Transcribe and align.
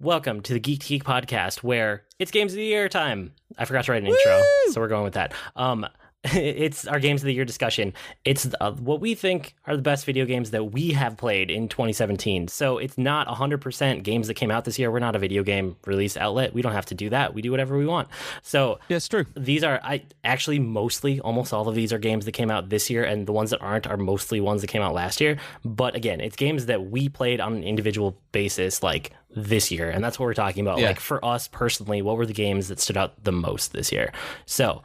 Welcome 0.00 0.42
to 0.42 0.52
the 0.52 0.60
Geek 0.60 0.80
to 0.80 0.88
Geek 0.88 1.04
podcast, 1.04 1.62
where 1.62 2.04
it's 2.18 2.30
Games 2.30 2.52
of 2.52 2.56
the 2.56 2.64
Year 2.64 2.88
time. 2.88 3.32
I 3.56 3.64
forgot 3.64 3.86
to 3.86 3.92
write 3.92 4.02
an 4.02 4.08
intro, 4.08 4.42
so 4.72 4.80
we're 4.80 4.88
going 4.88 5.04
with 5.04 5.14
that. 5.14 5.32
Um, 5.54 5.86
it's 6.34 6.86
our 6.86 6.98
Games 7.00 7.22
of 7.22 7.26
the 7.26 7.34
Year 7.34 7.44
discussion. 7.44 7.92
It's 8.24 8.48
uh, 8.60 8.72
what 8.72 9.00
we 9.00 9.14
think 9.14 9.54
are 9.66 9.76
the 9.76 9.82
best 9.82 10.04
video 10.04 10.24
games 10.24 10.50
that 10.50 10.72
we 10.72 10.90
have 10.90 11.16
played 11.16 11.50
in 11.50 11.68
2017. 11.68 12.48
So 12.48 12.78
it's 12.78 12.98
not 12.98 13.28
100% 13.28 14.02
games 14.02 14.26
that 14.28 14.34
came 14.34 14.50
out 14.50 14.64
this 14.64 14.78
year. 14.78 14.90
We're 14.90 14.98
not 14.98 15.14
a 15.16 15.18
video 15.18 15.42
game 15.42 15.76
release 15.86 16.16
outlet. 16.16 16.52
We 16.54 16.62
don't 16.62 16.72
have 16.72 16.86
to 16.86 16.94
do 16.94 17.10
that. 17.10 17.34
We 17.34 17.42
do 17.42 17.50
whatever 17.50 17.76
we 17.78 17.86
want. 17.86 18.08
So 18.42 18.78
Yeah, 18.88 18.96
it's 18.96 19.08
true. 19.08 19.26
these 19.36 19.62
are 19.64 19.80
I 19.82 20.02
actually 20.24 20.58
mostly 20.58 21.20
almost 21.20 21.52
all 21.52 21.68
of 21.68 21.74
these 21.74 21.92
are 21.92 21.98
games 21.98 22.24
that 22.24 22.32
came 22.32 22.50
out 22.50 22.68
this 22.68 22.90
year 22.90 23.04
and 23.04 23.26
the 23.26 23.32
ones 23.32 23.50
that 23.50 23.60
aren't 23.62 23.86
are 23.86 23.96
mostly 23.96 24.40
ones 24.40 24.60
that 24.62 24.66
came 24.68 24.82
out 24.82 24.94
last 24.94 25.20
year 25.20 25.38
but 25.64 25.94
again 25.94 26.20
it's 26.20 26.36
games 26.36 26.66
that 26.66 26.90
we 26.90 27.08
played 27.08 27.40
on 27.40 27.54
an 27.54 27.62
individual 27.64 28.18
basis 28.32 28.82
like 28.82 29.12
this 29.34 29.70
year 29.70 29.88
and 29.90 30.02
that's 30.02 30.18
what 30.18 30.24
we're 30.26 30.34
talking 30.34 30.62
about 30.66 30.78
Yeah. 30.78 30.88
like 30.88 31.00
for 31.00 31.24
us 31.24 31.48
personally 31.48 32.02
what 32.02 32.16
were 32.16 32.26
the 32.26 32.32
games 32.32 32.68
that 32.68 32.80
stood 32.80 32.96
out 32.96 33.22
the 33.24 33.32
most 33.32 33.72
this 33.72 33.92
year 33.92 34.12
so 34.46 34.82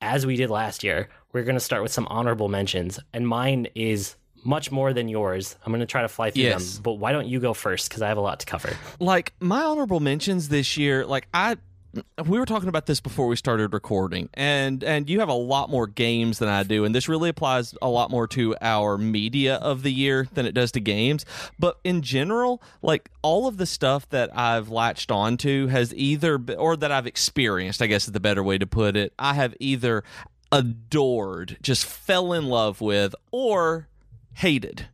as 0.00 0.26
we 0.26 0.36
did 0.36 0.50
last 0.50 0.82
year 0.84 1.08
we're 1.32 1.42
going 1.44 1.56
to 1.56 1.60
start 1.60 1.82
with 1.82 1.92
some 1.92 2.06
honorable 2.08 2.48
mentions 2.48 2.98
and 3.12 3.26
mine 3.26 3.66
is 3.74 4.16
much 4.44 4.70
more 4.70 4.92
than 4.92 5.08
yours 5.08 5.56
i'm 5.64 5.70
going 5.72 5.80
to 5.80 5.86
try 5.86 6.02
to 6.02 6.08
fly 6.08 6.30
through 6.30 6.42
Yes. 6.42 6.74
them 6.74 6.82
but 6.82 6.92
why 6.94 7.12
don't 7.12 7.26
you 7.26 7.40
go 7.40 7.54
first 7.54 7.88
because 7.88 8.02
i 8.02 8.08
have 8.08 8.18
a 8.18 8.22
lot 8.22 8.40
to 8.40 8.46
cover 8.46 8.76
Like 9.00 9.32
my 9.40 9.62
honorable 9.62 10.00
mentions 10.00 10.48
this 10.48 10.76
year, 10.76 11.06
like 11.06 11.28
I 11.32 11.56
we 12.26 12.38
were 12.38 12.46
talking 12.46 12.68
about 12.68 12.86
this 12.86 13.00
before 13.00 13.26
we 13.26 13.36
started 13.36 13.72
recording 13.72 14.28
and 14.34 14.82
and 14.84 15.08
you 15.08 15.20
have 15.20 15.28
a 15.28 15.34
lot 15.34 15.70
more 15.70 15.86
games 15.86 16.38
than 16.38 16.48
I 16.48 16.62
do 16.62 16.84
and 16.84 16.94
this 16.94 17.08
really 17.08 17.28
applies 17.28 17.74
a 17.82 17.88
lot 17.88 18.10
more 18.10 18.26
to 18.28 18.54
our 18.60 18.98
media 18.98 19.56
of 19.56 19.82
the 19.82 19.92
year 19.92 20.26
than 20.34 20.46
it 20.46 20.52
does 20.52 20.72
to 20.72 20.80
games. 20.80 21.24
But 21.58 21.78
in 21.84 22.02
general 22.02 22.62
like 22.82 23.10
all 23.22 23.46
of 23.46 23.56
the 23.56 23.66
stuff 23.66 24.08
that 24.10 24.36
I've 24.36 24.68
latched 24.68 25.10
onto 25.10 25.68
has 25.68 25.94
either 25.94 26.40
or 26.56 26.76
that 26.76 26.90
I've 26.90 27.06
experienced 27.06 27.82
I 27.82 27.86
guess 27.86 28.06
is 28.06 28.12
the 28.12 28.20
better 28.20 28.42
way 28.42 28.58
to 28.58 28.66
put 28.66 28.96
it 28.96 29.12
I 29.18 29.34
have 29.34 29.54
either 29.60 30.04
adored 30.52 31.58
just 31.62 31.84
fell 31.84 32.32
in 32.32 32.46
love 32.46 32.80
with 32.80 33.14
or 33.30 33.88
hated 34.34 34.88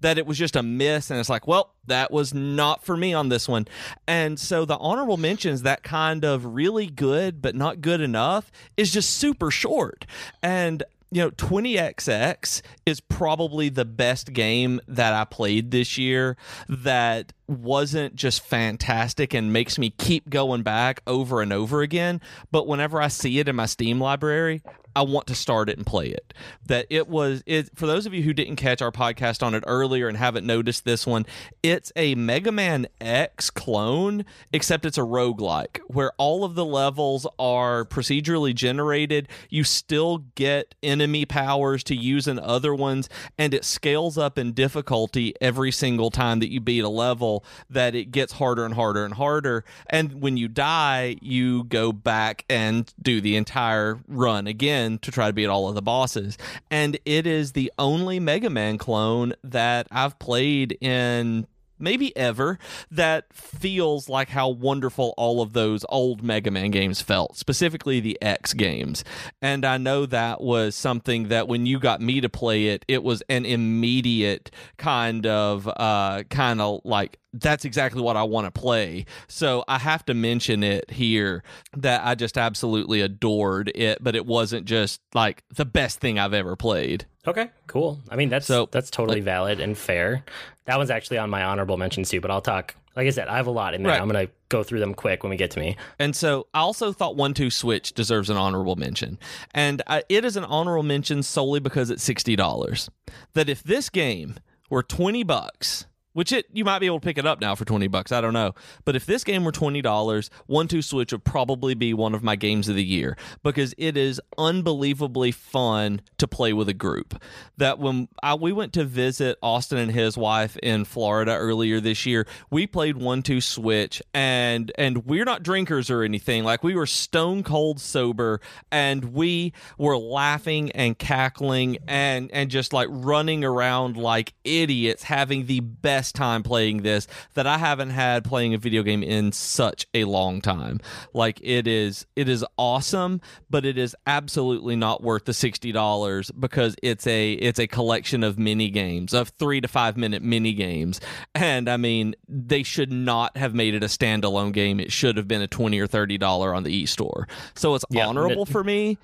that 0.00 0.18
it 0.18 0.26
was 0.26 0.38
just 0.38 0.56
a 0.56 0.62
miss 0.62 1.10
and 1.10 1.18
it's 1.18 1.28
like 1.28 1.46
well 1.46 1.74
that 1.86 2.10
was 2.10 2.34
not 2.34 2.84
for 2.84 2.96
me 2.96 3.14
on 3.14 3.28
this 3.28 3.48
one. 3.48 3.66
And 4.08 4.38
so 4.38 4.64
the 4.64 4.76
honorable 4.78 5.16
mentions 5.16 5.62
that 5.62 5.82
kind 5.82 6.24
of 6.24 6.44
really 6.44 6.86
good 6.86 7.40
but 7.40 7.54
not 7.54 7.80
good 7.80 8.00
enough 8.00 8.50
is 8.76 8.92
just 8.92 9.10
super 9.10 9.50
short. 9.50 10.06
And 10.42 10.82
you 11.10 11.22
know 11.22 11.30
20xx 11.30 12.62
is 12.84 13.00
probably 13.00 13.68
the 13.68 13.84
best 13.84 14.32
game 14.32 14.80
that 14.88 15.12
i 15.12 15.24
played 15.24 15.70
this 15.70 15.96
year 15.96 16.36
that 16.68 17.32
wasn't 17.48 18.14
just 18.14 18.42
fantastic 18.42 19.34
and 19.34 19.52
makes 19.52 19.78
me 19.78 19.90
keep 19.90 20.28
going 20.28 20.62
back 20.62 21.00
over 21.06 21.40
and 21.40 21.52
over 21.52 21.82
again 21.82 22.20
but 22.50 22.66
whenever 22.66 23.00
i 23.00 23.08
see 23.08 23.38
it 23.38 23.48
in 23.48 23.56
my 23.56 23.66
steam 23.66 24.00
library 24.00 24.62
I 24.96 25.02
want 25.02 25.26
to 25.26 25.34
start 25.34 25.68
it 25.68 25.76
and 25.76 25.86
play 25.86 26.06
it. 26.06 26.32
That 26.64 26.86
it 26.88 27.06
was 27.06 27.42
it 27.44 27.68
for 27.74 27.86
those 27.86 28.06
of 28.06 28.14
you 28.14 28.22
who 28.22 28.32
didn't 28.32 28.56
catch 28.56 28.80
our 28.80 28.90
podcast 28.90 29.42
on 29.42 29.54
it 29.54 29.62
earlier 29.66 30.08
and 30.08 30.16
haven't 30.16 30.46
noticed 30.46 30.86
this 30.86 31.06
one, 31.06 31.26
it's 31.62 31.92
a 31.96 32.14
Mega 32.14 32.50
Man 32.50 32.86
X 32.98 33.50
clone, 33.50 34.24
except 34.54 34.86
it's 34.86 34.96
a 34.96 35.02
roguelike 35.02 35.80
where 35.88 36.12
all 36.16 36.44
of 36.44 36.54
the 36.54 36.64
levels 36.64 37.26
are 37.38 37.84
procedurally 37.84 38.54
generated. 38.54 39.28
You 39.50 39.64
still 39.64 40.24
get 40.34 40.74
enemy 40.82 41.26
powers 41.26 41.84
to 41.84 41.94
use 41.94 42.26
in 42.26 42.38
other 42.38 42.74
ones, 42.74 43.10
and 43.36 43.52
it 43.52 43.66
scales 43.66 44.16
up 44.16 44.38
in 44.38 44.54
difficulty 44.54 45.34
every 45.42 45.72
single 45.72 46.10
time 46.10 46.38
that 46.38 46.50
you 46.50 46.58
beat 46.58 46.84
a 46.84 46.88
level, 46.88 47.35
that 47.70 47.94
it 47.94 48.10
gets 48.10 48.34
harder 48.34 48.64
and 48.64 48.74
harder 48.74 49.04
and 49.04 49.14
harder. 49.14 49.64
And 49.88 50.20
when 50.20 50.36
you 50.36 50.48
die, 50.48 51.16
you 51.20 51.64
go 51.64 51.92
back 51.92 52.44
and 52.48 52.92
do 53.00 53.20
the 53.20 53.36
entire 53.36 53.98
run 54.08 54.46
again 54.46 54.98
to 55.00 55.10
try 55.10 55.28
to 55.28 55.32
beat 55.32 55.46
all 55.46 55.68
of 55.68 55.74
the 55.74 55.82
bosses. 55.82 56.38
And 56.70 56.98
it 57.04 57.26
is 57.26 57.52
the 57.52 57.72
only 57.78 58.20
Mega 58.20 58.50
Man 58.50 58.78
clone 58.78 59.34
that 59.44 59.86
I've 59.90 60.18
played 60.18 60.76
in 60.80 61.46
maybe 61.78 62.16
ever 62.16 62.58
that 62.90 63.32
feels 63.32 64.08
like 64.08 64.28
how 64.28 64.48
wonderful 64.48 65.14
all 65.16 65.42
of 65.42 65.52
those 65.52 65.84
old 65.88 66.22
Mega 66.22 66.50
Man 66.50 66.70
games 66.70 67.00
felt, 67.00 67.36
specifically 67.36 68.00
the 68.00 68.18
X 68.22 68.54
games. 68.54 69.04
And 69.42 69.64
I 69.64 69.78
know 69.78 70.06
that 70.06 70.40
was 70.40 70.74
something 70.74 71.28
that 71.28 71.48
when 71.48 71.66
you 71.66 71.78
got 71.78 72.00
me 72.00 72.20
to 72.20 72.28
play 72.28 72.68
it, 72.68 72.84
it 72.88 73.02
was 73.02 73.22
an 73.28 73.44
immediate 73.44 74.50
kind 74.76 75.26
of 75.26 75.68
uh 75.68 76.22
kind 76.30 76.60
of 76.60 76.80
like 76.84 77.18
that's 77.40 77.64
exactly 77.64 78.02
what 78.02 78.16
I 78.16 78.22
want 78.22 78.46
to 78.46 78.50
play. 78.50 79.06
So 79.28 79.64
I 79.68 79.78
have 79.78 80.04
to 80.06 80.14
mention 80.14 80.62
it 80.62 80.90
here 80.90 81.42
that 81.76 82.04
I 82.04 82.14
just 82.14 82.38
absolutely 82.38 83.00
adored 83.00 83.70
it, 83.74 83.98
but 84.02 84.14
it 84.16 84.26
wasn't 84.26 84.66
just 84.66 85.00
like 85.14 85.42
the 85.54 85.64
best 85.64 86.00
thing 86.00 86.18
I've 86.18 86.34
ever 86.34 86.56
played. 86.56 87.06
Okay, 87.26 87.50
cool. 87.66 88.00
I 88.08 88.16
mean, 88.16 88.28
that's 88.28 88.46
So, 88.46 88.68
that's 88.70 88.90
totally 88.90 89.20
valid 89.20 89.60
and 89.60 89.76
fair. 89.76 90.24
That 90.66 90.78
one's 90.78 90.90
actually 90.90 91.18
on 91.18 91.30
my 91.30 91.42
honorable 91.44 91.76
mentions 91.76 92.08
too, 92.08 92.20
but 92.20 92.30
I'll 92.30 92.40
talk. 92.40 92.74
Like 92.94 93.06
I 93.06 93.10
said, 93.10 93.28
I 93.28 93.36
have 93.36 93.46
a 93.46 93.50
lot 93.50 93.74
in 93.74 93.82
there. 93.82 93.92
Right. 93.92 94.00
I'm 94.00 94.08
gonna 94.08 94.28
go 94.48 94.62
through 94.62 94.80
them 94.80 94.94
quick 94.94 95.22
when 95.22 95.30
we 95.30 95.36
get 95.36 95.50
to 95.50 95.60
me. 95.60 95.76
And 95.98 96.16
so 96.16 96.46
I 96.54 96.60
also 96.60 96.92
thought 96.92 97.14
One 97.14 97.34
Two 97.34 97.50
Switch 97.50 97.92
deserves 97.92 98.30
an 98.30 98.38
honorable 98.38 98.74
mention, 98.76 99.18
and 99.52 99.82
uh, 99.86 100.00
it 100.08 100.24
is 100.24 100.36
an 100.36 100.44
honorable 100.44 100.82
mention 100.82 101.22
solely 101.22 101.60
because 101.60 101.90
it's 101.90 102.02
sixty 102.02 102.36
dollars. 102.36 102.88
That 103.34 103.50
if 103.50 103.62
this 103.62 103.90
game 103.90 104.36
were 104.70 104.82
twenty 104.82 105.24
bucks, 105.24 105.86
which 106.16 106.32
it 106.32 106.46
you 106.50 106.64
might 106.64 106.78
be 106.78 106.86
able 106.86 106.98
to 106.98 107.04
pick 107.04 107.18
it 107.18 107.26
up 107.26 107.42
now 107.42 107.54
for 107.54 107.66
twenty 107.66 107.88
bucks, 107.88 108.10
I 108.10 108.22
don't 108.22 108.32
know, 108.32 108.54
but 108.86 108.96
if 108.96 109.04
this 109.04 109.22
game 109.22 109.44
were 109.44 109.52
twenty 109.52 109.82
dollars, 109.82 110.30
One 110.46 110.66
Two 110.66 110.80
Switch 110.80 111.12
would 111.12 111.24
probably 111.24 111.74
be 111.74 111.92
one 111.92 112.14
of 112.14 112.22
my 112.22 112.36
games 112.36 112.70
of 112.70 112.74
the 112.74 112.84
year 112.84 113.18
because 113.42 113.74
it 113.76 113.98
is 113.98 114.18
unbelievably 114.38 115.32
fun 115.32 116.00
to 116.16 116.26
play 116.26 116.54
with 116.54 116.70
a 116.70 116.74
group. 116.74 117.22
That 117.58 117.78
when 117.78 118.08
I, 118.22 118.34
we 118.34 118.50
went 118.50 118.72
to 118.72 118.84
visit 118.84 119.36
Austin 119.42 119.76
and 119.76 119.92
his 119.92 120.16
wife 120.16 120.56
in 120.62 120.86
Florida 120.86 121.32
earlier 121.32 121.80
this 121.80 122.06
year, 122.06 122.26
we 122.50 122.66
played 122.66 122.96
One 122.96 123.22
Two 123.22 123.42
Switch, 123.42 124.00
and 124.14 124.72
and 124.78 125.04
we're 125.04 125.26
not 125.26 125.42
drinkers 125.42 125.90
or 125.90 126.02
anything. 126.02 126.44
Like 126.44 126.64
we 126.64 126.74
were 126.74 126.86
stone 126.86 127.42
cold 127.42 127.78
sober, 127.78 128.40
and 128.72 129.12
we 129.12 129.52
were 129.76 129.98
laughing 129.98 130.70
and 130.72 130.98
cackling 130.98 131.76
and 131.86 132.30
and 132.32 132.50
just 132.50 132.72
like 132.72 132.88
running 132.90 133.44
around 133.44 133.98
like 133.98 134.32
idiots, 134.44 135.02
having 135.02 135.44
the 135.44 135.60
best 135.60 136.05
time 136.12 136.42
playing 136.42 136.82
this 136.82 137.06
that 137.34 137.46
I 137.46 137.58
haven't 137.58 137.90
had 137.90 138.24
playing 138.24 138.54
a 138.54 138.58
video 138.58 138.82
game 138.82 139.02
in 139.02 139.32
such 139.32 139.86
a 139.94 140.04
long 140.04 140.40
time. 140.40 140.80
Like 141.12 141.40
it 141.42 141.66
is 141.66 142.06
it 142.16 142.28
is 142.28 142.44
awesome, 142.56 143.20
but 143.50 143.64
it 143.64 143.78
is 143.78 143.94
absolutely 144.06 144.76
not 144.76 145.02
worth 145.02 145.24
the 145.24 145.34
sixty 145.34 145.72
dollars 145.72 146.30
because 146.30 146.76
it's 146.82 147.06
a 147.06 147.32
it's 147.32 147.58
a 147.58 147.66
collection 147.66 148.22
of 148.22 148.38
mini 148.38 148.70
games 148.70 149.12
of 149.14 149.28
three 149.30 149.60
to 149.60 149.68
five 149.68 149.96
minute 149.96 150.22
mini 150.22 150.52
games, 150.52 151.00
and 151.34 151.68
I 151.68 151.76
mean 151.76 152.14
they 152.28 152.62
should 152.62 152.92
not 152.92 153.36
have 153.36 153.54
made 153.54 153.74
it 153.74 153.82
a 153.82 153.86
standalone 153.86 154.52
game. 154.52 154.80
It 154.80 154.92
should 154.92 155.16
have 155.16 155.28
been 155.28 155.42
a 155.42 155.46
twenty 155.48 155.78
or 155.80 155.86
thirty 155.86 156.18
dollar 156.18 156.54
on 156.54 156.62
the 156.62 156.72
e 156.72 156.86
store. 156.86 157.28
So 157.54 157.74
it's 157.74 157.84
Yeah, 157.90 158.06
honorable 158.06 158.42
it- 158.42 158.48
for 158.48 158.62
me, 158.64 158.98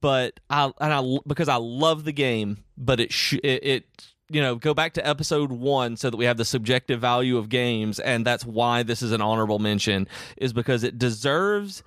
but 0.00 0.38
I 0.50 0.72
and 0.80 0.92
I 0.92 1.18
because 1.26 1.48
I 1.48 1.56
love 1.56 2.04
the 2.04 2.12
game, 2.12 2.58
but 2.76 3.00
it 3.00 3.12
sh- 3.12 3.34
it. 3.42 3.64
it 3.64 3.84
you 4.28 4.40
know, 4.40 4.56
go 4.56 4.74
back 4.74 4.94
to 4.94 5.06
episode 5.06 5.52
one 5.52 5.96
so 5.96 6.10
that 6.10 6.16
we 6.16 6.24
have 6.24 6.36
the 6.36 6.44
subjective 6.44 7.00
value 7.00 7.36
of 7.36 7.48
games, 7.48 8.00
and 8.00 8.26
that's 8.26 8.44
why 8.44 8.82
this 8.82 9.02
is 9.02 9.12
an 9.12 9.20
honorable 9.20 9.58
mention, 9.58 10.08
is 10.36 10.52
because 10.52 10.82
it 10.82 10.98
deserves 10.98 11.82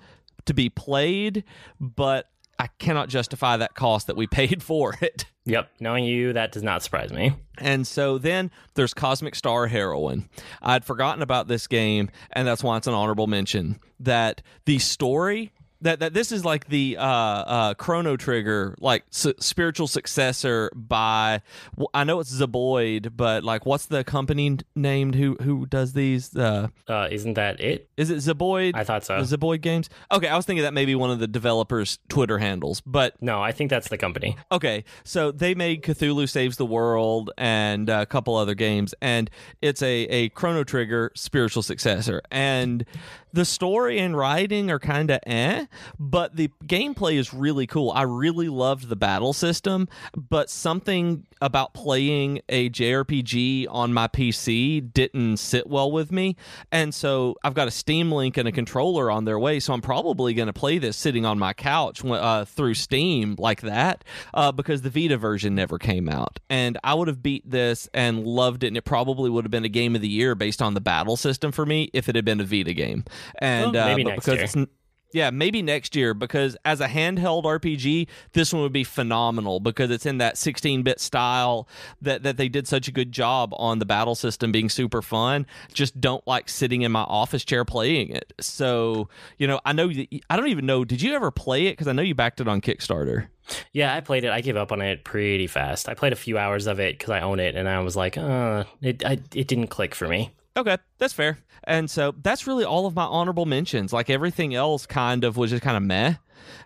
to 0.46 0.54
be 0.54 0.68
played, 0.68 1.44
but 1.78 2.30
I 2.58 2.68
cannot 2.78 3.08
justify 3.08 3.56
that 3.56 3.74
cost 3.74 4.06
that 4.06 4.16
we 4.16 4.26
paid 4.26 4.62
for 4.62 4.96
it. 5.00 5.26
Yep, 5.46 5.70
knowing 5.80 6.04
you, 6.04 6.34
that 6.34 6.52
does 6.52 6.62
not 6.62 6.82
surprise 6.82 7.12
me. 7.12 7.32
And 7.58 7.86
so 7.86 8.18
then 8.18 8.50
there's 8.74 8.94
Cosmic 8.94 9.34
Star 9.34 9.66
Heroine. 9.66 10.28
I'd 10.62 10.84
forgotten 10.84 11.22
about 11.22 11.48
this 11.48 11.66
game, 11.66 12.10
and 12.32 12.46
that's 12.46 12.62
why 12.62 12.76
it's 12.76 12.86
an 12.86 12.94
honorable 12.94 13.26
mention. 13.26 13.80
That 13.98 14.42
the 14.66 14.78
story 14.78 15.52
that 15.82 16.00
that 16.00 16.14
this 16.14 16.32
is 16.32 16.44
like 16.44 16.68
the 16.68 16.96
uh, 16.98 17.04
uh, 17.04 17.74
Chrono 17.74 18.16
Trigger, 18.16 18.74
like 18.80 19.04
su- 19.10 19.34
spiritual 19.38 19.86
successor 19.88 20.70
by 20.74 21.42
well, 21.76 21.88
I 21.94 22.04
know 22.04 22.20
it's 22.20 22.30
Zeboyd, 22.32 23.16
but 23.16 23.44
like 23.44 23.66
what's 23.66 23.86
the 23.86 24.04
company 24.04 24.58
named 24.74 25.14
who 25.14 25.36
who 25.42 25.66
does 25.66 25.92
these? 25.92 26.36
Uh, 26.36 26.68
Uh, 26.88 27.08
isn't 27.10 27.34
that 27.34 27.60
it? 27.60 27.88
is 27.96 28.10
it 28.10 28.16
Zeboyd? 28.18 28.72
I 28.74 28.84
thought 28.84 29.04
so. 29.04 29.18
Zeboyd 29.22 29.60
Games. 29.60 29.88
Okay, 30.12 30.28
I 30.28 30.36
was 30.36 30.46
thinking 30.46 30.62
that 30.64 30.74
may 30.74 30.84
be 30.84 30.94
one 30.94 31.10
of 31.10 31.18
the 31.18 31.26
developers' 31.28 31.98
Twitter 32.08 32.38
handles, 32.38 32.80
but 32.82 33.14
No, 33.22 33.42
I 33.42 33.52
think 33.52 33.70
that's 33.70 33.88
the 33.88 33.98
company. 33.98 34.36
Okay, 34.52 34.84
so 35.04 35.30
they 35.32 35.54
made 35.54 35.82
Cthulhu 35.82 36.28
Saves 36.28 36.56
the 36.56 36.66
World 36.66 37.30
and 37.38 37.88
a 37.88 38.06
couple 38.06 38.36
other 38.36 38.54
games, 38.54 38.94
and 39.00 39.30
it's 39.62 39.82
a, 39.82 40.02
a 40.04 40.28
Chrono 40.30 40.64
Trigger 40.64 41.12
spiritual 41.14 41.62
successor. 41.62 42.22
And 42.30 42.84
the 43.32 43.44
story 43.44 43.98
and 43.98 44.16
writing 44.16 44.70
are 44.70 44.78
kind 44.78 45.10
of 45.10 45.20
eh, 45.26 45.66
but 45.98 46.36
the 46.36 46.50
gameplay 46.64 47.14
is 47.14 47.32
really 47.32 47.66
cool. 47.66 47.90
I 47.90 48.02
really 48.02 48.48
loved 48.48 48.88
the 48.88 48.96
battle 48.96 49.32
system, 49.32 49.88
but 50.14 50.50
something 50.50 51.26
about 51.40 51.72
playing 51.72 52.40
a 52.48 52.68
JRPG 52.68 53.66
on 53.70 53.94
my 53.94 54.08
PC 54.08 54.92
didn't 54.92 55.38
sit 55.38 55.66
well 55.66 55.90
with 55.90 56.12
me. 56.12 56.36
And 56.70 56.94
so 56.94 57.36
I've 57.42 57.54
got 57.54 57.68
a 57.68 57.70
Steam 57.70 58.12
Link 58.12 58.36
and 58.36 58.46
a 58.46 58.52
controller 58.52 59.10
on 59.10 59.24
their 59.24 59.38
way. 59.38 59.58
So 59.60 59.72
I'm 59.72 59.80
probably 59.80 60.34
going 60.34 60.48
to 60.48 60.52
play 60.52 60.78
this 60.78 60.96
sitting 60.96 61.24
on 61.24 61.38
my 61.38 61.52
couch 61.52 62.04
uh, 62.04 62.44
through 62.44 62.74
Steam 62.74 63.36
like 63.38 63.62
that 63.62 64.04
uh, 64.34 64.52
because 64.52 64.82
the 64.82 64.90
Vita 64.90 65.16
version 65.16 65.54
never 65.54 65.78
came 65.78 66.08
out. 66.08 66.38
And 66.50 66.78
I 66.84 66.94
would 66.94 67.08
have 67.08 67.22
beat 67.22 67.48
this 67.48 67.88
and 67.94 68.26
loved 68.26 68.64
it. 68.64 68.68
And 68.68 68.76
it 68.76 68.84
probably 68.84 69.30
would 69.30 69.44
have 69.44 69.50
been 69.50 69.64
a 69.64 69.70
game 69.70 69.94
of 69.94 70.02
the 70.02 70.08
year 70.08 70.34
based 70.34 70.60
on 70.60 70.74
the 70.74 70.80
battle 70.80 71.16
system 71.16 71.52
for 71.52 71.64
me 71.64 71.90
if 71.94 72.08
it 72.08 72.16
had 72.16 72.24
been 72.24 72.40
a 72.40 72.44
Vita 72.44 72.74
game. 72.74 73.04
And 73.38 73.72
well, 73.72 73.86
maybe 73.86 74.04
uh, 74.04 74.10
next 74.10 74.24
because 74.26 74.56
year. 74.56 74.66
Yeah, 75.12 75.30
maybe 75.30 75.60
next 75.62 75.96
year 75.96 76.14
because 76.14 76.56
as 76.64 76.80
a 76.80 76.86
handheld 76.86 77.42
RPG, 77.44 78.06
this 78.32 78.52
one 78.52 78.62
would 78.62 78.72
be 78.72 78.84
phenomenal 78.84 79.58
because 79.58 79.90
it's 79.90 80.06
in 80.06 80.18
that 80.18 80.36
16-bit 80.36 81.00
style 81.00 81.68
that 82.00 82.22
that 82.22 82.36
they 82.36 82.48
did 82.48 82.68
such 82.68 82.86
a 82.86 82.92
good 82.92 83.10
job 83.10 83.52
on 83.56 83.80
the 83.80 83.86
battle 83.86 84.14
system 84.14 84.52
being 84.52 84.68
super 84.68 85.02
fun. 85.02 85.46
Just 85.72 86.00
don't 86.00 86.24
like 86.26 86.48
sitting 86.48 86.82
in 86.82 86.92
my 86.92 87.02
office 87.02 87.44
chair 87.44 87.64
playing 87.64 88.10
it. 88.10 88.32
So, 88.40 89.08
you 89.36 89.46
know, 89.46 89.60
I 89.64 89.72
know 89.72 89.90
I 90.30 90.36
don't 90.36 90.48
even 90.48 90.66
know 90.66 90.84
did 90.84 91.02
you 91.02 91.14
ever 91.14 91.30
play 91.30 91.66
it 91.66 91.76
cuz 91.76 91.88
I 91.88 91.92
know 91.92 92.02
you 92.02 92.14
backed 92.14 92.40
it 92.40 92.46
on 92.48 92.60
Kickstarter. 92.60 93.28
Yeah, 93.72 93.94
I 93.94 94.00
played 94.00 94.22
it. 94.22 94.30
I 94.30 94.42
gave 94.42 94.56
up 94.56 94.70
on 94.70 94.80
it 94.80 95.02
pretty 95.02 95.48
fast. 95.48 95.88
I 95.88 95.94
played 95.94 96.12
a 96.12 96.16
few 96.16 96.38
hours 96.38 96.68
of 96.68 96.78
it 96.78 97.00
cuz 97.00 97.10
I 97.10 97.20
own 97.20 97.40
it 97.40 97.56
and 97.56 97.68
I 97.68 97.80
was 97.80 97.96
like, 97.96 98.16
"Uh, 98.16 98.64
it 98.80 99.04
I, 99.04 99.18
it 99.34 99.48
didn't 99.48 99.68
click 99.68 99.94
for 99.94 100.06
me." 100.06 100.30
Okay, 100.56 100.76
that's 100.98 101.12
fair. 101.12 101.38
And 101.64 101.90
so 101.90 102.14
that's 102.22 102.46
really 102.46 102.64
all 102.64 102.86
of 102.86 102.94
my 102.94 103.04
honorable 103.04 103.46
mentions. 103.46 103.92
Like 103.92 104.10
everything 104.10 104.54
else 104.54 104.86
kind 104.86 105.24
of 105.24 105.36
was 105.36 105.50
just 105.50 105.62
kind 105.62 105.76
of 105.76 105.82
meh. 105.82 106.14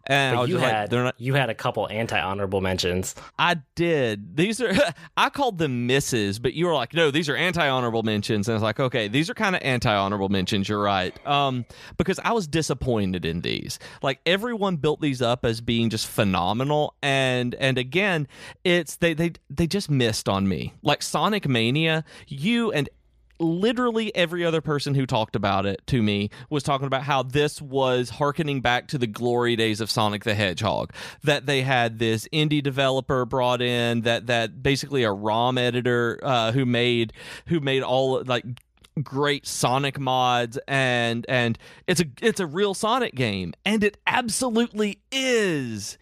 And 0.06 0.36
but 0.36 0.48
you 0.48 0.58
had 0.58 0.92
like, 0.92 1.02
not... 1.02 1.20
you 1.20 1.34
had 1.34 1.50
a 1.50 1.54
couple 1.54 1.88
anti 1.90 2.18
honorable 2.18 2.60
mentions. 2.60 3.14
I 3.38 3.56
did. 3.74 4.36
These 4.36 4.60
are 4.60 4.72
I 5.16 5.30
called 5.30 5.58
them 5.58 5.86
misses, 5.86 6.38
but 6.38 6.54
you 6.54 6.66
were 6.66 6.74
like, 6.74 6.94
no, 6.94 7.10
these 7.10 7.28
are 7.28 7.36
anti 7.36 7.66
honorable 7.66 8.02
mentions. 8.02 8.48
And 8.48 8.54
I 8.54 8.56
was 8.56 8.62
like, 8.62 8.80
okay, 8.80 9.08
these 9.08 9.28
are 9.30 9.34
kind 9.34 9.56
of 9.56 9.62
anti 9.62 9.94
honorable 9.94 10.28
mentions. 10.28 10.68
You're 10.68 10.82
right. 10.82 11.14
Um, 11.26 11.64
because 11.96 12.18
I 12.20 12.32
was 12.32 12.46
disappointed 12.46 13.24
in 13.24 13.40
these. 13.40 13.78
Like 14.02 14.20
everyone 14.26 14.76
built 14.76 15.00
these 15.00 15.22
up 15.22 15.44
as 15.44 15.60
being 15.60 15.90
just 15.90 16.06
phenomenal, 16.06 16.94
and 17.02 17.54
and 17.56 17.78
again, 17.78 18.28
it's 18.62 18.96
they 18.96 19.14
they 19.14 19.32
they 19.50 19.66
just 19.66 19.90
missed 19.90 20.28
on 20.28 20.48
me. 20.48 20.74
Like 20.82 21.02
Sonic 21.02 21.48
Mania, 21.48 22.04
you 22.28 22.72
and 22.72 22.88
literally 23.38 24.14
every 24.14 24.44
other 24.44 24.60
person 24.60 24.94
who 24.94 25.06
talked 25.06 25.36
about 25.36 25.66
it 25.66 25.84
to 25.88 26.02
me 26.02 26.30
was 26.50 26.62
talking 26.62 26.86
about 26.86 27.02
how 27.02 27.22
this 27.22 27.60
was 27.60 28.10
harkening 28.10 28.60
back 28.60 28.88
to 28.88 28.98
the 28.98 29.06
glory 29.06 29.56
days 29.56 29.80
of 29.80 29.90
Sonic 29.90 30.24
the 30.24 30.34
Hedgehog. 30.34 30.92
That 31.22 31.46
they 31.46 31.62
had 31.62 31.98
this 31.98 32.28
indie 32.32 32.62
developer 32.62 33.24
brought 33.24 33.62
in 33.62 34.02
that 34.02 34.26
that 34.26 34.62
basically 34.62 35.02
a 35.02 35.12
ROM 35.12 35.58
editor 35.58 36.18
uh, 36.22 36.52
who 36.52 36.64
made 36.64 37.12
who 37.46 37.60
made 37.60 37.82
all 37.82 38.22
like 38.24 38.44
great 39.02 39.46
Sonic 39.46 39.98
mods 39.98 40.58
and 40.68 41.26
and 41.28 41.58
it's 41.86 42.00
a 42.00 42.04
it's 42.22 42.38
a 42.38 42.46
real 42.46 42.74
Sonic 42.74 43.14
game 43.14 43.52
and 43.64 43.82
it 43.82 43.98
absolutely 44.06 45.00
is. 45.10 45.98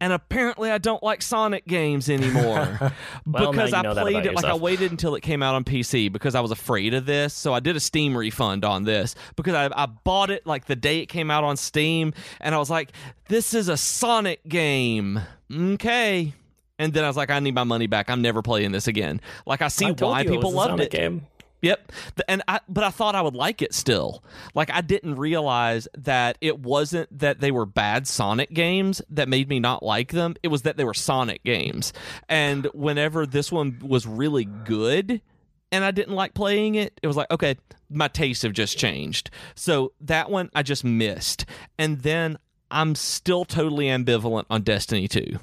And 0.00 0.12
apparently 0.12 0.70
I 0.70 0.78
don't 0.78 1.02
like 1.02 1.20
Sonic 1.20 1.66
games 1.66 2.08
anymore 2.08 2.78
well, 3.26 3.52
because 3.52 3.74
I 3.74 3.82
played 3.82 4.24
it 4.24 4.34
like 4.34 4.44
I 4.46 4.54
waited 4.54 4.90
until 4.90 5.14
it 5.14 5.20
came 5.20 5.42
out 5.42 5.54
on 5.54 5.64
PC 5.64 6.10
because 6.10 6.34
I 6.34 6.40
was 6.40 6.50
afraid 6.50 6.94
of 6.94 7.04
this. 7.04 7.34
So 7.34 7.52
I 7.52 7.60
did 7.60 7.76
a 7.76 7.80
Steam 7.80 8.16
refund 8.16 8.64
on 8.64 8.84
this 8.84 9.14
because 9.36 9.54
I, 9.54 9.68
I 9.74 9.86
bought 9.86 10.30
it 10.30 10.46
like 10.46 10.64
the 10.64 10.76
day 10.76 11.00
it 11.00 11.06
came 11.06 11.30
out 11.30 11.44
on 11.44 11.56
Steam 11.56 12.14
and 12.40 12.54
I 12.54 12.58
was 12.58 12.70
like 12.70 12.92
this 13.28 13.52
is 13.52 13.68
a 13.68 13.76
Sonic 13.76 14.46
game. 14.48 15.20
Okay. 15.52 16.34
And 16.78 16.94
then 16.94 17.04
I 17.04 17.08
was 17.08 17.16
like, 17.18 17.28
I 17.28 17.38
need 17.40 17.54
my 17.54 17.64
money 17.64 17.86
back. 17.86 18.08
I'm 18.08 18.22
never 18.22 18.40
playing 18.40 18.72
this 18.72 18.86
again. 18.86 19.20
Like 19.44 19.60
I 19.60 19.68
see 19.68 19.84
I 19.84 19.90
why 19.90 20.24
people 20.24 20.50
loved 20.50 20.80
it. 20.80 20.90
Game. 20.90 21.26
Yep. 21.62 21.92
And 22.28 22.42
I 22.48 22.60
but 22.68 22.84
I 22.84 22.90
thought 22.90 23.14
I 23.14 23.22
would 23.22 23.34
like 23.34 23.62
it 23.62 23.74
still. 23.74 24.24
Like 24.54 24.70
I 24.70 24.80
didn't 24.80 25.16
realize 25.16 25.88
that 25.98 26.38
it 26.40 26.60
wasn't 26.60 27.18
that 27.18 27.40
they 27.40 27.50
were 27.50 27.66
bad 27.66 28.06
Sonic 28.06 28.50
games 28.52 29.02
that 29.10 29.28
made 29.28 29.48
me 29.48 29.60
not 29.60 29.82
like 29.82 30.12
them. 30.12 30.36
It 30.42 30.48
was 30.48 30.62
that 30.62 30.76
they 30.76 30.84
were 30.84 30.94
Sonic 30.94 31.44
games. 31.44 31.92
And 32.28 32.66
whenever 32.72 33.26
this 33.26 33.52
one 33.52 33.78
was 33.82 34.06
really 34.06 34.44
good 34.44 35.20
and 35.72 35.84
I 35.84 35.90
didn't 35.90 36.14
like 36.14 36.34
playing 36.34 36.74
it, 36.76 36.98
it 37.02 37.06
was 37.06 37.16
like, 37.16 37.30
okay, 37.30 37.56
my 37.90 38.08
tastes 38.08 38.42
have 38.42 38.52
just 38.52 38.78
changed. 38.78 39.30
So 39.54 39.92
that 40.00 40.30
one 40.30 40.50
I 40.54 40.62
just 40.62 40.84
missed. 40.84 41.44
And 41.78 42.00
then 42.00 42.38
I'm 42.70 42.94
still 42.94 43.44
totally 43.44 43.86
ambivalent 43.86 44.44
on 44.48 44.62
Destiny 44.62 45.08
2 45.08 45.38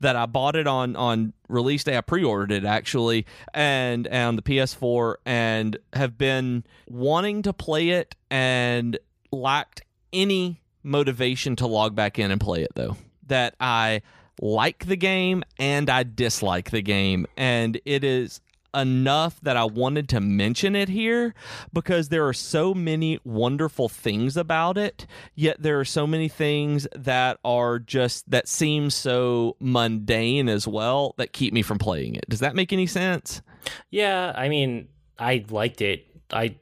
that 0.00 0.16
I 0.16 0.26
bought 0.26 0.56
it 0.56 0.66
on 0.66 0.96
on 0.96 1.32
release 1.48 1.84
day. 1.84 1.96
I 1.96 2.00
pre-ordered 2.00 2.52
it 2.52 2.64
actually, 2.64 3.26
and, 3.54 4.06
and 4.06 4.28
on 4.28 4.36
the 4.36 4.42
PS4, 4.42 5.16
and 5.24 5.78
have 5.92 6.16
been 6.16 6.64
wanting 6.88 7.42
to 7.42 7.52
play 7.52 7.90
it 7.90 8.14
and 8.30 8.98
lacked 9.32 9.82
any 10.12 10.60
motivation 10.82 11.56
to 11.56 11.66
log 11.66 11.94
back 11.94 12.18
in 12.18 12.30
and 12.30 12.40
play 12.40 12.62
it 12.62 12.72
though. 12.74 12.96
That 13.26 13.54
I 13.60 14.02
like 14.40 14.86
the 14.86 14.96
game 14.96 15.44
and 15.58 15.88
I 15.90 16.02
dislike 16.02 16.70
the 16.70 16.82
game, 16.82 17.26
and 17.36 17.80
it 17.84 18.04
is 18.04 18.40
enough 18.74 19.40
that 19.42 19.56
I 19.56 19.64
wanted 19.64 20.08
to 20.10 20.20
mention 20.20 20.76
it 20.76 20.88
here 20.88 21.34
because 21.72 22.08
there 22.08 22.26
are 22.26 22.32
so 22.32 22.74
many 22.74 23.18
wonderful 23.24 23.88
things 23.88 24.36
about 24.36 24.78
it, 24.78 25.06
yet 25.34 25.62
there 25.62 25.78
are 25.80 25.84
so 25.84 26.06
many 26.06 26.28
things 26.28 26.86
that 26.94 27.38
are 27.44 27.78
just 27.78 28.30
that 28.30 28.48
seem 28.48 28.90
so 28.90 29.56
mundane 29.60 30.48
as 30.48 30.66
well 30.66 31.14
that 31.18 31.32
keep 31.32 31.52
me 31.52 31.62
from 31.62 31.78
playing 31.78 32.14
it. 32.14 32.28
Does 32.28 32.40
that 32.40 32.54
make 32.54 32.72
any 32.72 32.86
sense? 32.86 33.42
Yeah, 33.90 34.32
I 34.36 34.48
mean, 34.48 34.88
I 35.18 35.44
liked 35.50 35.80
it. 35.80 36.06
I 36.32 36.56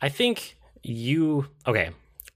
I 0.00 0.08
think 0.08 0.56
you 0.82 1.46
okay. 1.66 1.90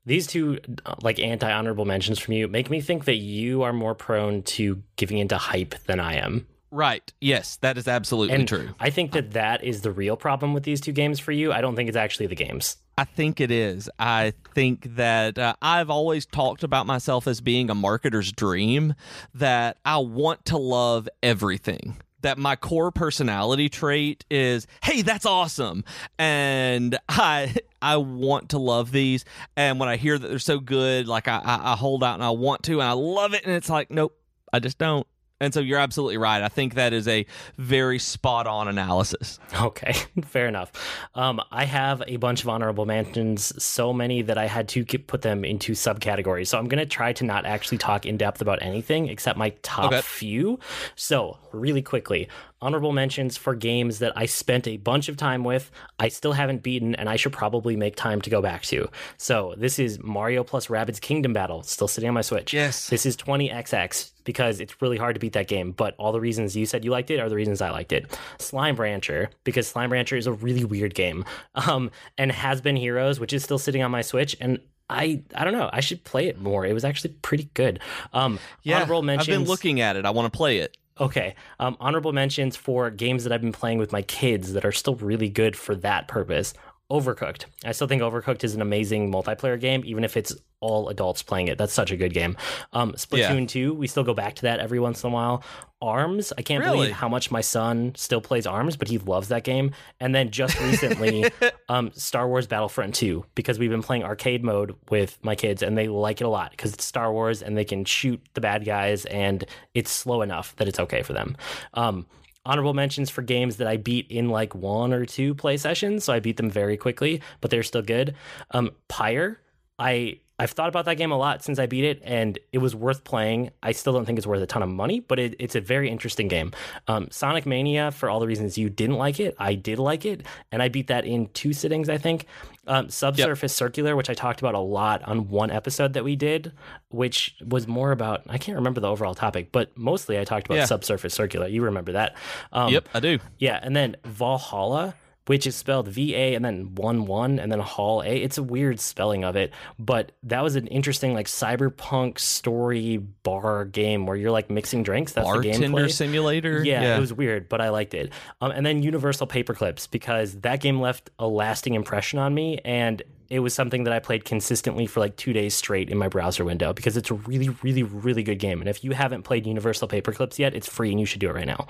These 0.06 0.26
two 0.26 0.58
like 1.02 1.18
anti 1.18 1.50
honorable 1.50 1.86
mentions 1.86 2.18
from 2.18 2.34
you 2.34 2.46
make 2.46 2.68
me 2.68 2.80
think 2.80 3.06
that 3.06 3.16
you 3.16 3.62
are 3.62 3.72
more 3.72 3.94
prone 3.94 4.42
to 4.42 4.82
giving 4.96 5.18
into 5.18 5.38
hype 5.38 5.74
than 5.86 5.98
I 5.98 6.14
am. 6.14 6.46
Right. 6.74 7.12
Yes, 7.20 7.56
that 7.58 7.78
is 7.78 7.86
absolutely 7.86 8.34
and 8.34 8.48
true. 8.48 8.70
I 8.80 8.90
think 8.90 9.12
that 9.12 9.30
that 9.34 9.62
is 9.62 9.82
the 9.82 9.92
real 9.92 10.16
problem 10.16 10.52
with 10.54 10.64
these 10.64 10.80
two 10.80 10.90
games 10.90 11.20
for 11.20 11.30
you. 11.30 11.52
I 11.52 11.60
don't 11.60 11.76
think 11.76 11.88
it's 11.88 11.96
actually 11.96 12.26
the 12.26 12.34
games. 12.34 12.78
I 12.98 13.04
think 13.04 13.40
it 13.40 13.52
is. 13.52 13.88
I 13.96 14.32
think 14.56 14.96
that 14.96 15.38
uh, 15.38 15.54
I've 15.62 15.88
always 15.88 16.26
talked 16.26 16.64
about 16.64 16.84
myself 16.84 17.28
as 17.28 17.40
being 17.40 17.70
a 17.70 17.76
marketer's 17.76 18.32
dream, 18.32 18.94
that 19.34 19.78
I 19.84 19.98
want 19.98 20.46
to 20.46 20.58
love 20.58 21.08
everything. 21.22 21.96
That 22.22 22.38
my 22.38 22.56
core 22.56 22.90
personality 22.90 23.68
trait 23.68 24.24
is, 24.28 24.66
hey, 24.82 25.02
that's 25.02 25.26
awesome, 25.26 25.84
and 26.18 26.98
I 27.08 27.54
I 27.82 27.98
want 27.98 28.48
to 28.48 28.58
love 28.58 28.90
these. 28.90 29.24
And 29.56 29.78
when 29.78 29.88
I 29.88 29.94
hear 29.94 30.18
that 30.18 30.26
they're 30.26 30.38
so 30.40 30.58
good, 30.58 31.06
like 31.06 31.28
I, 31.28 31.36
I, 31.36 31.72
I 31.72 31.76
hold 31.76 32.02
out 32.02 32.14
and 32.14 32.24
I 32.24 32.30
want 32.30 32.64
to, 32.64 32.80
and 32.80 32.88
I 32.88 32.92
love 32.92 33.32
it, 33.32 33.44
and 33.44 33.54
it's 33.54 33.70
like, 33.70 33.92
nope, 33.92 34.18
I 34.52 34.58
just 34.58 34.78
don't. 34.78 35.06
And 35.40 35.52
so 35.52 35.60
you're 35.60 35.80
absolutely 35.80 36.16
right. 36.16 36.42
I 36.42 36.48
think 36.48 36.74
that 36.74 36.92
is 36.92 37.08
a 37.08 37.26
very 37.58 37.98
spot 37.98 38.46
on 38.46 38.68
analysis. 38.68 39.40
Okay, 39.60 39.92
fair 40.24 40.46
enough. 40.46 40.72
Um, 41.14 41.40
I 41.50 41.64
have 41.64 42.02
a 42.06 42.16
bunch 42.16 42.42
of 42.42 42.48
honorable 42.48 42.86
mentions, 42.86 43.52
so 43.62 43.92
many 43.92 44.22
that 44.22 44.38
I 44.38 44.46
had 44.46 44.68
to 44.70 44.84
put 44.84 45.22
them 45.22 45.44
into 45.44 45.72
subcategories. 45.72 46.46
So 46.46 46.58
I'm 46.58 46.68
going 46.68 46.78
to 46.78 46.86
try 46.86 47.12
to 47.14 47.24
not 47.24 47.46
actually 47.46 47.78
talk 47.78 48.06
in 48.06 48.16
depth 48.16 48.40
about 48.40 48.62
anything 48.62 49.08
except 49.08 49.36
my 49.36 49.50
top 49.62 49.92
okay. 49.92 50.02
few. 50.02 50.60
So, 50.94 51.38
really 51.52 51.82
quickly, 51.82 52.28
honorable 52.64 52.92
mentions 52.92 53.36
for 53.36 53.54
games 53.54 53.98
that 53.98 54.14
I 54.16 54.24
spent 54.24 54.66
a 54.66 54.78
bunch 54.78 55.10
of 55.10 55.18
time 55.18 55.44
with, 55.44 55.70
I 55.98 56.08
still 56.08 56.32
haven't 56.32 56.62
beaten, 56.62 56.94
and 56.94 57.10
I 57.10 57.16
should 57.16 57.34
probably 57.34 57.76
make 57.76 57.94
time 57.94 58.22
to 58.22 58.30
go 58.30 58.40
back 58.40 58.62
to. 58.62 58.88
So 59.18 59.54
this 59.58 59.78
is 59.78 60.02
Mario 60.02 60.42
plus 60.42 60.68
Rabbids 60.68 60.98
Kingdom 60.98 61.34
Battle, 61.34 61.62
still 61.62 61.88
sitting 61.88 62.08
on 62.08 62.14
my 62.14 62.22
Switch. 62.22 62.54
Yes. 62.54 62.88
This 62.88 63.04
is 63.04 63.18
20XX 63.18 64.12
because 64.24 64.60
it's 64.60 64.80
really 64.80 64.96
hard 64.96 65.14
to 65.14 65.20
beat 65.20 65.34
that 65.34 65.46
game, 65.46 65.72
but 65.72 65.94
all 65.98 66.10
the 66.10 66.20
reasons 66.20 66.56
you 66.56 66.64
said 66.64 66.86
you 66.86 66.90
liked 66.90 67.10
it 67.10 67.20
are 67.20 67.28
the 67.28 67.36
reasons 67.36 67.60
I 67.60 67.70
liked 67.70 67.92
it. 67.92 68.18
Slime 68.38 68.76
Rancher, 68.76 69.28
because 69.44 69.68
Slime 69.68 69.92
Rancher 69.92 70.16
is 70.16 70.26
a 70.26 70.32
really 70.32 70.64
weird 70.64 70.94
game. 70.94 71.24
Um, 71.54 71.90
and 72.18 72.32
Has-Been 72.32 72.76
Heroes, 72.76 73.20
which 73.20 73.32
is 73.32 73.42
still 73.44 73.58
sitting 73.58 73.82
on 73.82 73.90
my 73.90 74.02
Switch, 74.02 74.36
and 74.40 74.58
I 74.90 75.22
I 75.34 75.44
don't 75.44 75.52
know. 75.52 75.70
I 75.72 75.80
should 75.80 76.04
play 76.04 76.26
it 76.26 76.40
more. 76.40 76.66
It 76.66 76.72
was 76.72 76.84
actually 76.84 77.14
pretty 77.22 77.48
good. 77.54 77.80
Um, 78.12 78.38
yeah, 78.62 78.76
honorable 78.76 79.02
mentions. 79.02 79.28
I've 79.28 79.40
been 79.40 79.48
looking 79.48 79.80
at 79.80 79.96
it. 79.96 80.04
I 80.04 80.10
want 80.10 80.30
to 80.32 80.36
play 80.36 80.58
it. 80.58 80.76
Okay. 81.00 81.34
Um, 81.58 81.76
honorable 81.80 82.12
mentions 82.12 82.56
for 82.56 82.90
games 82.90 83.24
that 83.24 83.32
I've 83.32 83.40
been 83.40 83.52
playing 83.52 83.78
with 83.78 83.90
my 83.90 84.02
kids 84.02 84.52
that 84.52 84.64
are 84.64 84.72
still 84.72 84.94
really 84.94 85.28
good 85.28 85.56
for 85.56 85.74
that 85.76 86.06
purpose. 86.06 86.54
Overcooked. 86.90 87.46
I 87.64 87.72
still 87.72 87.86
think 87.88 88.02
Overcooked 88.02 88.44
is 88.44 88.54
an 88.54 88.60
amazing 88.60 89.10
multiplayer 89.10 89.58
game, 89.58 89.82
even 89.86 90.04
if 90.04 90.16
it's 90.16 90.34
all 90.60 90.88
adults 90.88 91.22
playing 91.22 91.48
it. 91.48 91.56
That's 91.58 91.72
such 91.72 91.90
a 91.90 91.96
good 91.96 92.12
game. 92.12 92.36
Um, 92.72 92.92
Splatoon 92.92 93.40
Yeah. 93.40 93.46
2, 93.46 93.74
we 93.74 93.86
still 93.86 94.04
go 94.04 94.12
back 94.14 94.34
to 94.36 94.42
that 94.42 94.60
every 94.60 94.78
once 94.80 95.02
in 95.02 95.10
a 95.10 95.12
while. 95.12 95.42
Arms, 95.80 96.32
I 96.38 96.42
can't 96.42 96.62
Really? 96.64 96.76
believe 96.78 96.92
how 96.92 97.08
much 97.08 97.30
my 97.30 97.40
son 97.42 97.92
still 97.96 98.20
plays 98.20 98.46
Arms, 98.46 98.76
but 98.76 98.88
he 98.88 98.98
loves 98.98 99.28
that 99.28 99.44
game. 99.44 99.72
And 100.00 100.14
then 100.14 100.30
just 100.30 100.58
recently, 100.60 101.24
um, 101.68 101.90
Star 101.94 102.28
Wars 102.28 102.46
Battlefront 102.46 102.94
2, 102.94 103.24
because 103.34 103.58
we've 103.58 103.70
been 103.70 103.82
playing 103.82 104.04
arcade 104.04 104.42
mode 104.44 104.74
with 104.90 105.18
my 105.22 105.34
kids 105.34 105.62
and 105.62 105.76
they 105.76 105.88
like 105.88 106.20
it 106.20 106.24
a 106.24 106.28
lot 106.30 106.50
because 106.50 106.72
it's 106.74 106.84
Star 106.84 107.12
Wars 107.12 107.42
and 107.42 107.56
they 107.56 107.64
can 107.64 107.84
shoot 107.84 108.20
the 108.34 108.40
bad 108.40 108.64
guys 108.64 109.04
and 109.06 109.44
it's 109.74 109.90
slow 109.90 110.22
enough 110.22 110.54
that 110.56 110.68
it's 110.68 110.80
okay 110.80 111.02
for 111.02 111.12
them. 111.14 111.36
Um, 111.74 112.06
honorable 112.46 112.74
mentions 112.74 113.10
for 113.10 113.22
games 113.22 113.56
that 113.56 113.66
I 113.66 113.76
beat 113.76 114.10
in 114.10 114.28
like 114.28 114.54
one 114.54 114.92
or 114.92 115.06
two 115.06 115.34
play 115.34 115.56
sessions, 115.56 116.04
so 116.04 116.12
I 116.12 116.20
beat 116.20 116.36
them 116.36 116.50
very 116.50 116.76
quickly, 116.76 117.22
but 117.40 117.50
they're 117.50 117.62
still 117.62 117.82
good. 117.82 118.14
Um, 118.50 118.70
Pyre, 118.88 119.40
I 119.78 120.20
I've 120.36 120.50
thought 120.50 120.68
about 120.68 120.86
that 120.86 120.96
game 120.96 121.12
a 121.12 121.16
lot 121.16 121.44
since 121.44 121.60
I 121.60 121.66
beat 121.66 121.84
it, 121.84 122.02
and 122.04 122.38
it 122.52 122.58
was 122.58 122.74
worth 122.74 123.04
playing. 123.04 123.50
I 123.62 123.70
still 123.70 123.92
don't 123.92 124.04
think 124.04 124.18
it's 124.18 124.26
worth 124.26 124.42
a 124.42 124.46
ton 124.46 124.64
of 124.64 124.68
money, 124.68 124.98
but 124.98 125.20
it, 125.20 125.36
it's 125.38 125.54
a 125.54 125.60
very 125.60 125.88
interesting 125.88 126.26
game. 126.26 126.50
Um, 126.88 127.06
Sonic 127.12 127.46
Mania, 127.46 127.92
for 127.92 128.10
all 128.10 128.18
the 128.18 128.26
reasons 128.26 128.58
you 128.58 128.68
didn't 128.68 128.96
like 128.96 129.20
it, 129.20 129.36
I 129.38 129.54
did 129.54 129.78
like 129.78 130.04
it, 130.04 130.24
and 130.50 130.60
I 130.60 130.68
beat 130.68 130.88
that 130.88 131.04
in 131.04 131.28
two 131.34 131.52
sittings, 131.52 131.88
I 131.88 131.98
think. 131.98 132.26
Um, 132.66 132.88
Subsurface 132.88 133.54
Circular, 133.54 133.94
which 133.94 134.10
I 134.10 134.14
talked 134.14 134.40
about 134.40 134.54
a 134.54 134.58
lot 134.58 135.02
on 135.04 135.28
one 135.28 135.50
episode 135.50 135.92
that 135.92 136.02
we 136.02 136.16
did, 136.16 136.50
which 136.88 137.36
was 137.46 137.68
more 137.68 137.92
about 137.92 138.22
I 138.28 138.38
can't 138.38 138.56
remember 138.56 138.80
the 138.80 138.88
overall 138.88 139.14
topic, 139.14 139.52
but 139.52 139.76
mostly 139.76 140.18
I 140.18 140.24
talked 140.24 140.46
about 140.46 140.56
Yeah. 140.56 140.64
Subsurface 140.64 141.14
Circular. 141.14 141.46
You 141.46 141.62
remember 141.62 141.92
that? 141.92 142.16
Um, 142.52 142.72
yep, 142.72 142.88
I 142.94 143.00
do. 143.00 143.18
yeah, 143.38 143.60
and 143.62 143.76
then 143.76 143.96
Valhalla, 144.04 144.94
which 145.26 145.46
is 145.46 145.56
spelled 145.56 145.88
V 145.88 146.14
A 146.14 146.34
and 146.34 146.44
then 146.44 146.74
one 146.74 147.06
one 147.06 147.38
and 147.38 147.50
then 147.50 147.60
Hall 147.60 148.02
A. 148.02 148.16
It's 148.16 148.38
a 148.38 148.42
weird 148.42 148.80
spelling 148.80 149.24
of 149.24 149.36
it, 149.36 149.52
but 149.78 150.12
that 150.22 150.42
was 150.42 150.56
an 150.56 150.66
interesting 150.66 151.14
like 151.14 151.26
cyberpunk 151.26 152.18
story 152.18 152.98
bar 152.98 153.64
game 153.64 154.06
where 154.06 154.16
you're 154.16 154.30
like 154.30 154.50
mixing 154.50 154.82
drinks. 154.82 155.12
That's 155.12 155.26
the 155.26 155.32
Bartender 155.34 155.68
gameplay. 155.68 155.92
Simulator. 155.92 156.64
Yeah, 156.64 156.96
it 156.96 157.00
was 157.00 157.12
weird, 157.12 157.48
but 157.48 157.60
I 157.60 157.70
liked 157.70 157.94
it. 157.94 158.12
Um, 158.40 158.50
and 158.50 158.66
then 158.66 158.82
Universal 158.82 159.28
Paperclips 159.28 159.90
because 159.90 160.34
that 160.40 160.60
game 160.60 160.80
left 160.80 161.10
a 161.18 161.26
lasting 161.26 161.74
impression 161.74 162.18
on 162.18 162.34
me, 162.34 162.60
and 162.64 163.02
it 163.30 163.40
was 163.40 163.54
something 163.54 163.84
that 163.84 163.92
I 163.92 163.98
played 163.98 164.24
consistently 164.24 164.86
for 164.86 165.00
like 165.00 165.16
two 165.16 165.32
days 165.32 165.54
straight 165.54 165.90
in 165.90 165.98
my 165.98 166.08
browser 166.08 166.44
window 166.44 166.72
because 166.72 166.96
it's 166.96 167.10
a 167.10 167.14
really, 167.14 167.48
really, 167.62 167.82
really 167.82 168.22
good 168.22 168.38
game. 168.38 168.60
And 168.60 168.68
if 168.68 168.84
you 168.84 168.92
haven't 168.92 169.22
played 169.22 169.46
Universal 169.46 169.88
Paperclips 169.88 170.38
yet, 170.38 170.54
it's 170.54 170.68
free 170.68 170.90
and 170.90 171.00
you 171.00 171.06
should 171.06 171.20
do 171.20 171.28
it 171.30 171.34
right 171.34 171.46
now. 171.46 171.66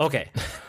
Okay, 0.00 0.30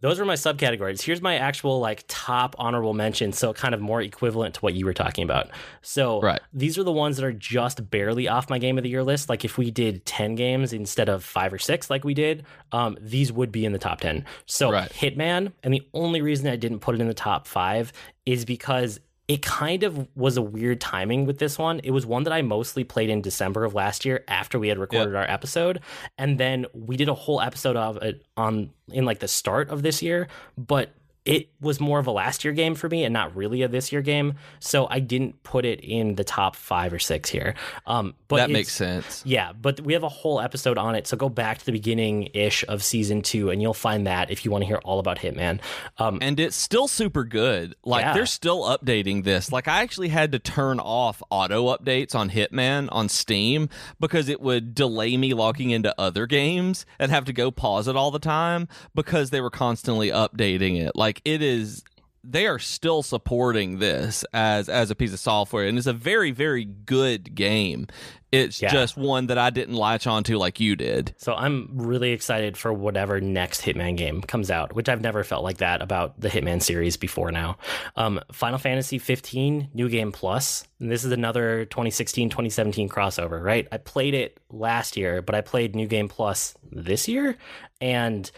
those 0.00 0.18
were 0.18 0.24
my 0.24 0.34
subcategories. 0.34 1.02
Here's 1.02 1.22
my 1.22 1.36
actual 1.36 1.80
like 1.80 2.04
top 2.08 2.54
honorable 2.58 2.94
mentions, 2.94 3.38
so 3.38 3.52
kind 3.52 3.74
of 3.74 3.80
more 3.80 4.00
equivalent 4.02 4.54
to 4.56 4.60
what 4.60 4.74
you 4.74 4.84
were 4.86 4.94
talking 4.94 5.24
about. 5.24 5.50
So 5.82 6.20
Right. 6.20 6.40
these 6.52 6.78
are 6.78 6.84
the 6.84 6.92
ones 6.92 7.16
that 7.16 7.24
are 7.24 7.32
just 7.32 7.90
barely 7.90 8.28
off 8.28 8.50
my 8.50 8.58
game 8.58 8.78
of 8.78 8.84
the 8.84 8.90
year 8.90 9.02
list. 9.02 9.28
Like 9.28 9.44
if 9.44 9.58
we 9.58 9.70
did 9.70 10.04
10 10.06 10.34
games 10.34 10.72
instead 10.72 11.08
of 11.08 11.24
five 11.24 11.52
or 11.52 11.58
six, 11.58 11.90
like 11.90 12.04
we 12.04 12.14
did, 12.14 12.44
um, 12.72 12.96
these 13.00 13.32
would 13.32 13.50
be 13.52 13.64
in 13.64 13.72
the 13.72 13.78
top 13.78 14.00
10. 14.00 14.24
So 14.46 14.70
Right. 14.70 14.90
Hitman, 14.92 15.52
and 15.62 15.72
the 15.74 15.82
only 15.94 16.22
reason 16.22 16.46
I 16.48 16.56
didn't 16.56 16.80
put 16.80 16.94
it 16.94 17.00
in 17.00 17.08
the 17.08 17.14
top 17.14 17.46
five 17.46 17.92
is 18.26 18.44
because 18.44 19.00
it 19.28 19.42
kind 19.42 19.84
of 19.84 20.08
was 20.16 20.36
a 20.36 20.42
weird 20.42 20.80
timing 20.80 21.24
with 21.24 21.38
this 21.38 21.56
one. 21.56 21.80
It 21.84 21.92
was 21.92 22.04
one 22.04 22.24
that 22.24 22.32
I 22.32 22.42
mostly 22.42 22.82
played 22.82 23.10
in 23.10 23.22
December 23.22 23.64
of 23.64 23.74
last 23.74 24.04
year 24.04 24.24
after 24.26 24.58
we 24.58 24.66
had 24.66 24.76
recorded 24.76 25.14
our 25.14 25.22
episode, 25.30 25.80
and 26.18 26.36
then 26.36 26.66
we 26.74 26.96
did 26.96 27.08
a 27.08 27.14
whole 27.14 27.40
episode 27.40 27.76
of 27.76 27.98
it 27.98 28.26
on 28.36 28.70
in 28.88 29.04
like 29.04 29.20
the 29.20 29.28
start 29.28 29.70
of 29.70 29.82
this 29.82 30.02
year, 30.02 30.26
but 30.58 30.92
it 31.26 31.50
was 31.60 31.80
more 31.80 31.98
of 31.98 32.06
a 32.06 32.10
last 32.10 32.44
year 32.44 32.54
game 32.54 32.74
for 32.74 32.88
me 32.88 33.04
and 33.04 33.12
not 33.12 33.36
really 33.36 33.60
a 33.62 33.68
this 33.68 33.92
year 33.92 34.00
game. 34.00 34.34
So 34.58 34.86
I 34.88 35.00
didn't 35.00 35.42
put 35.42 35.66
it 35.66 35.80
in 35.80 36.14
the 36.14 36.24
top 36.24 36.56
five 36.56 36.92
or 36.94 36.98
six 36.98 37.28
here. 37.28 37.54
Um, 37.86 38.14
but 38.28 38.36
that 38.36 38.50
makes 38.50 38.72
sense. 38.72 39.22
yeah, 39.26 39.52
but 39.52 39.80
we 39.82 39.92
have 39.92 40.02
a 40.02 40.08
whole 40.08 40.40
episode 40.40 40.78
on 40.78 40.94
it. 40.94 41.06
So 41.06 41.18
go 41.18 41.28
back 41.28 41.58
to 41.58 41.66
the 41.66 41.72
beginning 41.72 42.30
ish 42.32 42.64
of 42.68 42.82
season 42.82 43.20
two 43.20 43.50
and 43.50 43.60
you'll 43.60 43.74
find 43.74 44.06
that 44.06 44.30
if 44.30 44.44
you 44.44 44.50
want 44.50 44.62
to 44.62 44.66
hear 44.66 44.78
all 44.78 44.98
about 44.98 45.18
Hitman. 45.18 45.60
Um, 45.98 46.18
and 46.22 46.40
it's 46.40 46.56
still 46.56 46.88
super 46.88 47.24
good. 47.24 47.74
Like 47.84 48.02
Yeah. 48.04 48.14
they're 48.14 48.24
still 48.26 48.62
updating 48.62 49.22
this. 49.24 49.52
Like 49.52 49.68
I 49.68 49.82
actually 49.82 50.08
had 50.08 50.32
to 50.32 50.38
turn 50.38 50.80
off 50.80 51.22
auto 51.28 51.66
updates 51.76 52.14
on 52.14 52.30
Hitman 52.30 52.88
on 52.92 53.10
Steam 53.10 53.68
because 54.00 54.28
it 54.30 54.40
would 54.40 54.74
delay 54.74 55.16
me 55.18 55.34
logging 55.34 55.68
into 55.70 55.94
other 56.00 56.26
games 56.26 56.86
and 56.98 57.10
have 57.10 57.26
to 57.26 57.32
go 57.34 57.50
pause 57.50 57.88
it 57.88 57.96
all 57.96 58.10
the 58.10 58.18
time 58.18 58.68
because 58.94 59.28
they 59.30 59.40
were 59.42 59.50
constantly 59.50 60.08
updating 60.08 60.80
it. 60.80 60.96
Like 60.96 61.09
it 61.24 61.42
is 61.42 61.82
they 62.22 62.46
are 62.46 62.58
still 62.58 63.02
supporting 63.02 63.78
this 63.78 64.24
as 64.34 64.68
as 64.68 64.90
a 64.90 64.94
piece 64.94 65.12
of 65.14 65.18
software 65.18 65.66
and 65.66 65.78
it's 65.78 65.86
a 65.86 65.92
very 65.92 66.30
very 66.32 66.64
good 66.66 67.34
game. 67.34 67.86
It's 68.32 68.62
Yeah. 68.62 68.70
just 68.70 68.96
one 68.96 69.26
that 69.26 69.38
I 69.38 69.50
didn't 69.50 69.74
latch 69.74 70.06
onto 70.06 70.36
like 70.38 70.60
you 70.60 70.76
did. 70.76 71.14
So 71.16 71.34
I'm 71.34 71.68
really 71.72 72.12
excited 72.12 72.56
for 72.56 72.72
whatever 72.72 73.20
next 73.20 73.62
Hitman 73.62 73.96
game 73.96 74.20
comes 74.20 74.52
out, 74.52 74.72
which 74.74 74.88
I've 74.88 75.00
never 75.00 75.24
felt 75.24 75.42
like 75.42 75.56
that 75.56 75.82
about 75.82 76.20
the 76.20 76.28
Hitman 76.28 76.62
series 76.62 76.96
before 76.96 77.32
now. 77.32 77.56
Um, 77.96 78.20
Final 78.30 78.58
Fantasy 78.60 78.98
15 78.98 79.70
New 79.74 79.88
Game 79.88 80.12
Plus. 80.12 80.62
And 80.78 80.92
this 80.92 81.02
is 81.04 81.10
another 81.10 81.64
2016 81.64 82.28
2017 82.28 82.88
crossover, 82.88 83.42
right? 83.42 83.66
I 83.72 83.78
played 83.78 84.14
it 84.14 84.38
last 84.50 84.96
year, 84.96 85.22
but 85.22 85.34
I 85.34 85.40
played 85.40 85.74
New 85.74 85.88
Game 85.88 86.08
Plus 86.08 86.54
this 86.70 87.08
year. 87.08 87.36
And 87.80 88.30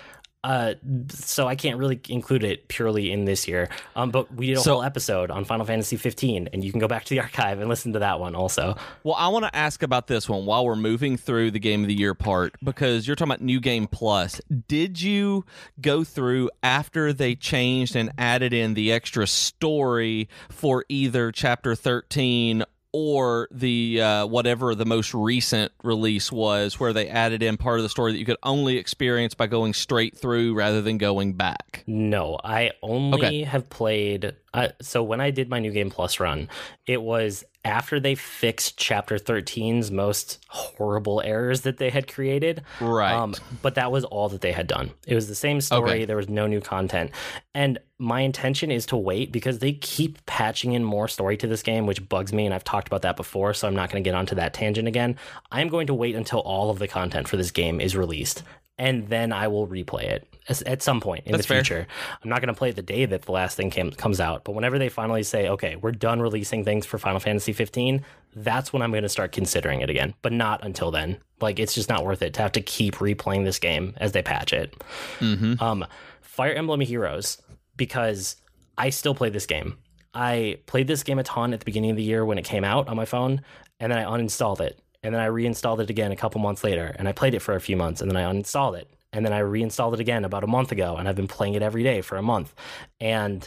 uh, 0.44 0.75
so 1.11 1.46
I 1.46 1.54
can't 1.54 1.78
really 1.78 2.00
include 2.08 2.42
it 2.44 2.68
purely 2.68 3.12
in 3.12 3.25
this 3.25 3.46
year. 3.46 3.68
Um, 3.94 4.11
but 4.11 4.34
we 4.34 4.46
did 4.49 4.56
a 4.56 4.61
So- 4.61 4.75
whole 4.75 4.82
episode 4.82 5.30
on 5.30 5.44
Final 5.44 5.64
Fantasy 5.64 5.96
15, 5.96 6.49
and 6.52 6.64
you 6.64 6.70
can 6.72 6.80
go 6.80 6.88
back 6.88 7.04
to 7.04 7.11
the 7.14 7.20
archive 7.20 7.61
and 7.61 7.68
listen 7.68 7.92
to 7.92 8.00
that 8.00 8.18
one 8.18 8.34
also. 8.34 8.76
Well, 9.04 9.14
I 9.16 9.28
want 9.28 9.44
to 9.44 9.54
ask 9.56 9.82
about 9.82 10.06
this 10.08 10.28
one 10.28 10.44
while 10.46 10.64
we're 10.64 10.75
moving 10.76 11.16
through 11.16 11.52
the 11.52 11.61
game 11.61 11.82
of 11.82 11.88
the 11.88 11.94
year 11.94 12.14
part 12.14 12.54
because 12.62 13.06
you're 13.06 13.14
talking 13.16 13.30
about 13.32 13.40
New 13.42 13.61
Game 13.61 13.87
Plus. 13.87 14.40
Did 14.68 15.00
you 15.00 15.44
go 15.80 16.04
through 16.04 16.50
after 16.62 17.12
they 17.12 17.34
changed 17.34 17.94
and 17.94 18.11
added 18.18 18.52
in 18.52 18.75
the 18.75 18.90
extra 18.92 19.26
story 19.26 20.28
for 20.50 20.84
either 20.88 21.30
Chapter 21.32 21.75
13 21.75 22.64
or 22.92 23.49
the 23.50 24.00
uh, 24.00 24.26
whatever 24.26 24.75
the 24.75 24.84
most 24.84 25.14
recent 25.14 25.72
release 25.82 26.30
was, 26.30 26.78
where 26.78 26.92
they 26.92 27.08
added 27.08 27.42
in 27.42 27.56
part 27.56 27.78
of 27.78 27.82
the 27.82 27.88
story 27.88 28.12
that 28.12 28.18
you 28.18 28.25
could 28.25 28.37
only 28.42 28.76
experience 28.76 29.34
by 29.34 29.46
going 29.46 29.72
straight 29.75 30.16
through 30.16 30.54
rather 30.54 30.82
than 30.82 30.99
going 30.99 31.32
back? 31.34 31.84
No, 31.87 32.38
I 32.44 32.72
only 32.82 33.14
Okay. 33.18 33.42
have 33.44 33.68
played. 33.70 34.34
Uh, 34.54 34.68
so 34.80 35.02
when 35.02 35.20
I 35.20 35.30
did 35.30 35.49
my 35.49 35.58
new 35.58 35.70
game 35.72 35.90
plus 35.90 36.20
run, 36.20 36.49
it 36.87 37.00
was 37.02 37.44
after 37.64 38.00
they 38.00 38.14
fixed 38.14 38.76
Chapter 38.76 39.16
13's 39.16 39.90
most 39.90 40.45
horrible 40.49 41.21
errors 41.21 41.61
that 41.62 41.78
they 41.78 41.90
had 41.90 42.12
created. 42.12 42.62
Right. 42.81 43.12
Um, 43.12 43.35
but 43.62 43.76
that 43.76 43.92
was 43.92 44.04
all 44.04 44.28
that 44.31 44.40
they 44.40 44.52
had 44.52 44.66
done. 44.66 44.90
It 45.07 45.14
was 45.14 45.28
the 45.28 45.35
same 45.35 45.61
story. 45.61 45.90
Okay. 45.90 46.04
There 46.04 46.16
was 46.16 46.28
no 46.28 46.47
new 46.47 46.61
content. 46.61 47.12
And 47.54 47.78
my 47.99 48.23
intention 48.23 48.73
is 48.73 48.87
to 48.87 48.97
wait 48.97 49.31
because 49.31 49.61
they 49.61 49.73
keep 49.75 50.25
patching 50.26 50.73
in 50.73 50.83
more 50.83 51.07
story 51.07 51.37
to 51.37 51.47
this 51.47 51.62
game, 51.62 51.87
which 51.87 52.09
bugs 52.09 52.33
me. 52.33 52.47
And 52.47 52.54
I've 52.54 52.64
talked 52.64 52.88
about 52.88 53.02
that 53.02 53.16
before. 53.16 53.54
So 53.54 53.69
I'm 53.69 53.76
not 53.76 53.90
going 53.90 54.02
to 54.02 54.09
get 54.09 54.16
onto 54.16 54.35
that 54.35 54.54
tangent 54.54 54.88
again. 54.88 55.16
I'm 55.52 55.69
going 55.69 55.87
to 55.87 55.95
wait 55.95 56.16
until 56.16 56.40
all 56.40 56.71
of 56.71 56.81
the 56.81 56.88
content 56.88 57.28
for 57.28 57.37
this 57.37 57.52
game 57.52 57.81
is 57.81 57.97
released. 57.97 58.42
And 58.78 59.08
then 59.08 59.32
I 59.32 59.48
will 59.48 59.68
replay 59.68 60.04
it 60.04 60.26
at 60.66 60.82
some 60.82 61.00
point 61.00 61.26
in 61.26 61.32
That's 61.32 61.44
the 61.44 61.48
fair. 61.48 61.62
future. 61.62 61.86
I'm 62.22 62.28
not 62.28 62.40
going 62.40 62.52
to 62.52 62.58
play 62.58 62.70
it 62.70 62.76
the 62.76 62.82
day 62.82 63.04
that 63.04 63.22
the 63.22 63.32
last 63.32 63.56
thing 63.56 63.70
came, 63.70 63.92
comes 63.92 64.18
out. 64.18 64.44
But 64.44 64.52
whenever 64.52 64.78
they 64.78 64.88
finally 64.88 65.22
say, 65.22 65.48
okay, 65.48 65.76
we're 65.76 65.92
done 65.92 66.20
releasing 66.20 66.64
things 66.64 66.84
for 66.84 66.98
Final 66.98 67.20
Fantasy 67.20 67.52
15, 67.52 68.04
that's 68.34 68.72
when 68.72 68.82
I'm 68.82 68.90
going 68.90 69.04
to 69.04 69.08
start 69.08 69.32
considering 69.32 69.82
it 69.82 69.90
again. 69.90 70.14
But 70.22 70.32
not 70.32 70.64
until 70.64 70.90
then. 70.90 71.18
Like, 71.40 71.58
it's 71.58 71.74
just 71.74 71.88
not 71.88 72.04
worth 72.04 72.22
it 72.22 72.34
to 72.34 72.42
have 72.42 72.52
to 72.52 72.60
keep 72.60 72.96
replaying 72.96 73.44
this 73.44 73.58
game 73.58 73.94
as 73.98 74.12
they 74.12 74.22
patch 74.22 74.52
it. 74.52 74.74
Mm-hmm. 75.20 75.62
Um, 75.62 75.86
Fire 76.22 76.52
Emblem 76.52 76.80
Heroes, 76.80 77.40
because 77.76 78.36
I 78.78 78.90
still 78.90 79.14
play 79.14 79.28
this 79.28 79.46
game. 79.46 79.76
I 80.14 80.58
played 80.66 80.88
this 80.88 81.02
game 81.02 81.18
a 81.18 81.22
ton 81.22 81.52
at 81.52 81.60
the 81.60 81.64
beginning 81.64 81.90
of 81.90 81.96
the 81.96 82.02
year 82.02 82.24
when 82.24 82.38
it 82.38 82.44
came 82.44 82.64
out 82.64 82.88
on 82.88 82.96
my 82.96 83.04
phone, 83.04 83.42
and 83.80 83.92
then 83.92 83.98
I 83.98 84.04
uninstalled 84.04 84.60
it. 84.60 84.78
And 85.02 85.14
then 85.14 85.21
I 85.21 85.26
reinstalled 85.26 85.80
it 85.80 85.90
again 85.90 86.12
a 86.12 86.16
couple 86.16 86.40
months 86.40 86.62
later, 86.62 86.94
and 86.99 87.09
I 87.09 87.12
played 87.12 87.35
it 87.35 87.40
for 87.40 87.54
a 87.54 87.61
few 87.61 87.76
months, 87.76 88.00
and 88.00 88.11
then 88.11 88.16
I 88.16 88.32
uninstalled 88.32 88.78
it. 88.78 88.88
And 89.12 89.26
then 89.26 89.32
I 89.32 89.40
reinstalled 89.40 89.94
it 89.94 90.00
again 90.00 90.25
about 90.25 90.44
a 90.44 90.47
month 90.47 90.73
ago, 90.73 90.97
and 90.97 91.09
I've 91.09 91.16
been 91.16 91.28
playing 91.28 91.54
it 91.54 91.62
every 91.62 91.82
day 91.82 92.00
for 92.00 92.16
a 92.16 92.23
month. 92.23 92.54
And 93.00 93.47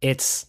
it's. 0.00 0.46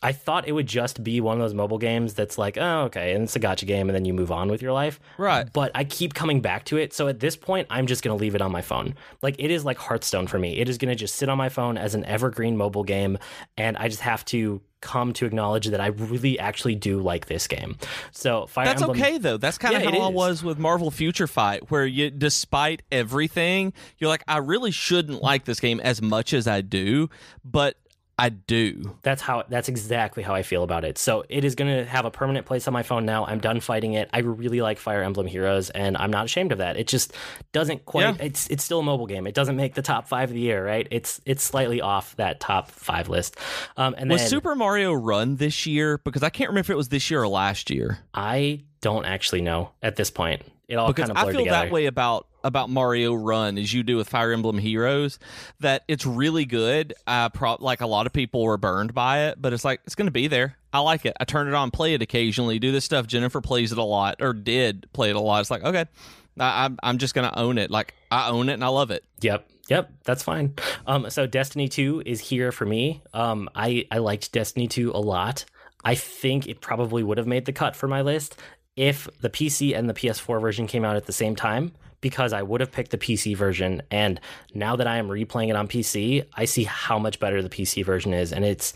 I 0.00 0.12
thought 0.12 0.46
it 0.46 0.52
would 0.52 0.68
just 0.68 1.02
be 1.02 1.20
one 1.20 1.36
of 1.36 1.40
those 1.40 1.54
mobile 1.54 1.78
games 1.78 2.14
that's 2.14 2.38
like, 2.38 2.56
oh, 2.56 2.82
okay, 2.82 3.14
and 3.14 3.24
it's 3.24 3.34
a 3.34 3.40
gotcha 3.40 3.66
game, 3.66 3.88
and 3.88 3.96
then 3.96 4.04
you 4.04 4.14
move 4.14 4.30
on 4.30 4.48
with 4.48 4.62
your 4.62 4.72
life. 4.72 5.00
Right. 5.18 5.52
But 5.52 5.72
I 5.74 5.82
keep 5.82 6.14
coming 6.14 6.40
back 6.40 6.64
to 6.66 6.76
it. 6.76 6.92
So 6.92 7.08
at 7.08 7.18
this 7.18 7.34
point, 7.34 7.66
I'm 7.68 7.88
just 7.88 8.04
going 8.04 8.16
to 8.16 8.20
leave 8.20 8.36
it 8.36 8.40
on 8.40 8.52
my 8.52 8.62
phone. 8.62 8.94
Like 9.22 9.34
it 9.40 9.50
is 9.50 9.64
like 9.64 9.76
Hearthstone 9.76 10.28
for 10.28 10.38
me. 10.38 10.58
It 10.58 10.68
is 10.68 10.78
going 10.78 10.90
to 10.90 10.94
just 10.94 11.16
sit 11.16 11.28
on 11.28 11.36
my 11.36 11.48
phone 11.48 11.76
as 11.76 11.96
an 11.96 12.04
evergreen 12.04 12.56
mobile 12.56 12.84
game. 12.84 13.18
And 13.56 13.76
I 13.76 13.88
just 13.88 14.02
have 14.02 14.24
to 14.26 14.60
come 14.80 15.12
to 15.14 15.26
acknowledge 15.26 15.66
that 15.66 15.80
I 15.80 15.88
really 15.88 16.38
actually 16.38 16.74
do 16.74 17.00
like 17.00 17.26
this 17.26 17.46
game. 17.46 17.76
So 18.12 18.46
Fire 18.46 18.64
That's 18.66 18.82
Emblem. 18.82 18.98
okay 19.00 19.18
though. 19.18 19.36
That's 19.36 19.58
kind 19.58 19.74
of 19.74 19.82
Yeah, 19.82 19.90
how 19.90 19.96
it 19.96 20.02
I 20.02 20.08
was 20.08 20.44
with 20.44 20.58
Marvel 20.58 20.90
Future 20.90 21.26
Fight, 21.26 21.70
where 21.70 21.84
you, 21.86 22.10
despite 22.10 22.82
everything, 22.92 23.72
you're 23.98 24.08
like, 24.08 24.24
I 24.28 24.38
really 24.38 24.70
shouldn't 24.70 25.22
like 25.22 25.44
this 25.44 25.60
game 25.60 25.80
as 25.80 26.00
much 26.00 26.32
as 26.32 26.46
I 26.46 26.60
do, 26.60 27.10
but 27.44 27.76
I 28.18 28.30
do. 28.30 28.96
That's 29.02 29.22
how 29.22 29.44
that's 29.48 29.68
exactly 29.68 30.22
how 30.24 30.34
I 30.34 30.42
feel 30.42 30.64
about 30.64 30.84
it. 30.84 30.98
So 30.98 31.24
it 31.28 31.44
is 31.44 31.54
going 31.54 31.72
to 31.72 31.84
have 31.88 32.04
a 32.04 32.10
permanent 32.10 32.46
place 32.46 32.66
on 32.66 32.72
my 32.74 32.82
phone 32.82 33.04
now. 33.06 33.24
I'm 33.24 33.38
done 33.38 33.60
fighting 33.60 33.92
it. 33.94 34.10
I 34.12 34.18
really 34.20 34.60
like 34.60 34.78
Fire 34.78 35.02
Emblem 35.02 35.26
Heroes 35.28 35.70
and 35.70 35.96
I'm 35.96 36.10
not 36.10 36.24
ashamed 36.24 36.50
of 36.50 36.58
that. 36.58 36.76
It 36.76 36.88
just 36.88 37.12
doesn't 37.52 37.84
quite 37.84 38.02
Yeah. 38.02 38.16
it's 38.26 38.48
it's 38.48 38.64
still 38.64 38.80
a 38.80 38.82
mobile 38.82 39.06
game. 39.06 39.26
It 39.28 39.34
doesn't 39.34 39.54
make 39.56 39.74
the 39.74 39.82
top 39.82 40.08
5 40.08 40.30
of 40.30 40.34
the 40.34 40.40
year, 40.40 40.66
right? 40.66 40.88
It's 40.90 41.20
it's 41.26 41.44
slightly 41.44 41.80
off 41.80 42.16
that 42.16 42.40
top 42.40 42.70
5 42.72 43.08
list. 43.08 43.36
Um 43.76 43.94
and 43.96 44.10
Was 44.10 44.22
then 44.22 44.30
Super 44.30 44.56
Mario 44.56 44.92
Run 44.92 45.36
this 45.36 45.64
year? 45.66 45.98
Because 45.98 46.24
I 46.24 46.30
can't 46.30 46.50
remember 46.50 46.66
if 46.66 46.70
it 46.70 46.76
was 46.76 46.88
this 46.88 47.10
year 47.10 47.22
or 47.22 47.28
last 47.28 47.70
year. 47.70 47.98
I 48.12 48.64
don't 48.80 49.04
actually 49.04 49.42
know 49.42 49.70
at 49.82 49.94
this 49.96 50.10
point. 50.10 50.42
It 50.68 50.76
all 50.76 50.88
because 50.88 51.08
kind 51.08 51.18
of 51.18 51.28
I 51.28 51.32
feel 51.32 51.40
together. 51.40 51.66
that 51.66 51.72
way 51.72 51.86
about 51.86 52.26
about 52.44 52.68
Mario 52.68 53.14
Run 53.14 53.56
as 53.56 53.72
you 53.72 53.82
do 53.82 53.96
with 53.96 54.08
Fire 54.08 54.32
Emblem 54.32 54.58
Heroes. 54.58 55.18
That 55.60 55.82
it's 55.88 56.04
really 56.04 56.44
good. 56.44 56.92
I 57.06 57.30
pro- 57.32 57.56
like 57.58 57.80
a 57.80 57.86
lot 57.86 58.06
of 58.06 58.12
people 58.12 58.42
were 58.42 58.58
burned 58.58 58.92
by 58.92 59.28
it, 59.28 59.40
but 59.40 59.54
it's 59.54 59.64
like 59.64 59.80
it's 59.86 59.94
going 59.94 60.08
to 60.08 60.12
be 60.12 60.28
there. 60.28 60.56
I 60.72 60.80
like 60.80 61.06
it. 61.06 61.16
I 61.18 61.24
turn 61.24 61.48
it 61.48 61.54
on, 61.54 61.70
play 61.70 61.94
it 61.94 62.02
occasionally, 62.02 62.58
do 62.58 62.70
this 62.70 62.84
stuff. 62.84 63.06
Jennifer 63.06 63.40
plays 63.40 63.72
it 63.72 63.78
a 63.78 63.82
lot, 63.82 64.16
or 64.20 64.34
did 64.34 64.86
play 64.92 65.08
it 65.08 65.16
a 65.16 65.20
lot. 65.20 65.40
It's 65.40 65.50
like 65.50 65.64
okay, 65.64 65.86
I, 66.38 66.66
I'm 66.66 66.78
I'm 66.82 66.98
just 66.98 67.14
going 67.14 67.28
to 67.28 67.38
own 67.38 67.56
it. 67.56 67.70
Like 67.70 67.94
I 68.10 68.28
own 68.28 68.50
it 68.50 68.54
and 68.54 68.64
I 68.64 68.68
love 68.68 68.90
it. 68.90 69.04
Yep. 69.20 69.48
Yep, 69.68 69.92
that's 70.04 70.22
fine. 70.22 70.54
Um, 70.86 71.10
so 71.10 71.26
Destiny 71.26 71.68
2 71.68 72.02
is 72.06 72.20
here 72.20 72.52
for 72.52 72.64
me. 72.64 73.02
Um, 73.12 73.50
I, 73.54 73.86
I 73.90 73.98
liked 73.98 74.32
Destiny 74.32 74.66
2 74.66 74.92
a 74.92 74.98
lot. 74.98 75.44
I 75.84 75.94
think 75.94 76.46
it 76.48 76.62
probably 76.62 77.02
would 77.02 77.18
have 77.18 77.26
made 77.26 77.44
the 77.44 77.52
cut 77.52 77.76
for 77.76 77.86
my 77.86 78.00
list 78.00 78.36
if 78.78 79.08
the 79.20 79.28
PC 79.28 79.76
and 79.76 79.88
the 79.90 79.94
PS4 79.94 80.40
version 80.40 80.66
came 80.66 80.84
out 80.84 80.96
at 80.96 81.06
the 81.06 81.12
same 81.12 81.34
time, 81.36 81.72
because 82.00 82.32
I 82.32 82.42
would 82.42 82.60
have 82.60 82.70
picked 82.70 82.92
the 82.92 82.98
PC 82.98 83.36
version. 83.36 83.82
And 83.90 84.20
now 84.54 84.76
that 84.76 84.86
I 84.86 84.98
am 84.98 85.08
replaying 85.08 85.48
it 85.50 85.56
on 85.56 85.66
PC, 85.66 86.24
I 86.32 86.44
see 86.44 86.62
how 86.62 86.96
much 86.96 87.18
better 87.18 87.42
the 87.42 87.48
PC 87.48 87.84
version 87.84 88.14
is, 88.14 88.32
and 88.32 88.44
it's 88.44 88.72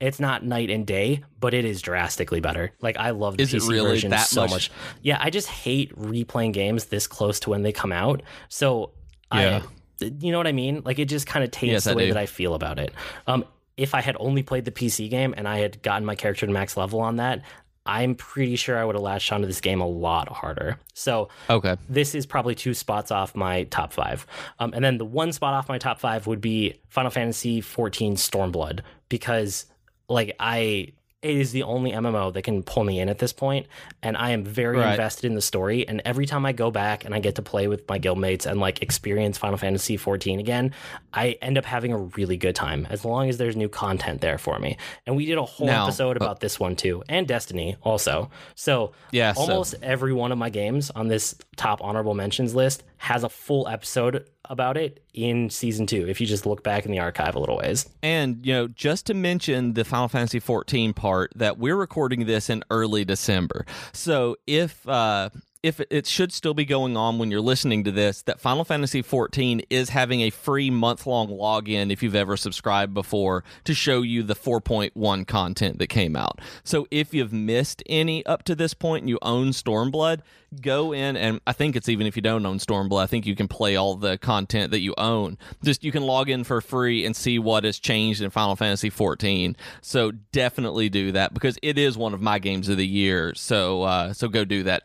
it's 0.00 0.18
not 0.18 0.44
night 0.44 0.70
and 0.70 0.84
day, 0.84 1.22
but 1.38 1.54
it 1.54 1.64
is 1.64 1.80
drastically 1.80 2.40
better. 2.40 2.72
Like 2.80 2.96
I 2.96 3.10
love 3.10 3.36
the 3.36 3.44
Is 3.44 3.54
PC 3.54 3.68
really 3.70 3.90
version 3.90 4.12
so 4.18 4.40
much? 4.42 4.50
much. 4.50 4.70
Yeah, 5.02 5.18
I 5.20 5.30
just 5.30 5.46
hate 5.46 5.94
replaying 5.96 6.52
games 6.52 6.86
this 6.86 7.06
close 7.06 7.38
to 7.40 7.50
when 7.50 7.62
they 7.62 7.70
come 7.72 7.92
out. 7.92 8.22
So 8.48 8.90
Yeah. 9.32 9.62
I 10.00 10.10
you 10.20 10.32
know 10.32 10.38
what 10.38 10.48
I 10.48 10.52
mean? 10.52 10.82
Like 10.84 10.98
it 10.98 11.04
just 11.08 11.28
kind 11.28 11.44
of 11.44 11.52
taints 11.52 11.72
Yes, 11.72 11.84
the 11.84 11.92
I 11.92 11.94
way 11.94 12.06
do. 12.06 12.14
that 12.14 12.18
I 12.20 12.26
feel 12.26 12.54
about 12.54 12.80
it. 12.80 12.92
Um, 13.28 13.44
if 13.76 13.94
I 13.94 14.00
had 14.00 14.16
only 14.18 14.42
played 14.42 14.64
the 14.64 14.70
PC 14.72 15.08
game 15.08 15.32
and 15.36 15.46
I 15.48 15.58
had 15.58 15.80
gotten 15.82 16.04
my 16.04 16.16
character 16.16 16.44
to 16.46 16.52
max 16.52 16.76
level 16.76 17.00
on 17.00 17.16
that, 17.16 17.42
I'm 17.86 18.14
pretty 18.14 18.56
sure 18.56 18.78
I 18.78 18.84
would 18.84 18.94
have 18.94 19.02
latched 19.02 19.30
onto 19.32 19.46
this 19.46 19.60
game 19.60 19.80
a 19.80 19.86
lot 19.86 20.28
harder. 20.28 20.78
So 20.94 21.28
Okay. 21.50 21.76
this 21.88 22.14
is 22.14 22.24
probably 22.24 22.54
two 22.54 22.72
spots 22.74 23.10
off 23.10 23.34
my 23.36 23.64
top 23.64 23.92
five. 23.92 24.26
Um, 24.58 24.72
and 24.74 24.82
then 24.84 24.96
the 24.98 25.04
one 25.04 25.32
spot 25.32 25.52
off 25.54 25.68
my 25.68 25.76
top 25.78 26.00
five 26.00 26.26
would 26.26 26.40
be 26.40 26.80
Final 26.88 27.10
Fantasy 27.10 27.60
XIV 27.60 28.12
Stormblood 28.14 28.80
because, 29.10 29.66
like, 30.08 30.34
I 30.40 30.92
it 31.24 31.36
is 31.36 31.52
the 31.52 31.62
only 31.62 31.90
MMO 31.92 32.32
that 32.34 32.42
can 32.42 32.62
pull 32.62 32.84
me 32.84 33.00
in 33.00 33.08
at 33.08 33.18
this 33.18 33.32
point, 33.32 33.66
and 34.02 34.16
I 34.16 34.30
am 34.30 34.44
very 34.44 34.76
Right. 34.78 34.90
invested 34.90 35.24
in 35.26 35.34
the 35.34 35.40
story. 35.40 35.88
And 35.88 36.02
every 36.04 36.26
time 36.26 36.44
I 36.44 36.52
go 36.52 36.70
back 36.70 37.04
and 37.04 37.14
I 37.14 37.18
get 37.18 37.36
to 37.36 37.42
play 37.42 37.66
with 37.66 37.88
my 37.88 37.98
guildmates 37.98 38.44
and 38.44 38.60
like 38.60 38.82
experience 38.82 39.38
Final 39.38 39.56
Fantasy 39.56 39.96
XIV 39.96 40.38
again, 40.38 40.72
I 41.14 41.38
end 41.40 41.56
up 41.56 41.64
having 41.64 41.92
a 41.92 41.98
really 41.98 42.36
good 42.36 42.54
time 42.54 42.86
as 42.90 43.04
long 43.04 43.28
as 43.30 43.38
there's 43.38 43.56
new 43.56 43.68
content 43.70 44.20
there 44.20 44.36
for 44.38 44.58
me. 44.58 44.76
And 45.06 45.16
we 45.16 45.24
did 45.24 45.38
a 45.38 45.44
whole 45.44 45.66
Now- 45.66 45.84
episode 45.84 46.16
uh 46.20 46.24
about 46.24 46.40
this 46.40 46.60
one 46.60 46.76
too, 46.76 47.02
and 47.08 47.26
Destiny 47.26 47.76
also. 47.82 48.30
So 48.54 48.92
Yeah, 49.10 49.32
so- 49.32 49.40
almost 49.40 49.74
every 49.82 50.12
one 50.12 50.30
of 50.30 50.36
my 50.38 50.50
games 50.50 50.90
on 50.90 51.08
this 51.08 51.34
top 51.56 51.82
honorable 51.82 52.14
mentions 52.14 52.54
list 52.54 52.82
has 52.98 53.24
a 53.24 53.28
full 53.30 53.66
episode 53.68 54.26
about 54.50 54.76
it 54.76 55.02
in 55.12 55.50
season 55.50 55.86
two. 55.86 56.08
If 56.08 56.20
you 56.20 56.26
just 56.26 56.46
look 56.46 56.62
back 56.62 56.84
in 56.84 56.92
the 56.92 56.98
archive 56.98 57.34
a 57.34 57.38
little 57.38 57.56
ways. 57.56 57.88
And 58.02 58.44
you 58.44 58.52
know, 58.52 58.68
just 58.68 59.06
to 59.06 59.14
mention 59.14 59.74
the 59.74 59.84
Final 59.84 60.08
Fantasy 60.08 60.40
14 60.40 60.92
part 60.92 61.32
that 61.36 61.58
we're 61.58 61.76
recording 61.76 62.26
this 62.26 62.50
in 62.50 62.62
early 62.70 63.04
December. 63.04 63.66
So 63.92 64.36
if 64.46 64.86
uh 64.88 65.30
if 65.64 65.80
it 65.88 66.06
should 66.06 66.30
still 66.30 66.52
be 66.52 66.66
going 66.66 66.94
on 66.94 67.18
when 67.18 67.30
you're 67.30 67.40
listening 67.40 67.84
to 67.84 67.90
this, 67.90 68.20
that 68.24 68.38
Final 68.38 68.66
Fantasy 68.66 69.00
14 69.00 69.62
is 69.70 69.88
having 69.88 70.20
a 70.20 70.28
free 70.28 70.68
month 70.68 71.06
long 71.06 71.28
login 71.28 71.90
if 71.90 72.02
you've 72.02 72.14
ever 72.14 72.36
subscribed 72.36 72.92
before 72.92 73.42
to 73.64 73.72
show 73.72 74.02
you 74.02 74.22
the 74.22 74.34
4.1 74.34 75.26
content 75.26 75.78
that 75.78 75.86
came 75.86 76.16
out. 76.16 76.38
So 76.64 76.86
if 76.90 77.14
you've 77.14 77.32
missed 77.32 77.82
any 77.86 78.26
up 78.26 78.42
to 78.42 78.54
this 78.54 78.74
point 78.74 79.04
and 79.04 79.08
you 79.08 79.18
own 79.22 79.52
Stormblood, 79.52 80.20
go 80.60 80.92
in 80.92 81.16
and 81.16 81.40
I 81.46 81.54
think 81.54 81.76
it's 81.76 81.88
even 81.88 82.06
if 82.06 82.14
you 82.14 82.20
don't 82.20 82.44
own 82.44 82.58
Stormblood, 82.58 83.02
I 83.02 83.06
think 83.06 83.24
you 83.24 83.34
can 83.34 83.48
play 83.48 83.74
all 83.74 83.94
the 83.94 84.18
content 84.18 84.70
that 84.72 84.80
you 84.80 84.92
own. 84.98 85.38
Just 85.62 85.82
you 85.82 85.92
can 85.92 86.02
log 86.02 86.28
in 86.28 86.44
for 86.44 86.60
free 86.60 87.06
and 87.06 87.16
see 87.16 87.38
what 87.38 87.64
has 87.64 87.78
changed 87.78 88.20
in 88.20 88.28
Final 88.28 88.54
Fantasy 88.54 88.90
14. 88.90 89.56
So 89.80 90.10
definitely 90.10 90.90
do 90.90 91.12
that 91.12 91.32
because 91.32 91.58
it 91.62 91.78
is 91.78 91.96
one 91.96 92.12
of 92.12 92.20
my 92.20 92.38
games 92.38 92.68
of 92.68 92.76
the 92.76 92.86
year. 92.86 93.34
So 93.34 93.82
uh, 93.84 94.12
so 94.12 94.28
go 94.28 94.44
do 94.44 94.64
that. 94.64 94.82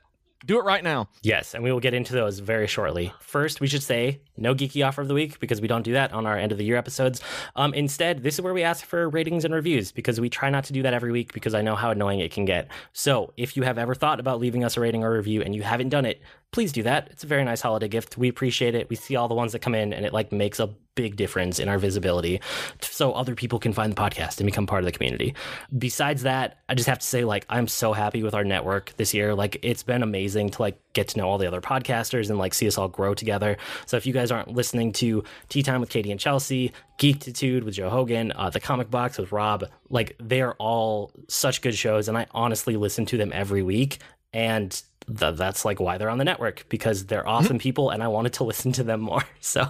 Do 0.50 0.58
it 0.58 0.66
right 0.66 0.84
now. 0.84 1.10
Yes, 1.22 1.54
and 1.54 1.64
we 1.64 1.72
will 1.72 1.80
get 1.80 1.94
into 1.94 2.14
those 2.14 2.40
very 2.40 2.66
shortly. 2.66 3.14
First, 3.20 3.62
we 3.62 3.68
should 3.68 3.84
say 3.84 4.22
no 4.36 4.56
geeky 4.56 4.84
offer 4.84 5.00
of 5.00 5.08
the 5.08 5.14
week 5.14 5.40
because 5.40 5.62
we 5.62 5.68
don't 5.68 5.84
do 5.84 5.94
that 5.94 6.12
on 6.12 6.26
our 6.26 6.36
end 6.36 6.52
of 6.52 6.58
the 6.58 6.64
year 6.64 6.76
episodes. 6.76 7.22
Um, 7.56 7.72
instead, 7.76 8.24
this 8.24 8.34
is 8.34 8.42
where 8.42 8.56
we 8.56 8.64
ask 8.64 8.84
for 8.84 9.08
ratings 9.10 9.46
and 9.46 9.54
reviews 9.54 9.92
because 9.92 10.20
we 10.20 10.28
try 10.28 10.50
not 10.50 10.64
to 10.64 10.74
do 10.74 10.82
that 10.82 10.92
every 10.96 11.12
week 11.12 11.34
because 11.34 11.54
I 11.54 11.62
know 11.62 11.76
how 11.76 11.92
annoying 11.92 12.20
it 12.20 12.32
can 12.32 12.46
get. 12.46 12.68
So, 12.94 13.32
if 13.38 13.56
you 13.56 13.62
have 13.62 13.78
ever 13.78 13.94
thought 13.94 14.20
about 14.20 14.40
leaving 14.40 14.64
us 14.64 14.76
a 14.76 14.80
rating 14.80 15.04
or 15.04 15.14
review 15.14 15.44
and 15.44 15.54
you 15.54 15.62
haven't 15.62 15.90
done 15.90 16.06
it, 16.06 16.20
please 16.52 16.72
do 16.72 16.84
that. 16.84 17.08
It's 17.12 17.24
a 17.24 17.28
very 17.28 17.44
nice 17.44 17.62
holiday 17.62 17.88
gift. 17.88 18.18
We 18.18 18.28
appreciate 18.28 18.74
it. 18.74 18.90
We 18.90 18.96
see 18.96 19.16
all 19.16 19.28
the 19.28 19.36
ones 19.36 19.52
that 19.52 19.60
come 19.60 19.76
in 19.76 19.94
and 19.94 20.06
it 20.06 20.14
like 20.14 20.32
makes 20.32 20.60
a 20.60 20.74
big 20.96 21.16
difference 21.16 21.60
in 21.60 21.70
our 21.70 21.78
visibility 21.78 22.42
so 22.82 23.14
other 23.14 23.34
people 23.34 23.58
can 23.60 23.72
find 23.72 23.92
the 23.92 23.96
podcast 23.96 24.40
and 24.40 24.46
become 24.46 24.66
part 24.68 24.82
of 24.82 24.86
the 24.86 24.92
community. 24.92 25.34
Besides 25.78 26.24
that, 26.24 26.58
I 26.68 26.74
just 26.74 26.90
have 26.90 27.00
to 27.00 27.06
say 27.06 27.24
like 27.24 27.46
I'm 27.50 27.68
so 27.68 27.94
happy 27.94 28.24
with 28.24 28.34
our 28.34 28.44
network 28.44 28.94
this 28.98 29.14
year. 29.14 29.36
Like 29.36 29.60
it's 29.62 29.84
been 29.84 30.02
amazing 30.04 30.50
to 30.52 30.62
like 30.62 30.78
get 30.94 31.10
to 31.10 31.20
know 31.20 31.30
all 31.30 31.38
the 31.38 31.48
other 31.48 31.62
podcasters 31.62 32.30
and 32.30 32.40
like 32.40 32.54
see 32.54 32.68
us 32.68 32.78
all 32.78 32.90
grow 32.90 33.14
together. 33.14 33.56
So 33.86 33.96
if 33.96 34.06
you 34.06 34.12
guys 34.12 34.32
aren't 34.32 34.54
listening 34.54 34.92
to 34.94 35.24
Tea 35.50 35.64
Time 35.64 35.80
with 35.80 35.90
Katie 35.90 36.12
and 36.12 36.20
Chelsea, 36.20 36.74
Geektitude 36.98 37.64
with 37.64 37.76
Joe 37.76 37.90
Hogan, 37.90 38.34
uh, 38.36 38.50
The 38.50 38.60
Comic 38.60 38.90
Box 38.90 39.20
with 39.20 39.32
Rob, 39.32 39.66
like 39.90 40.16
they 40.20 40.42
are 40.42 40.56
all 40.60 41.12
such 41.28 41.62
good 41.62 41.76
shows 41.76 42.10
and 42.10 42.18
I 42.18 42.26
honestly 42.32 42.76
listen 42.76 43.06
to 43.06 43.18
them 43.18 43.32
every 43.34 43.62
week 43.62 44.00
and 44.34 44.82
th- 45.18 45.36
that's 45.36 45.66
like 45.66 45.80
why 45.80 45.98
they're 45.98 46.10
on 46.10 46.18
the 46.18 46.24
network 46.24 46.66
because 46.70 47.06
they're 47.06 47.28
awesome 47.28 47.60
people 47.60 47.90
and 47.90 48.04
I 48.04 48.08
wanted 48.08 48.34
to 48.34 48.44
listen 48.50 48.72
to 48.74 48.84
them 48.84 49.02
more. 49.02 49.24
So 49.42 49.68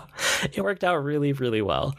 it 0.51 0.61
worked 0.61 0.83
out 0.83 0.97
really, 0.97 1.31
really 1.31 1.61
well. 1.61 1.95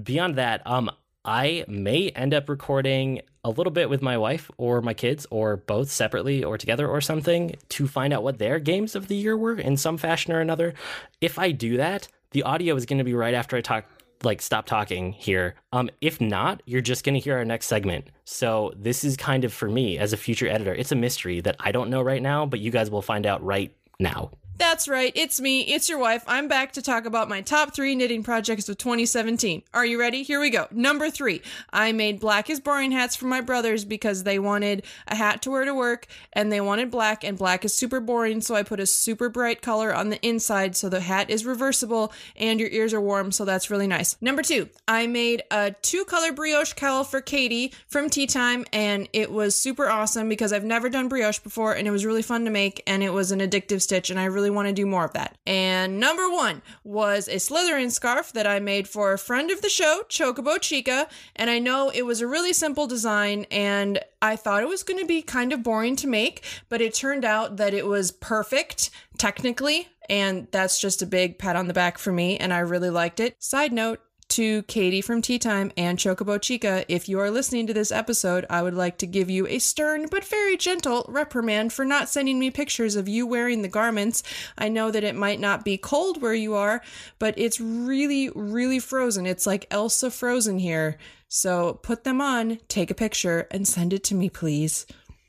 Beyond 0.00 0.36
that, 0.36 0.62
um, 0.66 0.90
I 1.24 1.64
may 1.66 2.10
end 2.10 2.34
up 2.34 2.48
recording 2.48 3.22
a 3.42 3.50
little 3.50 3.70
bit 3.70 3.88
with 3.90 4.02
my 4.02 4.18
wife 4.18 4.50
or 4.56 4.82
my 4.82 4.94
kids 4.94 5.26
or 5.30 5.56
both 5.56 5.90
separately 5.90 6.44
or 6.44 6.58
together 6.58 6.86
or 6.86 7.00
something 7.00 7.56
to 7.70 7.88
find 7.88 8.12
out 8.12 8.22
what 8.22 8.38
their 8.38 8.58
games 8.58 8.94
of 8.94 9.08
the 9.08 9.16
year 9.16 9.36
were 9.36 9.58
in 9.58 9.76
some 9.76 9.96
fashion 9.96 10.32
or 10.32 10.40
another. 10.40 10.74
If 11.20 11.38
I 11.38 11.50
do 11.50 11.76
that, 11.78 12.08
the 12.32 12.42
audio 12.42 12.76
is 12.76 12.86
going 12.86 12.98
to 12.98 13.04
be 13.04 13.14
right 13.14 13.34
after 13.34 13.56
I 13.56 13.62
talk 13.62 13.84
like 14.22 14.40
stop 14.40 14.66
talking 14.66 15.12
here. 15.12 15.54
Um 15.72 15.90
if 16.00 16.20
not, 16.20 16.62
you're 16.66 16.80
just 16.80 17.04
going 17.04 17.14
to 17.14 17.20
hear 17.20 17.36
our 17.36 17.44
next 17.44 17.66
segment. 17.66 18.08
So 18.24 18.72
this 18.76 19.04
is 19.04 19.16
kind 19.16 19.44
of 19.44 19.52
for 19.52 19.68
me 19.68 19.98
as 19.98 20.12
a 20.12 20.16
future 20.16 20.48
editor. 20.48 20.74
It's 20.74 20.92
a 20.92 20.96
mystery 20.96 21.40
that 21.40 21.56
I 21.60 21.72
don't 21.72 21.90
know 21.90 22.02
right 22.02 22.22
now, 22.22 22.46
but 22.46 22.60
you 22.60 22.70
guys 22.70 22.90
will 22.90 23.02
find 23.02 23.26
out 23.26 23.44
right 23.44 23.74
now. 23.98 24.30
That's 24.56 24.86
right, 24.86 25.12
it's 25.16 25.40
me, 25.40 25.62
it's 25.62 25.88
your 25.88 25.98
wife. 25.98 26.22
I'm 26.28 26.46
back 26.46 26.72
to 26.74 26.82
talk 26.82 27.06
about 27.06 27.28
my 27.28 27.40
top 27.40 27.74
three 27.74 27.96
knitting 27.96 28.22
projects 28.22 28.68
of 28.68 28.78
2017. 28.78 29.64
Are 29.74 29.84
you 29.84 29.98
ready? 29.98 30.22
Here 30.22 30.38
we 30.38 30.48
go. 30.48 30.68
Number 30.70 31.10
three, 31.10 31.42
I 31.72 31.90
made 31.90 32.20
black 32.20 32.48
as 32.48 32.60
boring 32.60 32.92
hats 32.92 33.16
for 33.16 33.26
my 33.26 33.40
brothers 33.40 33.84
because 33.84 34.22
they 34.22 34.38
wanted 34.38 34.84
a 35.08 35.16
hat 35.16 35.42
to 35.42 35.50
wear 35.50 35.64
to 35.64 35.74
work 35.74 36.06
and 36.32 36.52
they 36.52 36.60
wanted 36.60 36.92
black, 36.92 37.24
and 37.24 37.36
black 37.36 37.64
is 37.64 37.74
super 37.74 37.98
boring, 37.98 38.40
so 38.40 38.54
I 38.54 38.62
put 38.62 38.78
a 38.78 38.86
super 38.86 39.28
bright 39.28 39.60
color 39.60 39.92
on 39.92 40.10
the 40.10 40.24
inside 40.24 40.76
so 40.76 40.88
the 40.88 41.00
hat 41.00 41.30
is 41.30 41.44
reversible 41.44 42.12
and 42.36 42.60
your 42.60 42.68
ears 42.68 42.94
are 42.94 43.00
warm, 43.00 43.32
so 43.32 43.44
that's 43.44 43.70
really 43.70 43.88
nice. 43.88 44.16
Number 44.20 44.42
two, 44.42 44.68
I 44.86 45.08
made 45.08 45.42
a 45.50 45.72
two 45.82 46.04
color 46.04 46.32
brioche 46.32 46.74
cowl 46.74 47.02
for 47.02 47.20
Katie 47.20 47.72
from 47.88 48.08
Tea 48.08 48.28
Time, 48.28 48.64
and 48.72 49.08
it 49.12 49.32
was 49.32 49.56
super 49.56 49.88
awesome 49.88 50.28
because 50.28 50.52
I've 50.52 50.64
never 50.64 50.88
done 50.88 51.08
brioche 51.08 51.40
before 51.40 51.74
and 51.74 51.88
it 51.88 51.90
was 51.90 52.06
really 52.06 52.22
fun 52.22 52.44
to 52.44 52.52
make 52.52 52.84
and 52.86 53.02
it 53.02 53.12
was 53.12 53.32
an 53.32 53.40
addictive 53.40 53.82
stitch 53.82 54.10
and 54.10 54.20
I 54.20 54.26
really 54.26 54.43
want 54.50 54.68
to 54.68 54.74
do 54.74 54.86
more 54.86 55.04
of 55.04 55.12
that. 55.12 55.36
And 55.46 55.98
number 55.98 56.30
one 56.30 56.62
was 56.82 57.28
a 57.28 57.36
Slytherin 57.36 57.90
scarf 57.90 58.32
that 58.32 58.46
I 58.46 58.60
made 58.60 58.88
for 58.88 59.12
a 59.12 59.18
friend 59.18 59.50
of 59.50 59.62
the 59.62 59.68
show, 59.68 60.02
Chocobo 60.08 60.60
Chica, 60.60 61.08
and 61.36 61.50
I 61.50 61.58
know 61.58 61.90
it 61.90 62.02
was 62.06 62.20
a 62.20 62.26
really 62.26 62.52
simple 62.52 62.86
design 62.86 63.46
and 63.50 64.00
I 64.22 64.36
thought 64.36 64.62
it 64.62 64.68
was 64.68 64.82
going 64.82 65.00
to 65.00 65.06
be 65.06 65.20
kind 65.22 65.52
of 65.52 65.62
boring 65.62 65.96
to 65.96 66.06
make, 66.06 66.44
but 66.68 66.80
it 66.80 66.94
turned 66.94 67.24
out 67.24 67.58
that 67.58 67.74
it 67.74 67.86
was 67.86 68.10
perfect 68.10 68.90
technically, 69.18 69.88
and 70.08 70.48
that's 70.50 70.80
just 70.80 71.02
a 71.02 71.06
big 71.06 71.38
pat 71.38 71.56
on 71.56 71.66
the 71.66 71.74
back 71.74 71.98
for 71.98 72.12
me, 72.12 72.36
and 72.38 72.52
I 72.52 72.60
really 72.60 72.90
liked 72.90 73.20
it. 73.20 73.36
Side 73.42 73.72
note, 73.72 74.00
To 74.30 74.62
Katie 74.64 75.00
from 75.00 75.22
Tea 75.22 75.38
Time 75.38 75.70
and 75.76 75.96
Chocobo 75.96 76.42
Chica, 76.42 76.84
if 76.88 77.08
you 77.08 77.20
are 77.20 77.30
listening 77.30 77.68
to 77.68 77.74
this 77.74 77.92
episode, 77.92 78.44
I 78.50 78.62
would 78.62 78.74
like 78.74 78.98
to 78.98 79.06
give 79.06 79.30
you 79.30 79.46
a 79.46 79.60
stern 79.60 80.08
but 80.10 80.24
very 80.24 80.56
gentle 80.56 81.04
reprimand 81.08 81.72
for 81.72 81.84
not 81.84 82.08
sending 82.08 82.40
me 82.40 82.50
pictures 82.50 82.96
of 82.96 83.08
you 83.08 83.28
wearing 83.28 83.62
the 83.62 83.68
garments. 83.68 84.24
I 84.58 84.68
know 84.68 84.90
that 84.90 85.04
it 85.04 85.14
might 85.14 85.38
not 85.38 85.64
be 85.64 85.76
cold 85.76 86.20
where 86.20 86.34
you 86.34 86.54
are, 86.54 86.82
but 87.20 87.38
it's 87.38 87.60
really, 87.60 88.28
really 88.34 88.80
frozen. 88.80 89.24
It's 89.24 89.46
like 89.46 89.68
Elsa 89.70 90.10
frozen 90.10 90.58
here. 90.58 90.96
So 91.28 91.74
put 91.74 92.02
them 92.02 92.20
on, 92.20 92.58
take 92.66 92.90
a 92.90 92.94
picture, 92.94 93.46
and 93.52 93.68
send 93.68 93.92
it 93.92 94.02
to 94.04 94.16
me, 94.16 94.30
please. 94.30 94.86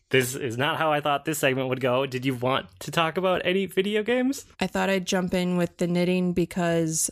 This 0.09 0.33
is 0.35 0.57
not 0.57 0.77
how 0.77 0.91
I 0.91 1.01
thought 1.01 1.25
this 1.25 1.39
segment 1.39 1.69
would 1.69 1.81
go. 1.81 2.05
Did 2.05 2.25
you 2.25 2.35
want 2.35 2.67
to 2.79 2.91
talk 2.91 3.17
about 3.17 3.41
any 3.43 3.65
video 3.65 4.01
games? 4.01 4.45
I 4.59 4.67
thought 4.67 4.89
I'd 4.89 5.05
jump 5.05 5.33
in 5.33 5.57
with 5.57 5.77
the 5.77 5.87
knitting 5.87 6.33
because 6.33 7.11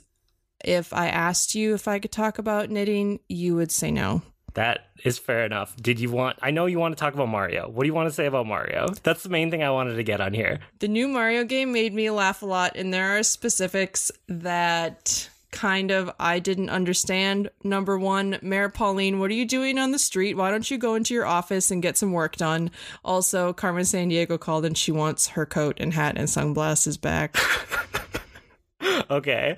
if 0.63 0.93
I 0.93 1.07
asked 1.07 1.55
you 1.55 1.73
if 1.73 1.87
I 1.87 1.99
could 1.99 2.11
talk 2.11 2.37
about 2.39 2.69
knitting, 2.69 3.19
you 3.27 3.55
would 3.55 3.71
say 3.71 3.91
no. 3.91 4.21
That 4.53 4.87
is 5.03 5.17
fair 5.17 5.45
enough. 5.45 5.75
Did 5.77 5.99
you 5.99 6.11
want? 6.11 6.37
I 6.41 6.51
know 6.51 6.67
you 6.67 6.79
want 6.79 6.95
to 6.95 6.99
talk 6.99 7.13
about 7.13 7.29
Mario. 7.29 7.67
What 7.69 7.83
do 7.83 7.87
you 7.87 7.93
want 7.93 8.09
to 8.09 8.13
say 8.13 8.27
about 8.27 8.45
Mario? 8.45 8.87
That's 9.01 9.23
the 9.23 9.29
main 9.29 9.49
thing 9.49 9.63
I 9.63 9.71
wanted 9.71 9.95
to 9.95 10.03
get 10.03 10.21
on 10.21 10.33
here. 10.33 10.59
The 10.79 10.87
new 10.87 11.07
Mario 11.07 11.43
game 11.43 11.71
made 11.71 11.93
me 11.93 12.09
laugh 12.11 12.43
a 12.43 12.45
lot, 12.45 12.73
and 12.75 12.93
there 12.93 13.17
are 13.17 13.23
specifics 13.23 14.11
that 14.27 15.29
kind 15.53 15.91
of 15.91 16.11
I 16.19 16.39
didn't 16.39 16.69
understand. 16.69 17.49
Number 17.63 17.97
one, 17.97 18.37
Mayor 18.41 18.69
Pauline, 18.69 19.19
what 19.19 19.31
are 19.31 19.35
you 19.35 19.45
doing 19.45 19.77
on 19.77 19.91
the 19.91 19.99
street? 19.99 20.35
Why 20.35 20.51
don't 20.51 20.69
you 20.69 20.77
go 20.77 20.95
into 20.95 21.13
your 21.13 21.25
office 21.25 21.71
and 21.71 21.81
get 21.81 21.95
some 21.97 22.11
work 22.11 22.35
done? 22.35 22.71
Also, 23.05 23.53
Carmen 23.53 23.83
Sandiego 23.83 24.39
called 24.39 24.65
and 24.65 24.77
she 24.77 24.91
wants 24.91 25.27
her 25.29 25.45
coat 25.45 25.77
and 25.79 25.93
hat 25.93 26.17
and 26.17 26.29
sunglasses 26.29 26.97
back. 26.97 27.37
okay. 29.09 29.55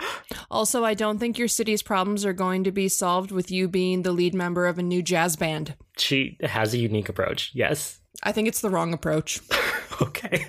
Also, 0.50 0.84
I 0.84 0.94
don't 0.94 1.20
think 1.20 1.38
your 1.38 1.48
city's 1.48 1.82
problems 1.82 2.26
are 2.26 2.34
going 2.34 2.64
to 2.64 2.72
be 2.72 2.88
solved 2.88 3.32
with 3.32 3.52
you 3.52 3.68
being 3.68 4.02
the 4.02 4.12
lead 4.12 4.34
member 4.34 4.68
of 4.68 4.78
a 4.78 4.84
new 4.84 5.02
jazz 5.02 5.36
band. 5.36 5.76
She 5.98 6.38
has 6.42 6.74
a 6.74 6.78
unique 6.78 7.10
approach. 7.10 7.52
Yes. 7.54 8.00
I 8.24 8.32
think 8.32 8.48
it's 8.48 8.62
the 8.62 8.70
wrong 8.70 8.94
approach. 8.94 9.40
okay. 10.02 10.48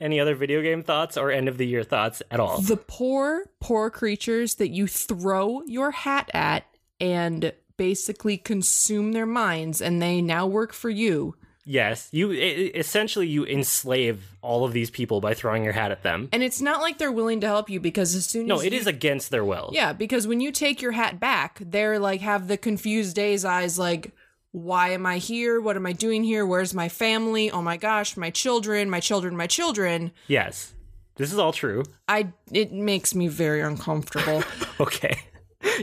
Any 0.00 0.18
other 0.18 0.34
video 0.34 0.62
game 0.62 0.82
thoughts 0.82 1.16
or 1.16 1.30
end 1.30 1.48
of 1.48 1.56
the 1.56 1.66
year 1.66 1.84
thoughts 1.84 2.22
at 2.30 2.40
all? 2.40 2.60
The 2.60 2.76
poor, 2.76 3.44
poor 3.60 3.90
creatures 3.90 4.56
that 4.56 4.70
you 4.70 4.86
throw 4.86 5.62
your 5.66 5.92
hat 5.92 6.30
at 6.34 6.64
and 7.00 7.52
basically 7.76 8.36
consume 8.36 9.12
their 9.12 9.26
minds 9.26 9.80
and 9.80 10.02
they 10.02 10.20
now 10.20 10.46
work 10.46 10.72
for 10.72 10.90
you. 10.90 11.34
Yes, 11.64 12.08
you 12.10 12.30
essentially 12.32 13.26
you 13.28 13.44
enslave 13.44 14.34
all 14.40 14.64
of 14.64 14.72
these 14.72 14.90
people 14.90 15.20
by 15.20 15.34
throwing 15.34 15.62
your 15.62 15.72
hat 15.72 15.90
at 15.90 16.02
them. 16.02 16.28
And 16.32 16.42
it's 16.42 16.60
not 16.60 16.80
like 16.80 16.98
they're 16.98 17.12
willing 17.12 17.40
to 17.42 17.46
help 17.46 17.68
you 17.68 17.80
because 17.80 18.14
as 18.14 18.26
soon 18.26 18.46
no, 18.46 18.56
as 18.56 18.64
it 18.64 18.72
you, 18.72 18.78
is 18.78 18.86
against 18.86 19.30
their 19.30 19.44
will. 19.44 19.70
Yeah, 19.72 19.92
because 19.92 20.26
when 20.26 20.40
you 20.40 20.52
take 20.52 20.80
your 20.80 20.92
hat 20.92 21.20
back, 21.20 21.58
they're 21.60 21.98
like 21.98 22.22
have 22.22 22.48
the 22.48 22.56
confused 22.56 23.14
days 23.14 23.44
eyes 23.44 23.78
like 23.78 24.12
why 24.52 24.88
am 24.88 25.06
I 25.06 25.18
here? 25.18 25.60
What 25.60 25.76
am 25.76 25.86
I 25.86 25.92
doing 25.92 26.24
here? 26.24 26.44
Where's 26.44 26.74
my 26.74 26.88
family? 26.88 27.50
Oh 27.50 27.62
my 27.62 27.76
gosh, 27.76 28.16
my 28.16 28.30
children, 28.30 28.90
my 28.90 29.00
children, 29.00 29.36
my 29.36 29.46
children. 29.46 30.10
Yes. 30.26 30.74
This 31.16 31.32
is 31.32 31.38
all 31.38 31.52
true. 31.52 31.84
I 32.08 32.32
it 32.50 32.72
makes 32.72 33.14
me 33.14 33.28
very 33.28 33.60
uncomfortable. 33.60 34.42
okay. 34.80 35.20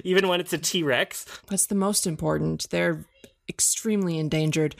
Even 0.03 0.27
when 0.27 0.39
it's 0.39 0.53
a 0.53 0.57
T-Rex. 0.57 1.25
That's 1.49 1.67
the 1.67 1.75
most 1.75 2.07
important. 2.07 2.67
They're 2.71 3.05
extremely 3.47 4.17
endangered. 4.17 4.75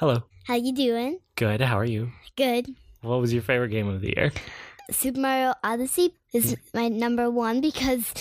Hello. 0.00 0.22
How 0.46 0.54
you 0.54 0.72
doing? 0.74 1.18
Good. 1.36 1.60
How 1.60 1.78
are 1.78 1.84
you? 1.84 2.10
Good. 2.34 2.74
What 3.02 3.20
was 3.20 3.34
your 3.34 3.42
favorite 3.42 3.68
game 3.68 3.86
of 3.86 4.00
the 4.00 4.14
year? 4.16 4.32
Super 4.90 5.20
Mario 5.20 5.52
Odyssey 5.62 6.14
is 6.32 6.56
my 6.72 6.88
number 6.88 7.30
one 7.30 7.60
because 7.60 8.14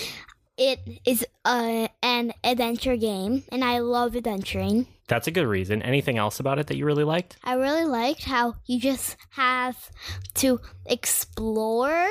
it 0.58 0.82
is 1.06 1.26
uh, 1.46 1.88
an 2.04 2.34
adventure 2.44 2.98
game, 2.98 3.46
and 3.50 3.64
I 3.64 3.80
love 3.80 4.18
adventuring. 4.18 4.88
That's 5.08 5.28
a 5.28 5.32
good 5.32 5.48
reason. 5.48 5.82
Anything 5.82 6.18
else 6.18 6.42
about 6.42 6.60
it 6.60 6.68
that 6.68 6.76
you 6.76 6.86
really 6.86 7.06
liked? 7.06 7.38
I 7.46 7.54
really 7.54 7.86
liked 7.86 8.26
how 8.26 8.56
you 8.66 8.82
just 8.82 9.16
have 9.30 9.90
to 10.34 10.60
explore 10.86 12.10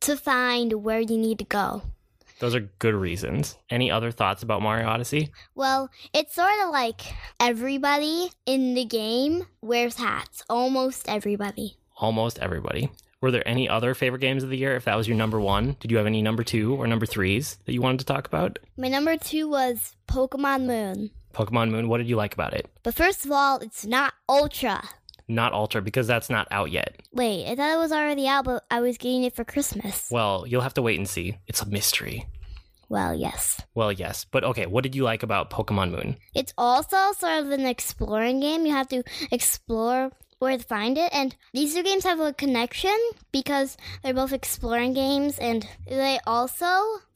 to 0.00 0.16
find 0.16 0.82
where 0.82 1.00
you 1.00 1.18
need 1.18 1.38
to 1.40 1.44
go. 1.44 1.82
Those 2.42 2.56
are 2.56 2.70
good 2.80 2.96
reasons. 2.96 3.56
Any 3.70 3.88
other 3.88 4.10
thoughts 4.10 4.42
about 4.42 4.62
Mario 4.62 4.88
Odyssey? 4.88 5.30
Well, 5.54 5.88
it's 6.12 6.34
sort 6.34 6.50
of 6.64 6.70
like 6.70 7.00
everybody 7.38 8.32
in 8.46 8.74
the 8.74 8.84
game 8.84 9.46
wears 9.60 9.94
hats. 9.94 10.42
Almost 10.50 11.08
everybody. 11.08 11.76
Almost 11.98 12.40
everybody. 12.40 12.90
Were 13.20 13.30
there 13.30 13.46
any 13.46 13.68
other 13.68 13.94
favorite 13.94 14.18
games 14.18 14.42
of 14.42 14.50
the 14.50 14.58
year? 14.58 14.74
If 14.74 14.86
that 14.86 14.96
was 14.96 15.06
your 15.06 15.16
number 15.16 15.40
one, 15.40 15.76
did 15.78 15.92
you 15.92 15.98
have 15.98 16.06
any 16.06 16.20
number 16.20 16.42
two 16.42 16.74
or 16.74 16.88
number 16.88 17.06
threes 17.06 17.58
that 17.64 17.74
you 17.74 17.80
wanted 17.80 18.00
to 18.00 18.06
talk 18.06 18.26
about? 18.26 18.58
My 18.76 18.88
number 18.88 19.16
two 19.16 19.48
was 19.48 19.94
Pokemon 20.08 20.66
Moon. 20.66 21.10
Pokemon 21.32 21.70
Moon, 21.70 21.88
what 21.88 21.98
did 21.98 22.08
you 22.08 22.16
like 22.16 22.34
about 22.34 22.54
it? 22.54 22.68
But 22.82 22.96
first 22.96 23.24
of 23.24 23.30
all, 23.30 23.58
it's 23.58 23.86
not 23.86 24.14
Ultra. 24.28 24.82
Not 25.28 25.52
Ultra 25.52 25.82
because 25.82 26.06
that's 26.06 26.30
not 26.30 26.48
out 26.50 26.70
yet. 26.70 27.02
Wait, 27.12 27.46
I 27.46 27.54
thought 27.54 27.74
it 27.74 27.78
was 27.78 27.92
already 27.92 28.26
out, 28.26 28.44
but 28.44 28.64
I 28.70 28.80
was 28.80 28.98
getting 28.98 29.24
it 29.24 29.34
for 29.34 29.44
Christmas. 29.44 30.08
Well, 30.10 30.44
you'll 30.46 30.62
have 30.62 30.74
to 30.74 30.82
wait 30.82 30.98
and 30.98 31.08
see. 31.08 31.38
It's 31.46 31.62
a 31.62 31.68
mystery. 31.68 32.26
Well, 32.88 33.14
yes. 33.14 33.60
Well, 33.74 33.90
yes. 33.90 34.26
But 34.30 34.44
okay, 34.44 34.66
what 34.66 34.82
did 34.82 34.94
you 34.94 35.02
like 35.02 35.22
about 35.22 35.50
Pokemon 35.50 35.92
Moon? 35.92 36.16
It's 36.34 36.52
also 36.58 37.12
sort 37.12 37.44
of 37.44 37.50
an 37.50 37.64
exploring 37.64 38.40
game. 38.40 38.66
You 38.66 38.72
have 38.72 38.88
to 38.88 39.02
explore 39.30 40.10
where 40.40 40.58
to 40.58 40.62
find 40.62 40.98
it. 40.98 41.10
And 41.14 41.34
these 41.54 41.74
two 41.74 41.82
games 41.84 42.04
have 42.04 42.20
a 42.20 42.34
connection 42.34 42.94
because 43.30 43.78
they're 44.02 44.12
both 44.12 44.32
exploring 44.32 44.92
games. 44.92 45.38
And 45.38 45.66
they 45.88 46.18
also, 46.26 46.66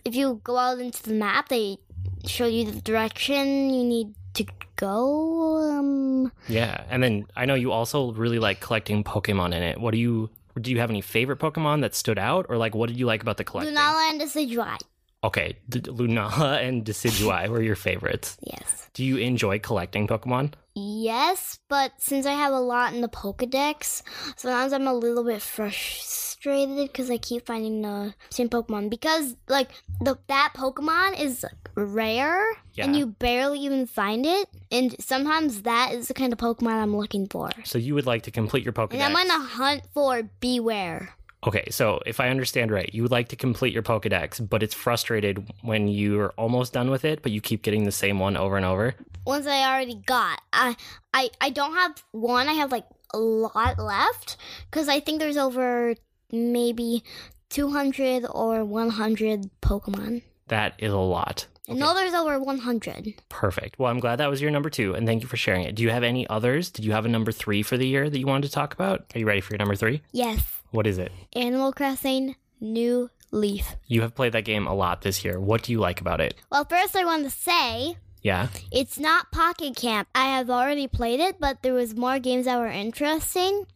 if 0.05 0.15
you 0.15 0.41
go 0.45 0.57
out 0.57 0.79
into 0.79 1.03
the 1.03 1.13
map, 1.13 1.51
they 1.51 1.77
show 2.25 2.47
you 2.47 2.71
the 2.71 2.81
direction 2.81 3.69
you 3.69 3.85
need 3.85 4.15
to 4.37 4.47
go. 4.77 5.59
Um, 5.71 6.33
Yeah, 6.49 6.85
and 6.89 7.03
then 7.03 7.27
I 7.37 7.47
know 7.47 7.55
you 7.55 7.73
also 7.73 8.13
really 8.13 8.39
like 8.39 8.61
collecting 8.61 9.05
Pokemon 9.05 9.49
in 9.55 9.63
it. 9.63 9.81
What 9.81 9.93
do 9.93 9.99
you 9.99 10.31
do? 10.61 10.71
You 10.71 10.79
have 10.81 10.91
any 10.91 11.01
favorite 11.03 11.39
Pokemon 11.39 11.81
that 11.83 11.95
stood 11.95 12.19
out, 12.19 12.47
or 12.49 12.57
like 12.57 12.75
what 12.75 12.89
did 12.89 12.99
you 12.99 13.07
like 13.07 13.23
about 13.23 13.37
the 13.37 13.45
collecting? 13.45 13.75
Lunala 13.75 14.11
and 14.11 14.21
Decidueye. 14.21 14.79
Okay, 15.25 15.57
D- 15.69 15.81
Lunala 15.81 16.63
and 16.63 16.85
Decidueye 16.85 17.49
were 17.49 17.63
your 17.63 17.77
favorites. 17.77 18.37
Yes. 18.47 18.89
Do 18.95 19.05
you 19.05 19.19
enjoy 19.19 19.59
collecting 19.59 20.07
Pokemon? 20.07 20.53
Yes, 20.75 21.59
but 21.69 21.93
since 21.99 22.25
I 22.27 22.33
have 22.33 22.53
a 22.53 22.61
lot 22.61 22.95
in 22.95 23.01
the 23.03 23.09
Pokedex, 23.09 24.03
sometimes 24.37 24.73
I'm 24.73 24.87
a 24.87 24.95
little 24.95 25.25
bit 25.25 25.43
frustrated 25.43 26.36
because 26.47 27.11
I 27.11 27.19
keep 27.19 27.47
finding 27.47 27.83
the 27.83 28.15
same 28.31 28.49
Pokemon. 28.49 28.91
Because 28.91 29.37
like 29.49 29.71
the 30.01 30.19
that 30.29 30.53
Pokemon 30.57 31.21
is 31.21 31.45
rare 31.75 32.57
and 32.79 32.97
you 32.97 33.07
barely 33.07 33.61
even 33.61 33.87
find 33.87 34.27
it, 34.27 34.49
and 34.71 34.95
sometimes 35.01 35.63
that 35.63 35.93
is 35.93 36.09
the 36.09 36.15
kind 36.15 36.33
of 36.33 36.39
Pokemon 36.39 36.73
I'm 36.73 36.97
looking 36.97 37.27
for. 37.27 37.51
So 37.65 37.79
you 37.79 37.95
would 37.95 38.07
like 38.07 38.23
to 38.23 38.31
complete 38.31 38.65
your 38.65 38.73
Pokedex? 38.73 38.95
And 38.95 39.03
I'm 39.03 39.17
on 39.17 39.29
a 39.29 39.45
hunt 39.45 39.83
for 39.93 40.23
Bewear. 40.41 41.09
Okay, 41.47 41.69
so 41.71 42.01
if 42.07 42.19
I 42.19 42.29
understand 42.29 42.73
right, 42.73 42.93
you 42.93 43.03
would 43.03 43.13
like 43.13 43.29
to 43.29 43.37
complete 43.37 43.73
your 43.73 43.83
Pokedex, 43.83 44.47
but 44.49 44.63
it's 44.63 44.75
frustrated 44.75 45.49
when 45.63 45.87
you're 45.87 46.31
almost 46.37 46.73
done 46.73 46.91
with 46.91 47.05
it, 47.05 47.23
but 47.23 47.31
you 47.31 47.41
keep 47.41 47.63
getting 47.63 47.85
the 47.85 47.93
same 47.93 48.19
one 48.19 48.37
over 48.37 48.57
and 48.57 48.67
over. 48.67 48.95
Ones 49.25 49.47
I 49.47 49.63
already 49.69 49.95
got. 50.07 50.41
I 50.53 50.77
I 51.15 51.31
I 51.41 51.51
don't 51.51 51.75
have 51.75 52.03
one. 52.13 52.49
I 52.49 52.55
have 52.55 52.73
like 52.73 52.87
a 53.15 53.19
lot 53.19 53.79
left 53.79 54.37
because 54.71 54.89
I 54.89 55.01
think 55.01 55.21
there's 55.21 55.37
over 55.37 55.95
maybe 56.33 57.03
200 57.51 58.27
or 58.31 58.65
100 58.65 59.51
Pokemon. 59.63 60.23
That 60.49 60.75
is 60.79 60.93
a 60.93 60.97
lot. 60.99 61.47
I 61.69 61.73
know 61.73 61.95
there's 61.95 62.15
over 62.15 62.39
100. 62.39 63.15
Perfect. 63.29 63.79
Well, 63.79 63.91
I'm 63.91 63.99
glad 63.99 64.17
that 64.17 64.31
was 64.31 64.41
your 64.41 64.53
number 64.53 64.71
two, 64.71 64.95
and 64.95 65.05
thank 65.07 65.23
you 65.23 65.29
for 65.29 65.37
sharing 65.37 65.65
it. 65.65 65.75
Do 65.75 65.83
you 65.83 65.91
have 65.91 66.05
any 66.05 66.29
others? 66.29 66.71
Did 66.71 66.85
you 66.85 66.93
have 66.93 67.05
a 67.05 67.09
number 67.09 67.33
three 67.33 67.63
for 67.63 67.77
the 67.77 67.87
year 67.89 68.09
that 68.09 68.19
you 68.19 68.27
wanted 68.27 68.47
to 68.47 68.53
talk 68.53 68.73
about? 68.73 69.07
Are 69.15 69.19
you 69.19 69.27
ready 69.27 69.41
for 69.41 69.53
your 69.55 69.59
number 69.59 69.75
three? 69.75 70.03
Yes. 70.13 70.41
What 70.71 70.87
is 70.87 70.99
it? 70.99 71.11
Animal 71.35 71.73
Crossing 71.73 72.37
New 72.61 73.11
Leaf. 73.33 73.75
You 73.89 74.03
have 74.03 74.15
played 74.15 74.33
that 74.33 74.45
game 74.45 74.69
a 74.69 74.75
lot 74.75 75.03
this 75.03 75.25
year. 75.25 75.41
What 75.41 75.65
do 75.65 75.73
you 75.73 75.81
like 75.81 76.01
about 76.01 76.21
it? 76.21 76.35
Well, 76.53 76.65
first 76.65 76.95
I 76.95 77.05
want 77.05 77.25
to 77.25 77.31
say 77.31 77.97
Yeah. 78.23 78.49
it's 78.71 78.99
not 79.01 79.33
Pocket 79.33 79.75
Camp. 79.75 80.07
I 80.15 80.37
have 80.37 80.49
already 80.51 80.87
played 80.87 81.19
it, 81.19 81.41
but 81.41 81.63
there 81.63 81.75
was 81.75 81.97
more 81.97 82.21
games 82.21 82.45
that 82.47 82.59
were 82.59 82.69
interesting. 82.69 83.67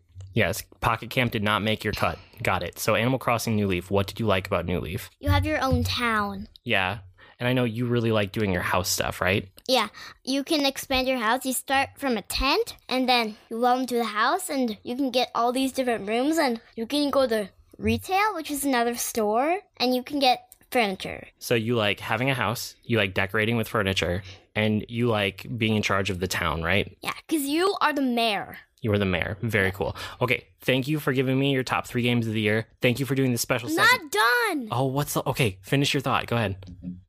Yes. 0.41 0.63
Pocket 0.81 1.11
Camp 1.11 1.33
did 1.33 1.43
not 1.43 1.61
make 1.61 1.85
your 1.85 1.93
cut. 1.93 2.19
Got 2.43 2.63
it. 2.63 2.79
So, 2.79 2.95
Animal 2.95 3.19
Crossing 3.19 3.57
New 3.57 3.67
Leaf. 3.67 3.91
What 3.91 4.07
did 4.07 4.19
you 4.19 4.25
like 4.25 4.47
about 4.47 4.65
New 4.65 4.81
Leaf? 4.81 5.11
You 5.21 5.29
have 5.29 5.45
your 5.45 5.63
own 5.63 5.85
town. 5.85 6.49
Yeah. 6.65 7.01
And 7.39 7.47
I 7.47 7.53
know 7.53 7.65
you 7.65 7.85
really 7.85 8.11
like 8.11 8.33
doing 8.33 8.51
your 8.51 8.63
house 8.63 8.89
stuff, 8.89 9.21
right? 9.21 9.47
Yeah, 9.69 9.89
you 10.25 10.43
can 10.43 10.65
expand 10.65 11.09
your 11.09 11.19
house. 11.19 11.45
You 11.45 11.53
start 11.53 11.91
from 11.99 12.17
a 12.17 12.23
tent, 12.23 12.75
and 12.89 13.07
then 13.07 13.37
you 13.51 13.61
go 13.61 13.85
to 13.85 13.95
the 13.95 14.05
house, 14.05 14.49
and 14.49 14.79
you 14.83 14.97
can 14.97 15.11
get 15.11 15.31
all 15.35 15.53
these 15.53 15.73
different 15.73 16.09
rooms, 16.09 16.39
and 16.39 16.59
you 16.75 16.87
can 16.87 17.11
go 17.11 17.27
to 17.27 17.51
retail, 17.77 18.35
which 18.35 18.51
is 18.51 18.65
another 18.65 18.95
store, 18.95 19.59
and 19.77 19.95
you 19.95 20.03
can 20.03 20.21
get 20.21 20.55
furniture. 20.71 21.29
So, 21.39 21.55
you 21.55 21.77
like 21.77 22.01
having 22.01 22.31
a 22.31 22.35
house, 22.35 22.77
you 22.83 22.97
like 22.97 23.13
decorating 23.13 23.59
with 23.59 23.69
furniture, 23.69 24.23
and 24.55 24.87
you 24.89 25.09
like 25.09 25.47
being 25.59 25.77
in 25.77 25.83
charge 25.83 26.09
of 26.09 26.19
the 26.19 26.29
town, 26.29 26.63
right? 26.63 26.97
Yeah, 27.03 27.13
because 27.29 27.47
you 27.47 27.77
are 27.83 27.93
the 27.93 28.03
mayor. 28.03 28.57
You 28.83 28.91
were 28.91 28.99
the 28.99 29.05
mayor. 29.05 29.37
Very 29.43 29.73
cool. 29.73 29.95
Okay. 30.21 30.47
Thank 30.61 30.89
you 30.89 31.01
for 31.01 31.13
giving 31.13 31.39
me 31.39 31.53
your 31.53 31.63
top 31.63 31.87
three 31.87 32.03
games 32.03 32.27
of 32.27 32.33
the 32.33 32.41
year. 32.41 32.67
Thank 32.81 32.99
you 33.01 33.07
for 33.07 33.15
doing 33.15 33.33
this 33.33 33.43
special 33.43 33.69
segment. 33.69 33.89
Not 33.91 34.13
done. 34.13 34.69
Oh, 34.71 34.87
what's 34.87 35.15
the. 35.15 35.29
Okay, 35.29 35.59
finish 35.63 35.93
your 35.95 36.01
thought. 36.01 36.27
Go 36.27 36.37
ahead. 36.37 36.57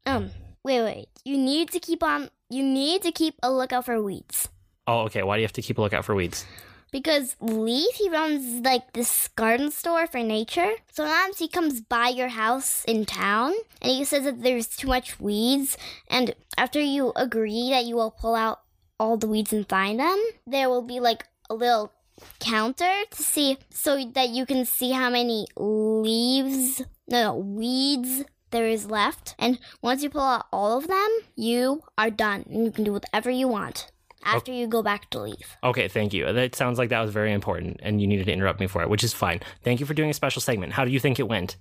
Um, 0.06 0.32
wait, 0.64 0.82
wait. 0.82 1.08
You 1.24 1.38
need 1.38 1.70
to 1.72 1.80
keep 1.80 2.04
on. 2.04 2.30
You 2.50 2.64
need 2.64 3.02
to 3.04 3.12
keep 3.12 3.36
a 3.42 3.52
lookout 3.52 3.86
for 3.86 4.02
weeds 4.02 4.50
Oh, 4.88 5.02
okay. 5.02 5.24
Why 5.24 5.38
do 5.38 5.42
you 5.42 5.46
have 5.46 5.54
to 5.54 5.62
keep 5.62 5.78
a 5.78 5.82
lookout 5.82 6.06
for 6.06 6.16
weeds? 6.16 6.46
because 6.92 7.38
Leif 7.40 7.96
he 7.96 8.10
runs 8.10 8.66
like 8.66 8.92
this 8.94 9.30
garden 9.30 9.72
store 9.72 10.08
for 10.08 10.22
nature. 10.22 10.72
So, 10.92 11.06
sometimes 11.06 11.40
he 11.40 11.48
comes 11.48 11.80
by 11.80 12.10
your 12.10 12.28
house 12.28 12.84
in 12.86 13.06
town 13.06 13.54
and 13.82 13.92
he 13.92 14.04
says 14.04 14.26
that 14.26 14.44
there's 14.44 14.68
too 14.68 14.88
much 14.88 15.20
weeds. 15.20 15.78
And 16.10 16.36
after 16.58 16.82
you 16.82 17.14
agree 17.16 17.70
that 17.70 17.86
you 17.86 17.96
will 17.96 18.12
pull 18.12 18.36
out 18.36 18.60
all 19.00 19.16
the 19.18 19.28
weeds 19.28 19.54
and 19.54 19.68
find 19.68 20.00
them, 20.00 20.22
there 20.46 20.70
will 20.70 20.82
be 20.82 21.00
like 21.00 21.26
a 21.52 21.54
little 21.54 21.92
counter 22.40 22.92
to 23.12 23.22
see 23.22 23.58
so 23.70 24.04
that 24.14 24.30
you 24.30 24.46
can 24.46 24.66
see 24.66 24.92
how 24.92 25.10
many 25.10 25.48
leaves, 25.58 26.82
no, 27.08 27.24
no 27.24 27.36
weeds 27.36 28.24
there 28.52 28.68
is 28.68 28.86
left. 28.90 29.36
And 29.38 29.60
once 29.82 30.04
you 30.04 30.10
pull 30.10 30.22
out 30.22 30.46
all 30.52 30.78
of 30.78 30.88
them, 30.88 31.10
you 31.36 31.84
are 31.98 32.10
done 32.10 32.46
and 32.50 32.66
you 32.66 32.72
can 32.72 32.84
do 32.84 32.94
whatever 32.94 33.30
you 33.30 33.48
want 33.48 33.92
after 34.24 34.52
you 34.52 34.68
go 34.68 34.84
back 34.84 35.10
to 35.10 35.22
Leif. 35.22 35.58
Okay, 35.64 35.88
thank 35.88 36.14
you. 36.14 36.32
That 36.32 36.56
sounds 36.56 36.78
like 36.78 36.90
that 36.90 37.02
was 37.02 37.12
very 37.12 37.34
important, 37.34 37.80
and 37.82 38.00
you 38.00 38.08
needed 38.08 38.26
to 38.28 38.34
interrupt 38.34 38.60
me 38.60 38.68
for 38.68 38.82
it, 38.84 38.90
which 38.90 39.04
is 39.04 39.14
fine. 39.14 39.40
Thank 39.64 39.80
you 39.80 39.86
for 39.86 39.94
doing 39.94 40.10
a 40.10 40.14
special 40.14 40.42
segment. 40.42 40.74
How 40.74 40.86
do 40.86 40.92
you 40.92 41.00
think 41.00 41.20
it 41.20 41.28
went? 41.28 41.58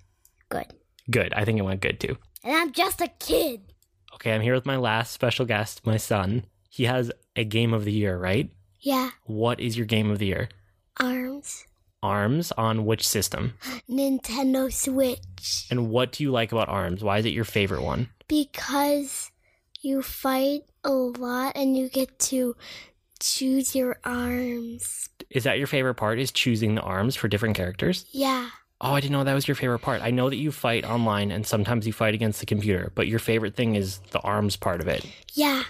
Good. 0.51 0.67
Good. 1.11 1.33
I 1.33 1.45
think 1.45 1.59
it 1.59 1.63
went 1.63 1.81
good 1.81 1.99
too. 2.01 2.19
And 2.45 2.55
I'm 2.55 2.73
just 2.73 3.01
a 3.01 3.09
kid. 3.19 3.73
Okay, 4.15 4.33
I'm 4.33 4.43
here 4.43 4.55
with 4.55 4.67
my 4.67 4.77
last 4.77 5.13
special 5.13 5.47
guest, 5.47 5.87
my 5.87 5.97
son. 5.97 6.45
He 6.69 6.85
has 6.85 7.11
a 7.35 7.45
game 7.45 7.73
of 7.73 7.85
the 7.85 7.93
year, 7.93 8.19
right? 8.19 8.51
Yeah. 8.81 9.11
What 9.25 9.61
is 9.61 9.77
your 9.77 9.87
game 9.87 10.11
of 10.11 10.19
the 10.19 10.27
year? 10.27 10.49
Arms. 10.99 11.65
Arms 12.03 12.51
on 12.53 12.87
which 12.87 13.07
system? 13.07 13.55
Nintendo 13.89 14.73
Switch. 14.73 15.67
And 15.71 15.91
what 15.91 16.13
do 16.13 16.23
you 16.23 16.31
like 16.31 16.51
about 16.53 16.69
Arms? 16.69 17.05
Why 17.05 17.19
is 17.19 17.27
it 17.27 17.35
your 17.35 17.45
favorite 17.45 17.83
one? 17.83 18.09
Because 18.27 19.31
you 19.83 20.03
fight 20.03 20.63
a 20.85 20.93
lot 20.93 21.57
and 21.57 21.77
you 21.77 21.89
get 21.89 22.19
to 22.21 22.57
choose 23.19 23.75
your 23.75 23.99
arms. 24.05 25.09
Is 25.29 25.45
that 25.45 25.59
your 25.59 25.67
favorite 25.67 25.95
part? 25.95 26.19
Is 26.19 26.33
choosing 26.33 26.75
the 26.75 26.81
arms 26.81 27.17
for 27.17 27.29
different 27.29 27.57
characters? 27.57 28.07
Yeah. 28.13 28.49
Oh, 28.81 28.95
I 28.95 29.01
didn't 29.01 29.13
know 29.13 29.25
that 29.25 29.35
was 29.35 29.47
your 29.47 29.55
favorite 29.57 29.81
part. 29.81 30.01
I 30.01 30.11
know 30.11 30.31
that 30.31 30.37
you 30.37 30.51
fight 30.51 30.87
online 30.87 31.31
and 31.31 31.47
sometimes 31.47 31.87
you 31.87 31.93
fight 31.93 32.15
against 32.15 32.41
the 32.41 32.47
computer, 32.47 32.91
but 32.95 33.09
your 33.09 33.19
favorite 33.19 33.55
thing 33.55 33.75
is 33.75 33.99
the 34.13 34.21
arms 34.21 34.57
part 34.57 34.81
of 34.81 34.89
it. 34.89 35.05
Yeah. 35.35 35.65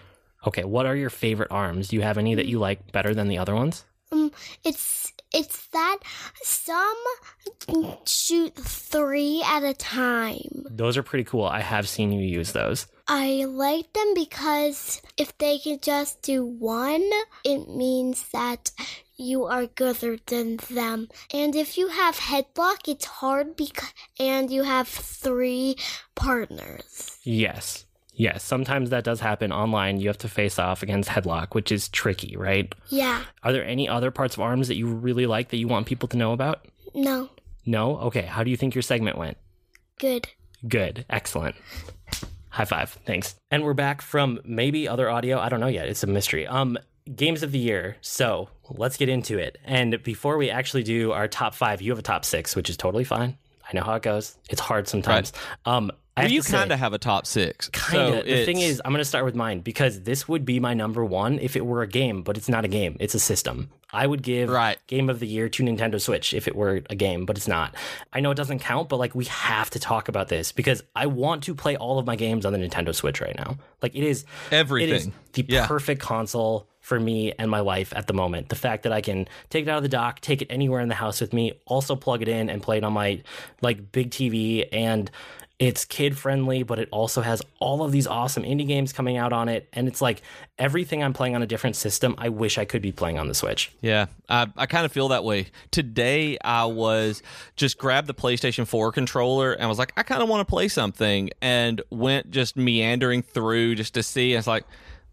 Okay, 0.47 0.65
what 0.65 0.87
are 0.87 0.97
your 0.97 1.11
favorite 1.11 1.51
arms? 1.51 1.89
Do 1.89 1.97
you 1.97 2.03
have 2.03 2.19
any 2.19 2.35
that 2.35 2.47
you 2.47 2.59
like 2.59 2.93
better 2.93 3.15
than 3.15 3.29
the 3.29 3.39
other 3.39 3.55
ones? 3.55 3.85
Um 4.13 4.33
it's 4.65 5.13
it's 5.33 5.67
that 5.69 5.99
some 6.43 6.97
shoot 8.05 8.55
3 8.57 9.43
at 9.47 9.63
a 9.63 9.75
time. 9.75 10.65
Those 10.69 10.97
are 10.97 11.05
pretty 11.05 11.25
cool. 11.25 11.45
I 11.45 11.61
have 11.61 11.89
seen 11.89 12.11
you 12.11 12.27
use 12.27 12.53
those. 12.53 12.89
I 13.07 13.45
like 13.45 13.93
them 13.93 14.15
because 14.15 15.01
if 15.17 15.37
they 15.39 15.59
can 15.59 15.79
just 15.81 16.23
do 16.23 16.45
one, 16.45 17.09
it 17.45 17.69
means 17.69 18.29
that 18.31 18.73
you 19.17 19.45
are 19.45 19.67
gooder 19.67 20.17
than 20.27 20.57
them. 20.71 21.09
And 21.33 21.55
if 21.55 21.77
you 21.77 21.89
have 21.89 22.17
Headlok, 22.17 22.89
it's 22.89 23.05
hard 23.05 23.57
because 23.57 23.93
and 24.19 24.51
you 24.51 24.63
have 24.65 24.89
three 24.89 25.77
partners. 26.15 27.19
Yes. 27.23 27.85
Yes, 28.21 28.45
sometimes 28.45 28.91
that 28.91 29.03
does 29.03 29.19
happen 29.19 29.51
online. 29.51 29.99
You 29.99 30.09
have 30.09 30.19
to 30.19 30.29
face 30.29 30.59
off 30.59 30.83
against 30.83 31.09
Headlok, 31.09 31.55
which 31.55 31.73
is 31.73 31.89
tricky, 31.89 32.37
right? 32.37 32.71
Yeah. 32.91 33.25
Are 33.43 33.51
there 33.51 33.65
any 33.65 33.89
other 33.89 34.11
parts 34.11 34.35
of 34.35 34.43
arms 34.43 34.69
that 34.69 34.75
you 34.75 34.89
really 34.89 35.25
like 35.25 35.49
that 35.49 35.57
you 35.57 35.67
want 35.67 35.87
people 35.87 36.07
to 36.09 36.19
know 36.19 36.33
about? 36.33 36.67
No. 36.95 37.31
No? 37.65 37.97
Okay, 38.01 38.21
how 38.21 38.45
do 38.45 38.51
you 38.51 38.59
think 38.59 38.75
your 38.75 38.83
segment 38.83 39.17
went? 39.17 39.39
Good. 39.99 40.29
Good. 40.69 41.07
Excellent. 41.09 41.57
High 42.51 42.67
five. 42.67 42.91
Thanks. 43.07 43.37
And 43.51 43.65
we're 43.65 43.73
back 43.73 44.03
from 44.03 44.39
maybe 44.45 44.87
other 44.87 45.09
audio. 45.09 45.39
I 45.39 45.49
don't 45.49 45.61
know 45.61 45.67
yet. 45.67 45.89
It's 45.89 46.03
a 46.03 46.07
mystery. 46.07 46.47
Um, 46.47 46.77
games 47.17 47.43
of 47.43 47.53
the 47.53 47.59
year. 47.59 47.97
So 48.03 48.51
let's 48.69 48.99
get 48.99 49.09
into 49.09 49.39
it. 49.39 49.57
And 49.65 50.03
before 50.03 50.37
we 50.37 50.51
actually 50.51 50.83
do 50.83 51.13
our 51.13 51.27
top 51.27 51.55
five, 51.55 51.81
you 51.81 51.91
have 51.91 51.99
a 51.99 52.03
top 52.03 52.27
six, 52.27 52.55
which 52.55 52.69
is 52.69 52.77
totally 52.77 53.05
fine. 53.05 53.39
I 53.67 53.75
know 53.75 53.83
how 53.83 53.95
it 53.95 54.03
goes. 54.03 54.37
It's 54.51 54.61
hard 54.61 54.89
sometimes. 54.89 55.33
Right. 55.65 55.75
Um, 55.75 55.91
I 56.21 56.25
Well, 56.25 56.31
you 56.33 56.43
kind 56.43 56.73
of 56.73 56.79
have 56.79 56.93
a 56.93 56.99
top 56.99 57.27
six. 57.27 57.69
Kind 57.69 58.15
of. 58.15 58.15
So 58.21 58.23
the 58.23 58.45
thing 58.45 58.61
is, 58.61 58.81
I'm 58.85 58.93
going 58.93 59.01
to 59.01 59.05
start 59.05 59.25
with 59.25 59.35
mine 59.35 59.61
because 59.61 60.03
this 60.03 60.29
would 60.29 60.45
be 60.45 60.61
my 60.61 60.75
number 60.75 61.05
one 61.05 61.39
if 61.39 61.57
it 61.57 61.65
were 61.67 61.83
a 61.83 61.87
game, 61.87 62.23
but 62.23 62.37
it's 62.37 62.49
not 62.49 62.65
a 62.65 62.69
game. 62.69 62.97
It's 63.01 63.15
a 63.15 63.21
system. 63.21 63.71
I 63.93 64.07
would 64.07 64.23
give 64.23 64.49
Right. 64.49 64.79
Game 64.87 65.11
of 65.11 65.19
the 65.19 65.27
Year 65.27 65.49
to 65.49 65.63
Nintendo 65.65 66.01
Switch 66.01 66.33
if 66.33 66.47
it 66.47 66.55
were 66.55 66.83
a 66.89 66.95
game, 66.95 67.27
but 67.27 67.37
it's 67.37 67.49
not. 67.49 67.75
I 68.13 68.21
know 68.21 68.31
it 68.31 68.37
doesn't 68.37 68.61
count, 68.61 68.89
but 68.89 68.99
like 68.99 69.15
we 69.17 69.25
have 69.25 69.71
to 69.71 69.81
talk 69.81 70.09
about 70.09 70.29
this 70.29 70.53
because 70.53 70.83
I 70.95 71.07
want 71.07 71.43
to 71.45 71.55
play 71.57 71.77
all 71.77 71.99
of 71.99 72.07
my 72.07 72.15
games 72.15 72.47
on 72.47 72.53
the 72.53 72.59
Nintendo 72.61 72.95
Switch 72.95 73.21
right 73.21 73.37
now. 73.37 73.59
Like 73.83 73.97
it 73.97 74.05
is 74.05 74.25
everything. 74.53 74.91
It 74.95 74.97
is 74.97 75.09
the 75.33 75.45
Yeah. 75.49 75.67
perfect 75.67 76.01
console 76.01 76.69
for 76.81 77.01
me 77.01 77.33
and 77.39 77.51
my 77.51 77.61
life 77.61 77.93
at 77.97 78.07
the 78.07 78.13
moment. 78.13 78.49
The 78.49 78.55
fact 78.57 78.85
that 78.85 78.93
I 78.93 79.01
can 79.01 79.27
take 79.49 79.67
it 79.67 79.69
out 79.69 79.79
of 79.79 79.83
the 79.83 79.89
dock, 79.89 80.21
take 80.21 80.41
it 80.41 80.47
anywhere 80.51 80.81
in 80.81 80.89
the 80.89 80.95
house 80.95 81.21
with 81.21 81.33
me, 81.33 81.55
also 81.67 81.97
plug 81.97 82.23
it 82.23 82.29
in 82.29 82.49
and 82.49 82.63
play 82.63 82.79
it 82.79 82.85
on 82.85 82.93
my 82.93 83.23
like 83.61 83.91
big 83.91 84.11
TV 84.11 84.69
and 84.73 85.11
it's 85.61 85.85
kid 85.85 86.17
friendly, 86.17 86.63
but 86.63 86.79
it 86.79 86.89
also 86.91 87.21
has 87.21 87.43
all 87.59 87.85
of 87.85 87.93
these 87.93 88.07
awesome 88.07 88.45
indie 88.45 88.67
games 88.67 88.95
coming 88.95 89.19
out 89.19 89.31
on 89.31 89.51
it. 89.51 89.69
And 89.75 89.87
it's 89.87 90.01
like 90.01 90.23
everything 90.59 91.05
I'm 91.05 91.13
playing 91.13 91.35
on 91.35 91.43
a 91.43 91.47
different 91.47 91.77
system, 91.77 92.15
I 92.17 92.31
wish 92.31 92.57
I 92.57 92.65
could 92.65 92.81
be 92.81 92.93
playing 92.93 93.19
on 93.19 93.29
the 93.29 93.35
Switch. 93.35 93.71
Yeah, 93.83 94.07
I, 94.27 94.47
I 94.57 94.65
kind 94.65 94.87
of 94.87 94.91
feel 94.91 95.09
that 95.09 95.23
way. 95.23 95.49
Today, 95.71 96.39
I 96.43 96.65
was 96.65 97.23
just 97.57 97.77
grabbed 97.77 98.07
the 98.07 98.15
PlayStation 98.15 98.67
4 98.67 98.91
controller 98.91 99.53
and 99.53 99.69
was 99.69 99.79
like, 99.79 99.93
I 99.99 100.03
kind 100.03 100.23
of 100.23 100.31
want 100.31 100.41
to 100.41 100.51
play 100.51 100.67
something, 100.69 101.29
and 101.43 101.83
went 101.91 102.31
just 102.31 102.57
meandering 102.57 103.21
through 103.21 103.75
just 103.75 103.93
to 103.95 104.03
see. 104.03 104.33
And 104.33 104.39
it's 104.39 104.49
like, 104.49 104.65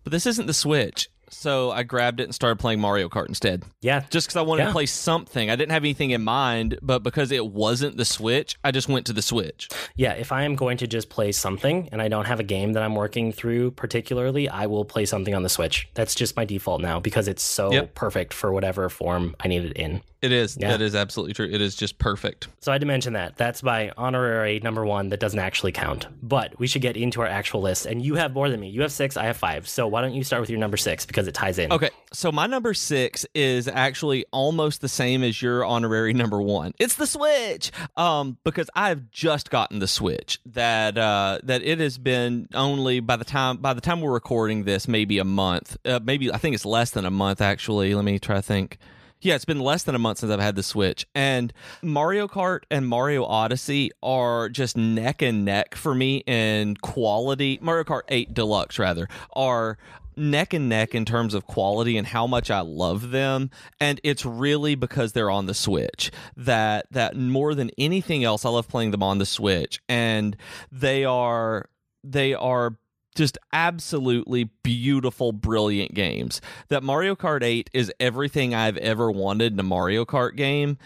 but 0.05 0.11
this 0.11 0.25
isn't 0.25 0.45
the 0.45 0.53
Switch. 0.53 1.09
So 1.29 1.71
I 1.71 1.83
grabbed 1.83 2.19
it 2.19 2.23
and 2.23 2.33
started 2.35 2.57
playing 2.59 2.79
Mario 2.79 3.09
Kart 3.09 3.27
instead. 3.27 3.63
Yeah. 3.81 4.03
Just 4.09 4.27
because 4.27 4.37
I 4.37 4.41
wanted 4.41 4.63
Yeah. 4.63 4.67
to 4.67 4.73
play 4.73 4.85
something. 4.85 5.49
I 5.49 5.55
didn't 5.55 5.71
have 5.71 5.83
anything 5.83 6.11
in 6.11 6.23
mind, 6.23 6.77
but 6.81 7.03
because 7.03 7.31
it 7.31 7.47
wasn't 7.47 7.97
the 7.97 8.05
Switch, 8.05 8.55
I 8.63 8.71
just 8.71 8.87
went 8.87 9.05
to 9.07 9.13
the 9.13 9.21
Switch. 9.21 9.69
Yeah, 9.95 10.13
if 10.13 10.31
I 10.31 10.43
am 10.43 10.55
going 10.55 10.77
to 10.77 10.87
just 10.87 11.09
play 11.09 11.31
something 11.31 11.89
and 11.91 12.01
I 12.01 12.07
don't 12.07 12.25
have 12.25 12.39
a 12.39 12.43
game 12.43 12.73
that 12.73 12.83
I'm 12.83 12.95
working 12.95 13.31
through 13.31 13.71
particularly, 13.71 14.47
I 14.49 14.65
will 14.67 14.85
play 14.85 15.05
something 15.05 15.33
on 15.35 15.43
the 15.43 15.49
Switch. 15.49 15.87
That's 15.93 16.15
just 16.15 16.35
my 16.35 16.45
default 16.45 16.81
now 16.81 16.99
because 16.99 17.27
it's 17.27 17.43
so 17.43 17.71
Yep. 17.71 17.95
perfect 17.95 18.33
for 18.33 18.51
whatever 18.53 18.89
form 18.89 19.35
I 19.39 19.47
need 19.47 19.65
it 19.65 19.73
in. 19.77 20.01
It 20.21 20.31
is. 20.31 20.57
Yeah. 20.59 20.71
That 20.71 20.81
is 20.81 20.95
absolutely 20.95 21.33
true. 21.33 21.47
It 21.49 21.61
is 21.61 21.75
just 21.75 21.99
perfect. 21.99 22.47
So 22.59 22.71
I 22.71 22.75
had 22.75 22.81
to 22.81 22.87
mention 22.87 23.13
that. 23.13 23.37
That's 23.37 23.61
my 23.61 23.91
honorary 23.97 24.59
number 24.61 24.83
one 24.83 25.09
that 25.09 25.19
doesn't 25.19 25.39
actually 25.39 25.71
count. 25.71 26.07
But 26.23 26.57
we 26.59 26.65
should 26.65 26.81
get 26.81 26.97
into 26.97 27.21
our 27.21 27.27
actual 27.27 27.61
list. 27.61 27.85
And 27.85 28.01
you 28.01 28.15
have 28.15 28.33
more 28.33 28.49
than 28.49 28.59
me. 28.59 28.69
You 28.69 28.81
have 28.81 28.91
six, 28.91 29.15
I 29.15 29.25
have 29.25 29.37
five. 29.37 29.67
So 29.67 29.87
why 29.87 30.01
don't 30.01 30.13
you 30.13 30.23
start 30.23 30.41
with 30.41 30.49
your 30.49 30.59
number 30.59 30.77
six 30.77 31.05
because 31.05 31.27
it 31.27 31.33
ties 31.35 31.59
in. 31.59 31.71
Okay, 31.71 31.91
so 32.11 32.31
my 32.31 32.47
number 32.47 32.73
six 32.73 33.25
is 33.35 33.67
actually 33.67 34.25
almost 34.31 34.81
the 34.81 34.89
same 34.89 35.23
as 35.23 35.39
your 35.39 35.63
honorary 35.63 36.13
number 36.17 36.41
one. 36.41 36.73
It's 36.79 36.95
the 36.95 37.07
Switch, 37.07 37.71
um, 37.95 38.37
because 38.43 38.69
I've 38.75 39.11
just 39.11 39.49
gotten 39.51 39.79
the 39.79 39.87
Switch. 39.87 40.39
That 40.47 40.97
uh, 40.97 41.39
that 41.43 41.61
it 41.61 41.79
has 41.79 41.97
been 41.97 42.47
only 42.53 42.99
by 42.99 43.17
the 43.17 43.25
time 43.25 43.57
by 43.57 43.73
the 43.73 43.81
time 43.81 44.01
we're 44.01 44.11
recording 44.13 44.63
this, 44.63 44.87
maybe 44.87 45.19
a 45.19 45.23
month. 45.23 45.77
Uh, 45.85 45.99
maybe 46.03 46.31
I 46.31 46.37
think 46.37 46.55
it's 46.55 46.65
less 46.65 46.91
than 46.91 47.05
a 47.05 47.11
month 47.11 47.39
actually. 47.41 47.93
Let 47.93 48.03
me 48.03 48.17
try 48.17 48.37
to 48.37 48.41
think. 48.41 48.79
Yeah, 49.19 49.35
it's 49.35 49.45
been 49.45 49.59
less 49.59 49.83
than 49.83 49.95
a 49.95 49.99
month 49.99 50.19
since 50.19 50.31
I've 50.31 50.39
had 50.39 50.55
the 50.55 50.63
Switch. 50.63 51.07
And 51.15 51.51
Mario 51.81 52.27
Kart 52.27 52.61
and 52.69 52.87
Mario 52.87 53.23
Odyssey 53.25 53.91
are 54.03 54.47
just 54.47 54.77
neck 54.77 55.21
and 55.21 55.43
neck 55.43 55.75
for 55.75 55.95
me 55.95 56.17
in 56.27 56.75
quality. 56.77 57.57
Mario 57.61 57.83
Kart 57.83 58.03
8 58.09 58.33
Deluxe, 58.33 58.77
rather, 58.77 59.07
are 59.33 59.77
neck 60.15 60.53
and 60.53 60.69
neck 60.69 60.93
in 60.93 61.05
terms 61.05 61.33
of 61.33 61.47
quality 61.47 61.97
and 61.97 62.07
how 62.07 62.27
much 62.27 62.51
I 62.51 62.61
love 62.61 63.09
them. 63.11 63.49
And 63.79 63.99
it's 64.03 64.25
really 64.25 64.75
because 64.75 65.13
they're 65.13 65.31
on 65.31 65.47
the 65.47 65.53
Switch 65.53 66.11
that 66.35 66.87
that 66.91 67.15
more 67.15 67.55
than 67.55 67.71
anything 67.77 68.23
else, 68.23 68.45
I 68.45 68.49
love 68.49 68.67
playing 68.67 68.91
them 68.91 69.03
on 69.03 69.17
the 69.17 69.25
Switch. 69.25 69.79
And 69.89 70.37
they 70.71 71.05
are 71.05 71.69
they 72.03 72.33
are 72.33 72.75
just 73.17 73.37
absolutely 73.51 74.45
beautiful, 74.63 75.33
brilliant 75.33 75.93
games. 75.93 76.39
That 76.69 76.83
Mario 76.83 77.15
Kart 77.15 77.43
8 77.43 77.69
is 77.73 77.91
everything 77.99 78.53
I've 78.53 78.77
ever 78.77 79.11
wanted 79.11 79.53
in 79.53 79.59
a 79.59 79.63
Mario 79.63 80.05
Kart 80.05 80.35
game. 80.35 80.77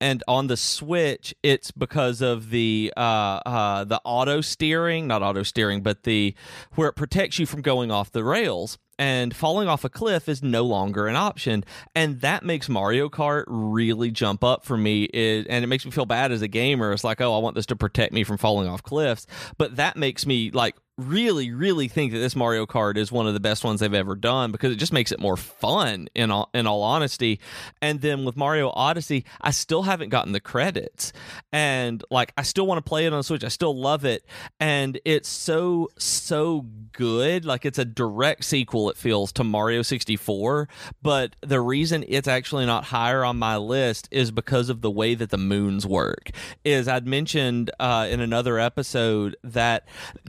And 0.00 0.22
on 0.26 0.46
the 0.46 0.56
Switch, 0.56 1.34
it's 1.42 1.70
because 1.72 2.22
of 2.22 2.48
the 2.48 2.90
uh, 2.96 3.40
uh, 3.44 3.84
the 3.84 4.00
auto 4.02 4.40
steering, 4.40 5.06
not 5.06 5.22
auto 5.22 5.42
steering, 5.42 5.82
but 5.82 6.04
the 6.04 6.34
where 6.74 6.88
it 6.88 6.94
protects 6.94 7.38
you 7.38 7.44
from 7.44 7.60
going 7.60 7.90
off 7.90 8.10
the 8.10 8.24
rails. 8.24 8.78
And 8.98 9.34
falling 9.34 9.66
off 9.66 9.82
a 9.84 9.88
cliff 9.88 10.28
is 10.28 10.42
no 10.42 10.62
longer 10.62 11.06
an 11.06 11.16
option, 11.16 11.64
and 11.94 12.20
that 12.20 12.44
makes 12.44 12.68
Mario 12.68 13.08
Kart 13.08 13.44
really 13.46 14.10
jump 14.10 14.44
up 14.44 14.66
for 14.66 14.76
me. 14.76 15.04
It, 15.04 15.46
and 15.48 15.64
it 15.64 15.68
makes 15.68 15.86
me 15.86 15.90
feel 15.90 16.04
bad 16.04 16.32
as 16.32 16.42
a 16.42 16.48
gamer. 16.48 16.92
It's 16.92 17.02
like, 17.02 17.22
oh, 17.22 17.34
I 17.34 17.38
want 17.38 17.54
this 17.56 17.64
to 17.66 17.76
protect 17.76 18.12
me 18.12 18.24
from 18.24 18.36
falling 18.36 18.68
off 18.68 18.82
cliffs, 18.82 19.26
but 19.56 19.76
that 19.76 19.96
makes 19.96 20.26
me 20.26 20.50
like 20.50 20.76
really, 21.00 21.52
really 21.52 21.88
think 21.88 22.12
that 22.12 22.18
this 22.18 22.36
Mario 22.36 22.66
Kart 22.66 22.96
is 22.96 23.10
one 23.10 23.26
of 23.26 23.34
the 23.34 23.40
best 23.40 23.64
ones 23.64 23.80
they've 23.80 23.92
ever 23.92 24.14
done 24.14 24.52
because 24.52 24.72
it 24.72 24.76
just 24.76 24.92
makes 24.92 25.12
it 25.12 25.20
more 25.20 25.36
fun. 25.36 26.08
In 26.14 26.30
all, 26.30 26.50
in 26.54 26.66
all 26.66 26.82
honesty, 26.82 27.40
and 27.80 28.00
then 28.00 28.24
with 28.24 28.36
Mario 28.36 28.70
Odyssey, 28.70 29.24
I 29.40 29.50
still 29.50 29.82
haven't 29.82 30.10
gotten 30.10 30.32
the 30.32 30.40
credits, 30.40 31.12
and 31.52 32.02
like 32.10 32.32
I 32.36 32.42
still 32.42 32.66
want 32.66 32.84
to 32.84 32.88
play 32.88 33.06
it 33.06 33.12
on 33.12 33.22
Switch. 33.22 33.44
I 33.44 33.48
still 33.48 33.78
love 33.78 34.04
it, 34.04 34.24
and 34.58 35.00
it's 35.04 35.28
so 35.28 35.88
so 35.96 36.66
good. 36.92 37.44
Like 37.44 37.64
it's 37.64 37.78
a 37.78 37.84
direct 37.84 38.44
sequel. 38.44 38.90
It 38.90 38.96
feels 38.96 39.32
to 39.32 39.44
Mario 39.44 39.82
sixty 39.82 40.16
four, 40.16 40.68
but 41.02 41.36
the 41.40 41.60
reason 41.60 42.04
it's 42.08 42.28
actually 42.28 42.66
not 42.66 42.84
higher 42.84 43.24
on 43.24 43.38
my 43.38 43.56
list 43.56 44.08
is 44.10 44.30
because 44.30 44.68
of 44.68 44.80
the 44.80 44.90
way 44.90 45.14
that 45.14 45.30
the 45.30 45.38
moons 45.38 45.86
work. 45.86 46.30
Is 46.64 46.88
I'd 46.88 47.06
mentioned 47.06 47.70
uh, 47.78 48.08
in 48.10 48.20
another 48.20 48.58
episode 48.58 49.36
that 49.44 49.86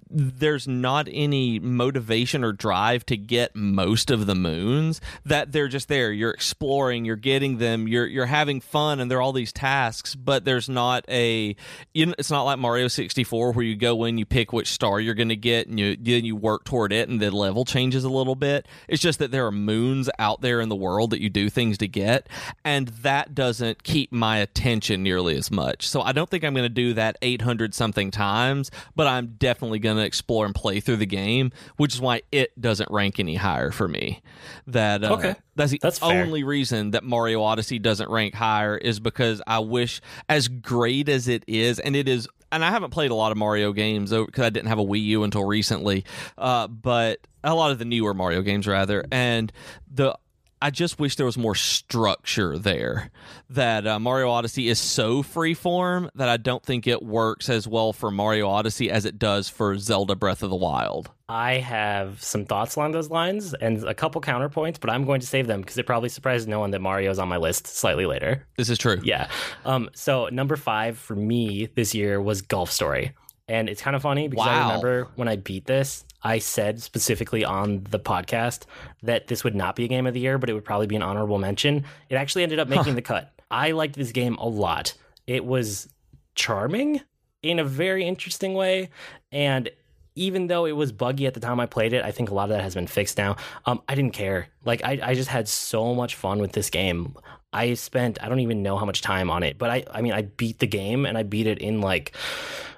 there's 0.09 0.60
not 0.67 1.07
any 1.11 1.59
motivation 1.59 2.43
or 2.43 2.51
drive 2.51 3.05
to 3.07 3.17
get 3.17 3.55
most 3.55 4.11
of 4.11 4.25
the 4.25 4.35
moons 4.35 5.01
that 5.25 5.51
they're 5.51 5.67
just 5.67 5.87
there. 5.87 6.11
You're 6.11 6.31
exploring 6.31 7.05
you're 7.05 7.15
getting 7.15 7.57
them 7.57 7.87
you're 7.87 8.05
you're 8.05 8.25
having 8.25 8.61
fun 8.61 8.99
and 8.99 9.09
there 9.09 9.17
are 9.19 9.21
all 9.21 9.33
these 9.33 9.53
tasks 9.53 10.15
but 10.15 10.45
there's 10.45 10.69
not 10.69 11.05
a 11.09 11.55
you 11.93 12.05
know, 12.05 12.13
it's 12.17 12.31
not 12.31 12.43
like 12.43 12.59
Mario 12.59 12.87
64 12.87 13.53
where 13.53 13.65
you 13.65 13.75
go 13.75 14.03
in 14.05 14.17
you 14.17 14.25
pick 14.25 14.53
which 14.53 14.71
star 14.71 14.99
you're 14.99 15.13
going 15.13 15.29
to 15.29 15.35
get 15.35 15.67
and 15.67 15.79
you 15.79 15.95
then 15.95 16.25
you 16.25 16.35
work 16.35 16.63
toward 16.63 16.93
it 16.93 17.09
and 17.09 17.21
the 17.21 17.31
level 17.31 17.65
changes 17.65 18.03
a 18.03 18.09
little 18.09 18.35
bit. 18.35 18.67
It's 18.87 19.01
just 19.01 19.19
that 19.19 19.31
there 19.31 19.45
are 19.45 19.51
moons 19.51 20.09
out 20.19 20.41
there 20.41 20.61
in 20.61 20.69
the 20.69 20.75
world 20.75 21.11
that 21.11 21.21
you 21.21 21.29
do 21.29 21.49
things 21.49 21.77
to 21.79 21.87
get 21.87 22.27
and 22.63 22.87
that 22.89 23.35
doesn't 23.35 23.83
keep 23.83 24.11
my 24.11 24.37
attention 24.37 25.03
nearly 25.03 25.35
as 25.37 25.51
much. 25.51 25.87
So 25.87 26.01
I 26.01 26.11
don't 26.11 26.29
think 26.29 26.43
I'm 26.43 26.53
going 26.53 26.63
to 26.63 26.69
do 26.69 26.93
that 26.93 27.17
800 27.21 27.73
something 27.73 28.11
times 28.11 28.71
but 28.95 29.07
I'm 29.07 29.35
definitely 29.37 29.79
going 29.79 29.97
to 29.97 30.03
explore 30.03 30.40
and 30.45 30.55
play 30.55 30.79
through 30.79 30.97
the 30.97 31.05
game, 31.05 31.51
which 31.77 31.93
is 31.95 32.01
why 32.01 32.21
it 32.31 32.59
doesn't 32.59 32.89
rank 32.91 33.19
any 33.19 33.35
higher 33.35 33.71
for 33.71 33.87
me. 33.87 34.21
That 34.67 35.03
uh, 35.03 35.13
Okay. 35.13 35.35
that's 35.55 35.71
the 35.71 35.79
That's 35.81 35.99
fair. 35.99 36.23
only 36.23 36.43
reason 36.43 36.91
that 36.91 37.03
Mario 37.03 37.41
Odyssey 37.41 37.79
doesn't 37.79 38.09
rank 38.09 38.33
higher 38.33 38.77
is 38.77 38.99
because 38.99 39.41
I 39.47 39.59
wish, 39.59 40.01
as 40.29 40.47
great 40.47 41.09
as 41.09 41.27
it 41.27 41.43
is, 41.47 41.79
and 41.79 41.95
it 41.95 42.07
is. 42.07 42.27
And 42.53 42.65
I 42.65 42.69
haven't 42.69 42.89
played 42.89 43.11
a 43.11 43.15
lot 43.15 43.31
of 43.31 43.37
Mario 43.37 43.71
games 43.71 44.09
because 44.11 44.43
I 44.43 44.49
didn't 44.49 44.67
have 44.67 44.79
a 44.79 44.83
Wii 44.83 45.01
U 45.05 45.23
until 45.23 45.45
recently, 45.45 46.03
uh, 46.37 46.67
but 46.67 47.19
a 47.45 47.55
lot 47.55 47.71
of 47.71 47.79
the 47.79 47.85
newer 47.85 48.13
Mario 48.13 48.41
games 48.41 48.67
rather. 48.67 49.05
And 49.09 49.53
the 49.89 50.17
I 50.61 50.69
just 50.69 50.99
wish 50.99 51.15
there 51.15 51.25
was 51.25 51.37
more 51.37 51.55
structure 51.55 52.57
there. 52.57 53.09
That 53.49 53.87
uh, 53.87 53.99
Mario 53.99 54.29
Odyssey 54.29 54.69
is 54.69 54.79
so 54.79 55.23
freeform 55.23 56.09
that 56.15 56.29
I 56.29 56.37
don't 56.37 56.63
think 56.63 56.85
it 56.85 57.01
works 57.01 57.49
as 57.49 57.67
well 57.67 57.93
for 57.93 58.11
Mario 58.11 58.47
Odyssey 58.47 58.91
as 58.91 59.05
it 59.05 59.17
does 59.17 59.49
for 59.49 59.77
Zelda 59.77 60.15
Breath 60.15 60.43
of 60.43 60.51
the 60.51 60.55
Wild. 60.55 61.09
I 61.27 61.55
have 61.55 62.21
some 62.21 62.45
thoughts 62.45 62.75
along 62.75 62.91
those 62.91 63.09
lines 63.09 63.53
and 63.55 63.83
a 63.85 63.93
couple 63.93 64.21
counterpoints, 64.21 64.79
but 64.79 64.89
I'm 64.89 65.05
going 65.05 65.21
to 65.21 65.27
save 65.27 65.47
them 65.47 65.61
because 65.61 65.77
it 65.77 65.85
probably 65.85 66.09
surprises 66.09 66.45
no 66.45 66.59
one 66.59 66.71
that 66.71 66.79
Mario's 66.81 67.19
on 67.19 67.27
my 67.27 67.37
list 67.37 67.67
slightly 67.67 68.05
later. 68.05 68.45
This 68.57 68.69
is 68.69 68.77
true. 68.77 68.99
Yeah. 69.03 69.29
Um, 69.65 69.89
so 69.95 70.27
number 70.31 70.57
five 70.57 70.97
for 70.97 71.15
me 71.15 71.69
this 71.73 71.95
year 71.95 72.21
was 72.21 72.41
Golf 72.41 72.71
Story. 72.71 73.13
And 73.47 73.67
it's 73.67 73.81
kind 73.81 73.95
of 73.95 74.01
funny 74.01 74.27
because 74.27 74.47
I 74.47 74.67
remember 74.67 75.07
when 75.15 75.27
I 75.27 75.35
beat 75.35 75.65
this, 75.65 76.05
I 76.23 76.39
said 76.39 76.81
specifically 76.81 77.43
on 77.43 77.85
the 77.89 77.99
podcast 77.99 78.65
that 79.03 79.27
this 79.27 79.43
would 79.43 79.55
not 79.55 79.75
be 79.75 79.85
a 79.85 79.87
game 79.87 80.05
of 80.07 80.13
the 80.13 80.19
year, 80.19 80.37
but 80.37 80.49
it 80.49 80.53
would 80.53 80.65
probably 80.65 80.87
be 80.87 80.95
an 80.95 81.01
honorable 81.01 81.39
mention. 81.39 81.85
It 82.09 82.15
actually 82.15 82.43
ended 82.43 82.59
up 82.59 82.67
making 82.67 82.95
the 82.95 83.01
cut. 83.01 83.33
I 83.49 83.71
liked 83.71 83.95
this 83.95 84.11
game 84.11 84.35
a 84.35 84.47
lot. 84.47 84.93
It 85.27 85.45
was 85.45 85.89
charming 86.35 87.01
in 87.43 87.59
a 87.59 87.63
very 87.63 88.05
interesting 88.05 88.53
way. 88.53 88.89
And 89.31 89.69
even 90.15 90.47
though 90.47 90.65
it 90.65 90.73
was 90.73 90.91
buggy 90.91 91.25
at 91.25 91.33
the 91.33 91.39
time 91.39 91.59
I 91.59 91.65
played 91.65 91.93
it, 91.93 92.03
I 92.03 92.11
think 92.11 92.29
a 92.29 92.33
lot 92.33 92.43
of 92.43 92.49
that 92.49 92.61
has 92.61 92.75
been 92.75 92.87
fixed 92.87 93.17
now. 93.17 93.37
Um, 93.65 93.81
I 93.87 93.95
didn't 93.95 94.13
care. 94.13 94.47
Like 94.65 94.83
I, 94.83 94.99
I 95.01 95.13
just 95.15 95.29
had 95.29 95.47
so 95.47 95.95
much 95.95 96.15
fun 96.15 96.39
with 96.39 96.51
this 96.51 96.69
game. 96.69 97.15
I 97.53 97.73
spent 97.73 98.21
I 98.21 98.29
don't 98.29 98.39
even 98.39 98.63
know 98.63 98.77
how 98.77 98.85
much 98.85 99.01
time 99.01 99.29
on 99.29 99.43
it, 99.43 99.57
but 99.57 99.69
I 99.69 99.83
I 99.91 100.01
mean 100.01 100.13
I 100.13 100.23
beat 100.23 100.59
the 100.59 100.67
game 100.67 101.05
and 101.05 101.17
I 101.17 101.23
beat 101.23 101.47
it 101.47 101.59
in 101.59 101.81
like 101.81 102.15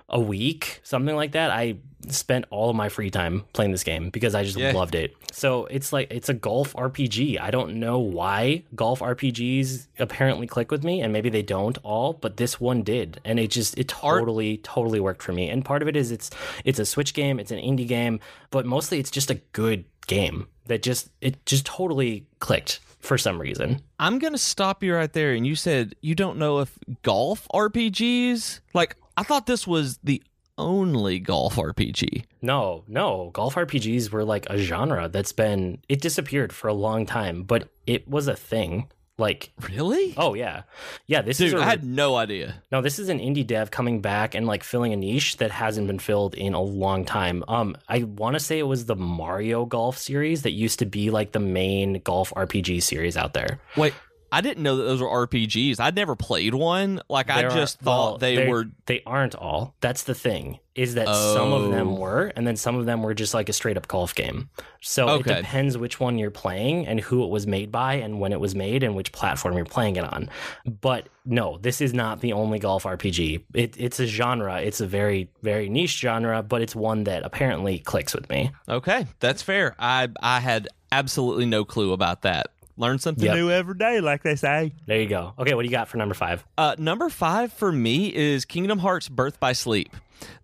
a 0.10 0.20
week, 0.20 0.80
something 0.84 1.16
like 1.16 1.32
that. 1.34 1.52
I 1.52 1.78
spent 2.10 2.44
all 2.50 2.70
of 2.70 2.76
my 2.76 2.90
free 2.90 3.10
time 3.10 3.46
playing 3.54 3.72
this 3.72 3.84
game 3.86 4.10
because 4.10 4.36
I 4.36 4.44
just 4.44 4.58
Yeah. 4.58 4.74
loved 4.74 4.94
it. 4.94 5.16
So 5.32 5.66
it's 5.68 5.94
like 5.94 6.12
it's 6.12 6.28
a 6.28 6.34
golf 6.34 6.74
RPG. 6.76 7.40
I 7.40 7.50
don't 7.50 7.76
know 7.76 7.98
why 8.00 8.64
golf 8.76 9.00
RPGs 9.02 9.88
apparently 10.00 10.46
click 10.46 10.70
with 10.70 10.84
me, 10.84 11.02
and 11.02 11.14
maybe 11.14 11.30
they 11.30 11.42
don't 11.42 11.78
all, 11.84 12.12
but 12.14 12.36
this 12.38 12.60
one 12.60 12.84
did, 12.84 13.22
and 13.24 13.40
it 13.40 13.50
just 13.52 13.78
it 13.78 13.94
Art- 14.04 14.20
totally 14.20 14.58
totally 14.58 15.00
worked 15.00 15.24
for 15.24 15.32
me. 15.32 15.50
And 15.50 15.64
part 15.64 15.82
of 15.82 15.88
it 15.88 15.96
is 15.96 16.12
it's 16.12 16.30
it's 16.66 16.78
a 16.80 16.86
Switch 16.86 17.14
game, 17.14 17.40
it's 17.40 17.52
an 17.52 17.60
indie 17.60 17.88
game, 17.88 18.20
but 18.52 18.66
mostly 18.66 19.00
it's 19.00 19.12
just 19.12 19.32
a 19.32 19.36
good 19.54 19.86
game 20.08 20.48
that 20.68 20.84
just 20.84 21.10
it 21.22 21.44
just 21.46 21.66
totally 21.66 22.26
clicked 22.40 22.82
for 23.00 23.18
some 23.18 23.40
reason. 23.40 23.82
I'm 24.00 24.20
going 24.20 24.32
to 24.34 24.40
stop 24.40 24.82
you 24.84 24.94
right 24.96 25.12
there. 25.12 25.34
And 25.34 25.46
you 25.48 25.56
said 25.56 25.96
you 26.02 26.16
don't 26.16 26.38
know 26.38 26.60
if 26.60 26.78
golf 27.02 27.48
RPGs, 27.54 28.60
like, 28.74 28.96
I 29.18 29.24
thought 29.24 29.46
this 29.46 29.66
was 29.68 30.00
the 30.04 30.22
only 30.58 31.20
golf 31.20 31.56
RPG. 31.56 32.26
No, 32.42 32.84
no. 32.88 33.32
Golf 33.34 33.56
RPGs 33.56 34.12
were 34.12 34.24
like 34.24 34.46
a 34.50 34.58
genre 34.58 35.08
that's 35.10 35.32
been 35.34 35.80
it 35.90 36.02
disappeared 36.02 36.54
for 36.54 36.68
a 36.68 36.74
long 36.74 37.06
time, 37.06 37.44
but 37.44 37.70
it 37.88 38.08
was 38.08 38.28
a 38.28 38.36
thing. 38.36 38.88
Like, 39.20 39.52
Really? 39.70 40.16
oh 40.18 40.34
yeah. 40.34 40.64
Yeah, 41.06 41.22
this 41.22 41.40
is 41.40 41.52
Dude, 41.52 41.60
a, 41.60 41.64
I 41.64 41.68
had 41.70 41.84
no 41.84 42.16
idea. 42.16 42.64
No, 42.72 42.82
this 42.82 42.98
is 42.98 43.10
an 43.10 43.20
indie 43.20 43.46
dev 43.46 43.70
coming 43.70 44.02
back 44.02 44.34
and 44.34 44.48
like 44.48 44.64
filling 44.64 44.92
a 44.92 44.96
niche 44.96 45.38
that 45.38 45.52
hasn't 45.52 45.86
been 45.86 46.00
filled 46.00 46.34
in 46.34 46.56
a 46.56 46.62
long 46.62 47.06
time. 47.06 47.44
Um 47.48 47.76
I 47.88 48.04
want 48.04 48.34
to 48.36 48.40
say 48.40 48.58
it 48.58 48.64
was 48.68 48.86
the 48.86 48.96
Mario 48.96 49.66
Golf 49.66 50.00
series 50.00 50.42
that 50.42 50.52
used 50.52 50.80
to 50.80 50.86
be 50.88 51.12
like 51.12 51.32
the 51.32 51.40
main 51.40 52.02
golf 52.04 52.32
RPG 52.36 52.82
series 52.82 53.16
out 53.16 53.34
there. 53.36 53.60
Wait, 53.78 53.94
I 54.34 54.42
didn't 54.42 54.64
know 54.64 54.78
that 54.78 54.84
those 54.84 55.00
were 55.02 55.08
RPGs. 55.28 55.80
I'd 55.80 55.96
never 55.96 56.16
played 56.16 56.56
one. 56.56 57.02
Like, 57.08 57.30
I 57.30 57.42
There 57.42 57.52
are- 57.52 57.56
just 57.56 57.80
thought 57.80 58.10
well, 58.14 58.18
they 58.18 58.48
were. 58.48 58.66
They 58.88 59.02
aren't 59.06 59.36
all. 59.36 59.76
That's 59.80 60.04
the 60.04 60.16
thing. 60.16 60.60
Is 60.76 60.96
that 60.96 61.06
some 61.08 61.54
of 61.54 61.70
them 61.72 61.90
Oh. 61.90 62.00
were, 62.00 62.34
and 62.36 62.48
then 62.48 62.56
some 62.56 62.76
of 62.76 62.88
them 62.88 63.04
were 63.04 63.14
just 63.14 63.36
like 63.36 63.48
a 63.48 63.54
straight 63.54 63.78
up 63.78 63.88
golf 63.88 64.16
game. 64.16 64.50
So 64.82 65.08
Okay. 65.08 65.32
it 65.34 65.36
depends 65.38 65.78
which 65.78 66.00
one 66.00 66.18
you're 66.18 66.32
playing 66.32 66.88
and 66.88 67.00
who 67.00 67.24
it 67.24 67.30
was 67.30 67.46
made 67.46 67.72
by 67.72 67.94
and 67.96 68.20
when 68.20 68.32
it 68.34 68.40
was 68.40 68.56
made 68.56 68.82
and 68.82 68.96
which 68.96 69.12
platform 69.12 69.56
you're 69.56 69.66
playing 69.66 69.98
it 69.98 70.04
on. 70.04 70.30
But 70.66 71.10
no, 71.26 71.60
this 71.62 71.80
is 71.80 71.94
not 71.94 72.22
the 72.22 72.34
only 72.34 72.58
golf 72.58 72.86
RPG. 72.86 73.44
It, 73.54 73.76
it's 73.78 74.00
a 74.00 74.08
genre. 74.08 74.60
It's 74.62 74.82
a 74.82 74.88
very 74.88 75.30
very 75.44 75.70
niche 75.70 76.00
genre, 76.00 76.42
but 76.42 76.64
it's 76.64 76.76
one 76.76 77.04
that 77.04 77.24
apparently 77.24 77.78
clicks 77.78 78.16
with 78.16 78.28
me. 78.32 78.50
Okay, 78.68 79.06
that's 79.20 79.44
fair. 79.44 79.76
I 79.78 80.08
I 80.24 80.40
had 80.40 80.68
absolutely 80.92 81.46
no 81.46 81.66
clue 81.66 81.94
about 81.94 82.24
that. 82.24 82.48
Learn 82.76 82.98
something 82.98 83.26
Yep. 83.26 83.36
new 83.36 83.52
every 83.52 83.76
day, 83.78 84.00
like 84.02 84.24
they 84.24 84.36
say. 84.36 84.74
There 84.88 85.00
you 85.00 85.08
go. 85.08 85.34
Okay, 85.38 85.54
what 85.54 85.62
do 85.62 85.68
you 85.68 85.72
got 85.72 85.88
for 85.90 85.98
number 85.98 86.16
five? 86.16 86.44
Uh, 86.58 86.76
number 86.80 87.10
five 87.10 87.54
for 87.54 87.72
me 87.72 88.14
is 88.14 88.46
Kingdom 88.46 88.80
Hearts 88.80 89.10
Birth 89.10 89.40
by 89.40 89.54
Sleep. 89.54 89.96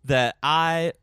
That 0.06 0.36
I 0.44 0.94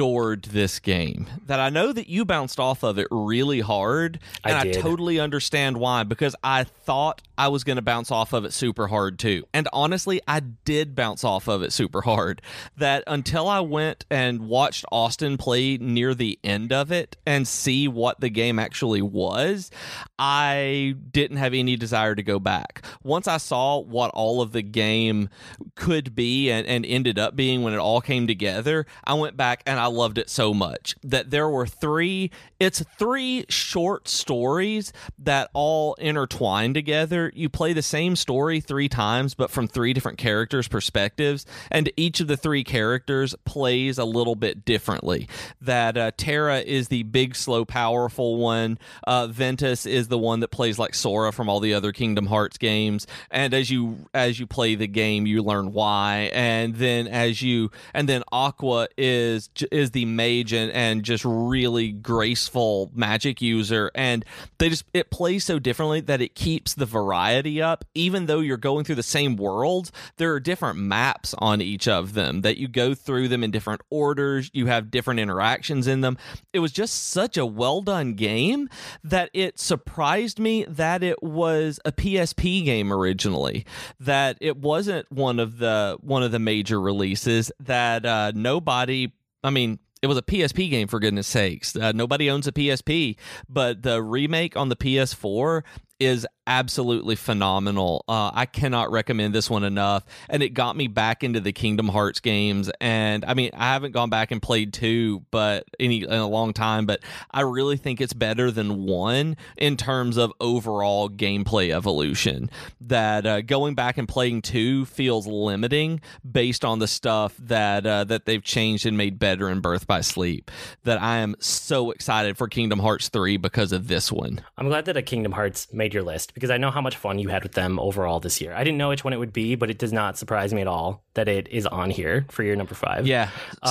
adored 0.00 0.44
this 0.44 0.78
game. 0.78 1.26
That 1.46 1.60
I 1.60 1.68
know 1.68 1.92
that 1.92 2.08
you 2.08 2.24
bounced 2.24 2.58
off 2.58 2.82
of 2.82 2.98
it 2.98 3.08
really 3.10 3.60
hard. 3.60 4.18
And 4.44 4.56
I, 4.56 4.64
did. 4.64 4.74
totally 4.80 5.20
understand 5.20 5.76
why, 5.76 6.04
because 6.04 6.34
I 6.42 6.64
thought 6.64 7.22
I 7.36 7.48
was 7.48 7.64
going 7.64 7.76
to 7.76 7.82
bounce 7.82 8.10
off 8.10 8.32
of 8.32 8.44
it 8.44 8.52
super 8.52 8.86
hard 8.86 9.18
too. 9.18 9.44
And 9.52 9.68
honestly, 9.72 10.20
I 10.26 10.40
did 10.40 10.94
bounce 10.94 11.24
off 11.24 11.48
of 11.48 11.62
it 11.62 11.72
super 11.72 12.02
hard. 12.02 12.40
That 12.76 13.04
until 13.06 13.48
I 13.48 13.60
went 13.60 14.06
and 14.10 14.46
watched 14.46 14.84
Austin 14.92 15.36
play 15.36 15.76
near 15.76 16.14
the 16.14 16.38
end 16.42 16.72
of 16.72 16.92
it 16.92 17.16
and 17.26 17.46
see 17.46 17.88
what 17.88 18.20
the 18.20 18.30
game 18.30 18.58
actually 18.58 19.02
was, 19.02 19.70
I 20.18 20.94
didn't 21.10 21.38
have 21.38 21.54
any 21.54 21.76
desire 21.76 22.14
to 22.14 22.22
go 22.22 22.38
back. 22.38 22.82
Once 23.02 23.26
I 23.26 23.38
saw 23.38 23.78
what 23.78 24.10
all 24.12 24.40
of 24.40 24.52
the 24.52 24.62
game 24.62 25.30
could 25.74 26.14
be 26.14 26.50
and, 26.50 26.66
and 26.66 26.86
ended 26.86 27.18
up 27.18 27.36
being 27.36 27.62
when 27.62 27.74
it 27.74 27.78
all 27.78 28.00
came 28.00 28.26
together, 28.26 28.86
I 29.04 29.14
went 29.14 29.36
back 29.36 29.62
and 29.66 29.79
I 29.80 29.86
loved 29.86 30.18
it 30.18 30.28
so 30.28 30.52
much 30.52 30.94
that 31.02 31.30
there 31.30 31.48
were 31.48 31.66
three, 31.66 32.30
it's 32.58 32.84
three 32.98 33.46
short 33.48 34.08
stories 34.08 34.92
that 35.18 35.48
all 35.54 35.94
intertwine 35.94 36.74
together. 36.74 37.32
You 37.34 37.48
play 37.48 37.72
the 37.72 37.82
same 37.82 38.14
story 38.14 38.60
three 38.60 38.90
times, 38.90 39.34
but 39.34 39.50
from 39.50 39.66
three 39.66 39.94
different 39.94 40.18
characters' 40.18 40.68
perspectives, 40.68 41.46
and 41.70 41.90
each 41.96 42.20
of 42.20 42.26
the 42.26 42.36
three 42.36 42.62
characters 42.62 43.34
plays 43.46 43.96
a 43.96 44.04
little 44.04 44.36
bit 44.36 44.66
differently. 44.66 45.28
That 45.62 45.96
uh, 45.96 46.10
Terra 46.16 46.60
is 46.60 46.88
the 46.88 47.04
big, 47.04 47.34
slow, 47.34 47.64
powerful 47.64 48.36
one. 48.36 48.78
Uh, 49.06 49.28
Ventus 49.28 49.86
is 49.86 50.08
the 50.08 50.18
one 50.18 50.40
that 50.40 50.48
plays 50.48 50.78
like 50.78 50.94
Sora 50.94 51.32
from 51.32 51.48
all 51.48 51.60
the 51.60 51.72
other 51.72 51.92
Kingdom 51.92 52.26
Hearts 52.26 52.58
games. 52.58 53.06
And 53.30 53.54
as 53.54 53.70
you 53.70 54.06
as 54.12 54.38
you 54.38 54.46
play 54.46 54.74
the 54.74 54.86
game, 54.86 55.26
you 55.26 55.42
learn 55.42 55.72
why. 55.72 56.30
And 56.34 56.74
then 56.74 57.06
as 57.08 57.40
you 57.40 57.70
and 57.94 58.08
then 58.08 58.22
Aqua 58.30 58.88
is 58.98 59.48
is 59.70 59.90
the 59.90 60.04
mage 60.04 60.52
and, 60.52 60.70
and 60.72 61.02
just 61.02 61.24
really 61.24 61.92
graceful 61.92 62.90
magic 62.94 63.40
user, 63.40 63.90
and 63.94 64.24
they 64.58 64.68
just 64.68 64.84
it 64.92 65.10
plays 65.10 65.44
so 65.44 65.58
differently 65.58 66.00
that 66.00 66.20
it 66.20 66.34
keeps 66.34 66.74
the 66.74 66.86
variety 66.86 67.60
up. 67.60 67.84
Even 67.94 68.26
though 68.26 68.40
you're 68.40 68.56
going 68.56 68.84
through 68.84 68.94
the 68.96 69.02
same 69.02 69.36
worlds, 69.36 69.92
there 70.16 70.32
are 70.32 70.40
different 70.40 70.78
maps 70.78 71.34
on 71.38 71.60
each 71.60 71.88
of 71.88 72.14
them 72.14 72.42
that 72.42 72.58
you 72.58 72.68
go 72.68 72.94
through 72.94 73.28
them 73.28 73.44
in 73.44 73.50
different 73.50 73.82
orders. 73.90 74.50
You 74.52 74.66
have 74.66 74.90
different 74.90 75.20
interactions 75.20 75.86
in 75.86 76.00
them. 76.00 76.16
It 76.52 76.60
was 76.60 76.72
just 76.72 77.08
such 77.08 77.36
a 77.36 77.46
well 77.46 77.82
done 77.82 78.14
game 78.14 78.68
that 79.04 79.30
it 79.32 79.58
surprised 79.58 80.38
me 80.38 80.64
that 80.64 81.02
it 81.02 81.22
was 81.22 81.80
a 81.84 81.92
PSP 81.92 82.64
game 82.64 82.92
originally. 82.92 83.64
That 83.98 84.36
it 84.40 84.56
wasn't 84.56 85.10
one 85.10 85.38
of 85.38 85.58
the 85.58 85.98
one 86.00 86.22
of 86.22 86.32
the 86.32 86.38
major 86.38 86.80
releases. 86.80 87.52
That 87.60 88.04
uh, 88.04 88.32
nobody. 88.34 89.12
I 89.42 89.50
mean, 89.50 89.78
it 90.02 90.06
was 90.06 90.16
a 90.16 90.22
PSP 90.22 90.70
game 90.70 90.88
for 90.88 90.98
goodness 90.98 91.26
sakes. 91.26 91.76
Uh, 91.76 91.92
nobody 91.92 92.30
owns 92.30 92.46
a 92.46 92.52
PSP, 92.52 93.16
but 93.48 93.82
the 93.82 94.02
remake 94.02 94.56
on 94.56 94.68
the 94.68 94.76
PS4 94.76 95.62
is 96.00 96.26
absolutely 96.46 97.14
phenomenal. 97.14 98.04
Uh, 98.08 98.30
I 98.34 98.44
cannot 98.46 98.90
recommend 98.90 99.32
this 99.32 99.48
one 99.48 99.62
enough. 99.62 100.04
And 100.28 100.42
it 100.42 100.48
got 100.48 100.76
me 100.76 100.88
back 100.88 101.22
into 101.22 101.38
the 101.38 101.52
Kingdom 101.52 101.86
Hearts 101.86 102.18
games. 102.18 102.70
And 102.80 103.24
I 103.24 103.34
mean, 103.34 103.50
I 103.54 103.72
haven't 103.72 103.92
gone 103.92 104.10
back 104.10 104.32
and 104.32 104.42
played 104.42 104.72
two, 104.72 105.24
but 105.30 105.64
any 105.78 106.02
in 106.02 106.12
a 106.12 106.26
long 106.26 106.52
time. 106.52 106.86
But 106.86 107.00
I 107.30 107.42
really 107.42 107.76
think 107.76 108.00
it's 108.00 108.14
better 108.14 108.50
than 108.50 108.84
one 108.84 109.36
in 109.56 109.76
terms 109.76 110.16
of 110.16 110.32
overall 110.40 111.08
gameplay 111.08 111.72
evolution. 111.72 112.50
That 112.80 113.26
uh, 113.26 113.42
going 113.42 113.74
back 113.76 113.96
and 113.96 114.08
playing 114.08 114.42
two 114.42 114.86
feels 114.86 115.28
limiting 115.28 116.00
based 116.28 116.64
on 116.64 116.80
the 116.80 116.88
stuff 116.88 117.36
that 117.38 117.86
uh, 117.86 118.04
that 118.04 118.24
they've 118.24 118.42
changed 118.42 118.86
and 118.86 118.96
made 118.96 119.20
better 119.20 119.48
in 119.50 119.60
Birth 119.60 119.86
by 119.86 120.00
Sleep. 120.00 120.50
That 120.82 121.00
I 121.00 121.18
am 121.18 121.36
so 121.38 121.92
excited 121.92 122.36
for 122.36 122.48
Kingdom 122.48 122.80
Hearts 122.80 123.08
three 123.08 123.36
because 123.36 123.70
of 123.70 123.86
this 123.86 124.10
one. 124.10 124.40
I'm 124.56 124.66
glad 124.66 124.86
that 124.86 124.96
a 124.96 125.02
Kingdom 125.02 125.32
Hearts 125.32 125.72
made 125.72 125.89
your 125.94 126.02
list 126.02 126.34
because 126.34 126.50
I 126.50 126.56
know 126.56 126.70
how 126.70 126.80
much 126.80 126.96
fun 126.96 127.18
you 127.18 127.28
had 127.28 127.42
with 127.42 127.52
them 127.52 127.78
overall 127.78 128.20
this 128.20 128.40
year. 128.40 128.52
I 128.52 128.64
didn't 128.64 128.78
know 128.78 128.88
which 128.88 129.04
one 129.04 129.12
it 129.12 129.18
would 129.18 129.32
be, 129.32 129.54
but 129.54 129.70
it 129.70 129.78
does 129.78 129.92
not 129.92 130.18
surprise 130.18 130.52
me 130.52 130.60
at 130.60 130.66
all 130.66 131.04
that 131.14 131.28
it 131.28 131.48
is 131.48 131.66
on 131.66 131.90
here 131.90 132.26
for 132.30 132.42
your 132.42 132.56
number 132.56 132.74
five. 132.74 133.06
Yeah, 133.06 133.30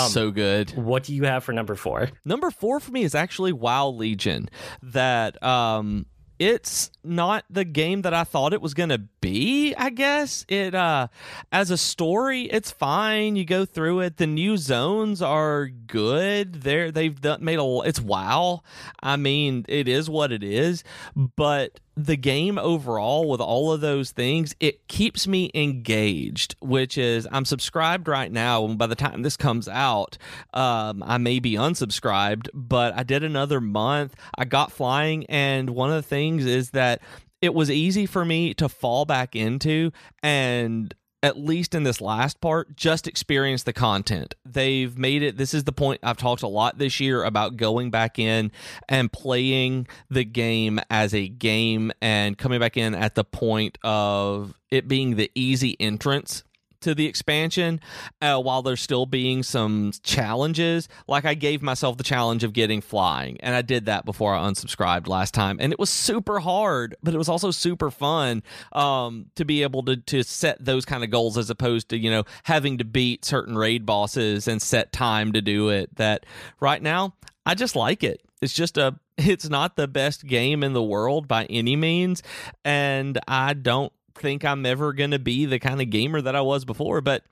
so 0.10 0.32
good. 0.32 0.72
What 0.72 1.04
do 1.04 1.14
you 1.14 1.24
have 1.24 1.44
for 1.44 1.54
number 1.54 1.76
four? 1.76 2.10
Number 2.26 2.52
four 2.52 2.80
for 2.80 2.92
me 2.92 3.04
is 3.04 3.16
actually 3.16 3.54
WoW 3.54 3.90
Legion. 3.90 4.50
That 4.82 5.42
um 5.44 6.06
it's 6.40 6.90
not 7.04 7.44
the 7.50 7.66
game 7.66 8.04
that 8.04 8.14
I 8.14 8.24
thought 8.24 8.54
it 8.54 8.62
was 8.62 8.74
going 8.74 8.90
to 8.90 8.98
be, 8.98 9.76
I 9.76 9.90
guess. 9.90 10.46
It 10.48 10.74
uh 10.74 11.08
as 11.52 11.70
a 11.70 11.78
story, 11.78 12.44
it's 12.44 12.72
fine. 12.72 13.36
You 13.36 13.44
go 13.46 13.66
through 13.66 14.00
it. 14.02 14.18
The 14.18 14.28
new 14.28 14.56
zones 14.56 15.22
are 15.22 15.68
good. 15.68 16.62
They're 16.62 16.92
they've 16.92 17.20
done, 17.20 17.44
made 17.44 17.60
a 17.60 17.82
it's 17.86 18.00
wow. 18.00 18.62
I 19.04 19.18
mean, 19.18 19.66
it 19.68 19.88
is 19.90 20.10
what 20.10 20.32
it 20.32 20.44
is, 20.44 20.84
but 21.16 21.80
the 22.06 22.16
game 22.16 22.58
overall 22.58 23.28
with 23.30 23.42
all 23.42 23.72
of 23.72 23.82
those 23.82 24.12
things 24.12 24.56
it 24.60 24.88
keeps 24.88 25.28
me 25.28 25.52
engaged 25.54 26.56
which 26.62 26.98
is 26.98 27.28
i'm 27.32 27.46
subscribed 27.46 28.08
right 28.08 28.32
now 28.32 28.64
and 28.64 28.78
by 28.78 28.88
the 28.88 28.96
time 28.96 29.22
this 29.22 29.36
comes 29.36 29.68
out 29.68 30.18
um, 30.54 31.04
i 31.04 31.18
may 31.18 31.40
be 31.40 31.54
unsubscribed 31.54 32.48
but 32.54 32.94
i 32.96 33.04
did 33.04 33.24
another 33.24 33.60
month. 33.60 34.16
I 34.38 34.46
got 34.46 34.72
flying 34.72 35.26
and 35.26 35.72
one 35.72 35.90
of 35.90 35.96
the 35.96 36.02
things 36.02 36.46
is 36.46 36.72
that 36.72 37.02
it 37.42 37.54
was 37.54 37.70
easy 37.70 38.06
for 38.06 38.24
me 38.24 38.54
to 38.56 38.70
fall 38.70 39.06
back 39.06 39.36
into 39.36 39.92
and 40.24 40.94
at 41.22 41.38
least 41.38 41.76
in 41.76 41.84
this 41.84 42.00
last 42.00 42.40
part, 42.40 42.76
just 42.76 43.08
experience 43.08 43.64
the 43.64 43.74
content. 43.74 44.36
They've 44.46 44.98
made 44.98 45.22
it. 45.22 45.38
This 45.38 45.54
is 45.54 45.66
the 45.66 45.72
point 45.72 46.00
I've 46.04 46.18
talked 46.18 46.44
a 46.44 46.48
lot 46.48 46.78
this 46.78 47.00
year 47.00 47.24
about 47.24 47.58
going 47.58 47.92
back 47.92 48.20
in 48.20 48.52
and 48.88 49.12
playing 49.12 49.88
the 50.10 50.24
game 50.24 50.80
as 50.90 51.14
a 51.14 51.28
game 51.28 51.92
and 52.02 52.38
coming 52.38 52.60
back 52.60 52.78
in 52.78 52.96
at 52.96 53.16
the 53.16 53.24
point 53.24 53.78
of 53.84 54.54
it 54.72 54.88
being 54.88 55.16
the 55.16 55.30
easy 55.36 55.76
entrance 55.80 56.44
to 56.82 56.96
the 56.96 57.06
expansion 57.06 57.80
uh, 58.22 58.40
while 58.40 58.62
there's 58.62 58.82
still 58.82 59.06
being 59.06 59.44
some 59.44 59.92
challenges. 60.04 60.88
Like 61.08 61.26
I 61.26 61.34
gave 61.34 61.62
myself 61.62 61.98
the 61.98 62.04
challenge 62.04 62.44
of 62.44 62.54
getting 62.54 62.82
flying, 62.82 63.38
and 63.42 63.56
I 63.56 63.62
did 63.62 63.86
that 63.86 64.06
before 64.06 64.34
I 64.36 64.48
unsubscribed 64.48 65.08
last 65.08 65.34
time, 65.34 65.58
and 65.60 65.72
it 65.72 65.80
was 65.80 65.90
super 65.90 66.40
hard, 66.40 66.96
but 67.04 67.14
it 67.14 67.18
was 67.18 67.30
also 67.30 67.52
super 67.52 67.92
fun 67.92 68.44
um, 68.72 69.28
to 69.36 69.46
be 69.46 69.64
able 69.64 69.84
to 69.84 69.98
to 69.98 70.24
set 70.24 70.64
those 70.64 70.86
kind 70.86 71.04
of 71.04 71.10
goals 71.10 71.38
as 71.38 71.50
opposed 71.50 71.90
to 71.90 71.98
you 71.98 72.10
know 72.10 72.24
having 72.44 72.78
to 72.78 72.86
beat 72.86 73.26
certain 73.26 73.58
raid 73.58 73.86
bosses 73.86 74.48
and 74.48 74.62
set 74.62 74.92
time 74.92 75.34
to 75.34 75.42
do 75.42 75.70
it. 75.70 75.96
That 75.96 76.26
right 76.60 76.82
now 76.82 77.16
I 77.46 77.56
just 77.56 77.76
like 77.76 78.04
it. 78.04 78.22
It's 78.42 78.54
just 78.54 78.78
a 78.78 79.00
it's 79.18 79.50
not 79.50 79.76
the 79.76 79.88
best 79.88 80.26
game 80.26 80.64
in 80.64 80.74
the 80.74 80.84
world 80.84 81.28
by 81.28 81.46
any 81.46 81.76
means 81.76 82.24
and 82.64 83.20
I 83.28 83.54
don't 83.54 83.92
think 84.20 84.46
I'm 84.46 84.66
ever 84.66 84.94
going 84.94 85.12
to 85.12 85.20
be 85.20 85.46
the 85.46 85.60
kind 85.60 85.82
of 85.82 85.90
gamer 85.90 86.22
that 86.22 86.36
I 86.36 86.42
was 86.42 86.66
before, 86.66 87.02
but 87.02 87.24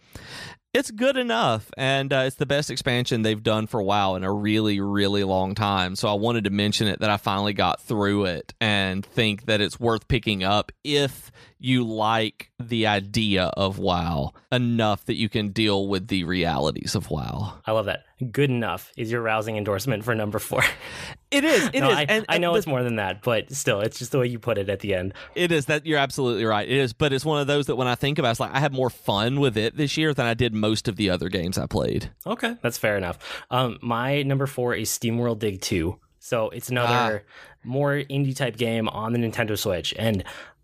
it's 0.74 0.92
good 0.92 1.18
enough 1.18 1.72
and 1.76 2.14
uh, 2.14 2.24
it's 2.28 2.36
the 2.36 2.46
best 2.46 2.70
expansion 2.70 3.22
they've 3.22 3.42
done 3.42 3.68
for 3.68 3.80
a 3.80 3.84
while 3.84 4.16
in 4.16 4.24
a 4.24 4.32
really 4.32 4.80
really 4.80 5.24
long 5.24 5.56
time. 5.56 5.96
So 5.96 6.08
i 6.08 6.14
wanted 6.14 6.44
to 6.44 6.50
mention 6.50 6.88
it 6.88 7.00
that 7.00 7.10
i 7.10 7.18
finally 7.18 7.54
got 7.54 7.82
through 7.82 8.26
it 8.26 8.54
and 8.62 9.04
think 9.06 9.46
that 9.46 9.62
it's 9.62 9.80
worth 9.80 10.08
picking 10.08 10.44
up 10.44 10.72
if 10.84 11.32
you 11.60 11.84
like 11.84 12.51
the 12.60 12.88
idea 12.88 13.45
of 13.58 13.80
WoW 13.80 14.34
enough 14.51 15.05
that 15.05 15.16
you 15.16 15.30
can 15.30 15.49
deal 15.49 15.88
with 15.88 16.08
the 16.08 16.24
realities 16.24 16.95
of 16.95 17.10
WoW. 17.10 17.60
I 17.66 17.72
love 17.72 17.86
that. 17.86 18.05
Good 18.32 18.49
enough 18.49 18.91
is 18.97 19.12
your 19.12 19.22
rousing 19.22 19.58
endorsement 19.58 20.03
for 20.03 20.16
number 20.16 20.39
four. 20.39 20.64
It 21.30 21.43
is. 21.43 21.70
It 21.74 21.80
no, 21.82 21.89
is. 21.89 21.95
I, 21.97 22.05
and, 22.08 22.26
I 22.30 22.38
know 22.38 22.51
and 22.51 22.58
it's 22.58 22.68
more 22.68 22.84
than 22.84 22.95
that, 22.97 23.22
but 23.22 23.51
still, 23.51 23.82
it's 23.82 23.99
just 23.99 24.12
the 24.12 24.20
way 24.20 24.28
you 24.28 24.39
put 24.39 24.58
it 24.58 24.70
at 24.70 24.80
the 24.80 24.95
end. 24.95 25.14
It 25.36 25.51
is 25.51 25.66
that 25.66 25.86
you're 25.86 25.99
absolutely 25.99 26.45
right. 26.45 26.68
It 26.68 26.78
is, 26.78 26.93
but 26.93 27.14
it's 27.14 27.26
one 27.26 27.41
of 27.41 27.47
those 27.47 27.68
that 27.68 27.76
when 27.76 27.88
I 27.88 27.95
think 27.95 28.20
about, 28.20 28.30
it, 28.30 28.32
it's 28.32 28.39
like 28.39 28.53
I 28.53 28.60
had 28.60 28.74
more 28.74 28.89
fun 28.89 29.39
with 29.39 29.58
it 29.58 29.76
this 29.76 29.97
year 29.97 30.14
than 30.14 30.26
I 30.26 30.34
did 30.34 30.53
most 30.53 30.88
of 30.88 30.95
the 30.95 31.10
other 31.10 31.30
games 31.30 31.58
I 31.58 31.66
played. 31.66 32.12
Okay, 32.26 32.55
that's 32.62 32.78
fair 32.78 32.97
enough. 32.97 33.20
Um, 33.51 33.78
my 33.82 34.24
number 34.24 34.47
four 34.47 34.74
is 34.74 34.89
SteamWorld 34.89 35.39
Dig 35.39 35.62
Two. 35.62 35.99
So 36.20 36.49
it's 36.49 36.70
another 36.70 37.24
ah. 37.26 37.32
more 37.64 37.93
indie 37.93 38.36
type 38.36 38.58
game 38.58 38.89
on 38.89 39.14
the 39.14 39.20
Nintendo 39.20 39.58
Switch, 39.58 39.93
and 39.97 40.24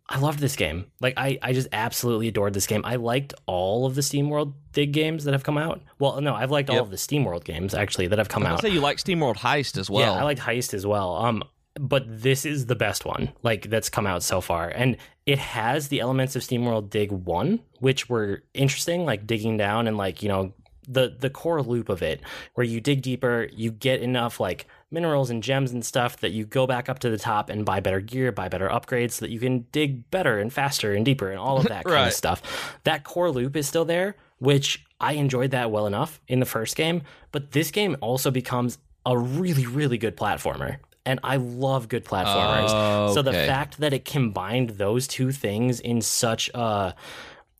I 0.10 0.20
loved 0.20 0.40
this 0.40 0.56
game. 0.56 0.86
Like 1.00 1.14
I, 1.18 1.40
I 1.42 1.54
just 1.54 1.70
absolutely 1.72 2.28
adored 2.28 2.54
this 2.54 2.68
game. 2.68 2.82
I 2.84 2.98
liked 2.98 3.34
all 3.46 3.86
of 3.86 3.96
the 3.96 4.02
SteamWorld 4.02 4.54
Dig 4.74 4.92
games 4.92 5.24
that 5.24 5.34
have 5.34 5.44
come 5.44 5.58
out. 5.58 5.82
Well, 6.00 6.20
no, 6.20 6.34
I've 6.34 6.52
liked 6.52 6.70
all 6.70 6.80
of 6.82 6.90
the 6.90 6.98
SteamWorld 6.98 7.44
games 7.44 7.74
actually 7.74 8.08
that 8.08 8.20
have 8.20 8.30
come 8.30 8.46
out. 8.46 8.62
Say 8.62 8.70
you 8.70 8.82
like 8.82 8.98
SteamWorld 8.98 9.38
Heist 9.38 9.78
as 9.78 9.90
well. 9.90 10.14
Yeah, 10.14 10.20
I 10.20 10.24
liked 10.24 10.42
Heist 10.42 10.74
as 10.74 10.86
well. 10.86 11.16
Um, 11.16 11.44
but 11.80 12.04
this 12.08 12.46
is 12.46 12.66
the 12.68 12.76
best 12.76 13.06
one 13.06 13.32
like 13.42 13.70
that's 13.70 13.90
come 13.90 14.06
out 14.06 14.24
so 14.24 14.42
far, 14.42 14.68
and 14.68 14.98
it 15.26 15.40
has 15.40 15.88
the 15.88 16.02
elements 16.02 16.36
of 16.36 16.42
SteamWorld 16.42 16.90
Dig 16.90 17.12
One, 17.12 17.62
which 17.80 18.10
were 18.10 18.44
interesting, 18.54 19.06
like 19.06 19.26
digging 19.26 19.58
down 19.58 19.88
and 19.88 19.98
like 19.98 20.22
you 20.22 20.30
know 20.30 20.54
the 20.88 21.16
the 21.18 21.30
core 21.30 21.62
loop 21.62 21.90
of 21.90 22.02
it, 22.02 22.22
where 22.56 22.66
you 22.66 22.82
dig 22.82 23.02
deeper, 23.02 23.48
you 23.52 23.72
get 23.72 24.02
enough 24.02 24.40
like 24.40 24.68
minerals 24.94 25.30
and 25.30 25.44
gems 25.44 25.72
and 25.72 25.84
stuff 25.84 26.18
that 26.18 26.32
you 26.32 26.46
go 26.46 26.66
back 26.68 26.88
up 26.88 27.00
to 27.00 27.10
the 27.10 27.18
top 27.18 27.50
and 27.50 27.66
buy 27.66 27.80
better 27.80 28.00
gear, 28.00 28.32
buy 28.32 28.48
better 28.48 28.70
upgrades 28.70 29.14
so 29.14 29.26
that 29.26 29.32
you 29.32 29.40
can 29.40 29.66
dig 29.72 30.10
better 30.12 30.40
and 30.40 30.54
faster 30.54 30.94
and 30.94 31.04
deeper 31.04 31.30
and 31.30 31.40
all 31.40 31.58
of 31.58 31.66
that 31.66 31.84
kind 31.86 32.08
of 32.08 32.14
stuff. 32.14 32.78
That 32.84 33.04
core 33.04 33.32
loop 33.32 33.56
is 33.56 33.68
still 33.68 33.86
there, 33.86 34.16
which 34.40 34.86
I 35.00 35.14
enjoyed 35.14 35.52
that 35.52 35.72
well 35.72 35.88
enough 35.88 36.22
in 36.28 36.40
the 36.40 36.46
first 36.46 36.76
game, 36.76 37.02
but 37.32 37.52
this 37.52 37.72
game 37.72 37.98
also 38.00 38.32
becomes 38.32 38.78
a 39.06 39.18
really, 39.18 39.66
really 39.66 39.98
good 39.98 40.16
platformer. 40.16 40.78
And 41.06 41.20
I 41.24 41.36
love 41.36 41.90
good 41.90 42.06
platformers. 42.06 42.70
okay. 42.70 43.14
So 43.14 43.22
the 43.22 43.34
fact 43.34 43.80
that 43.80 43.92
it 43.92 44.06
combined 44.06 44.72
those 44.72 45.06
two 45.06 45.34
things 45.34 45.82
in 45.82 46.02
such 46.02 46.50
a 46.54 46.96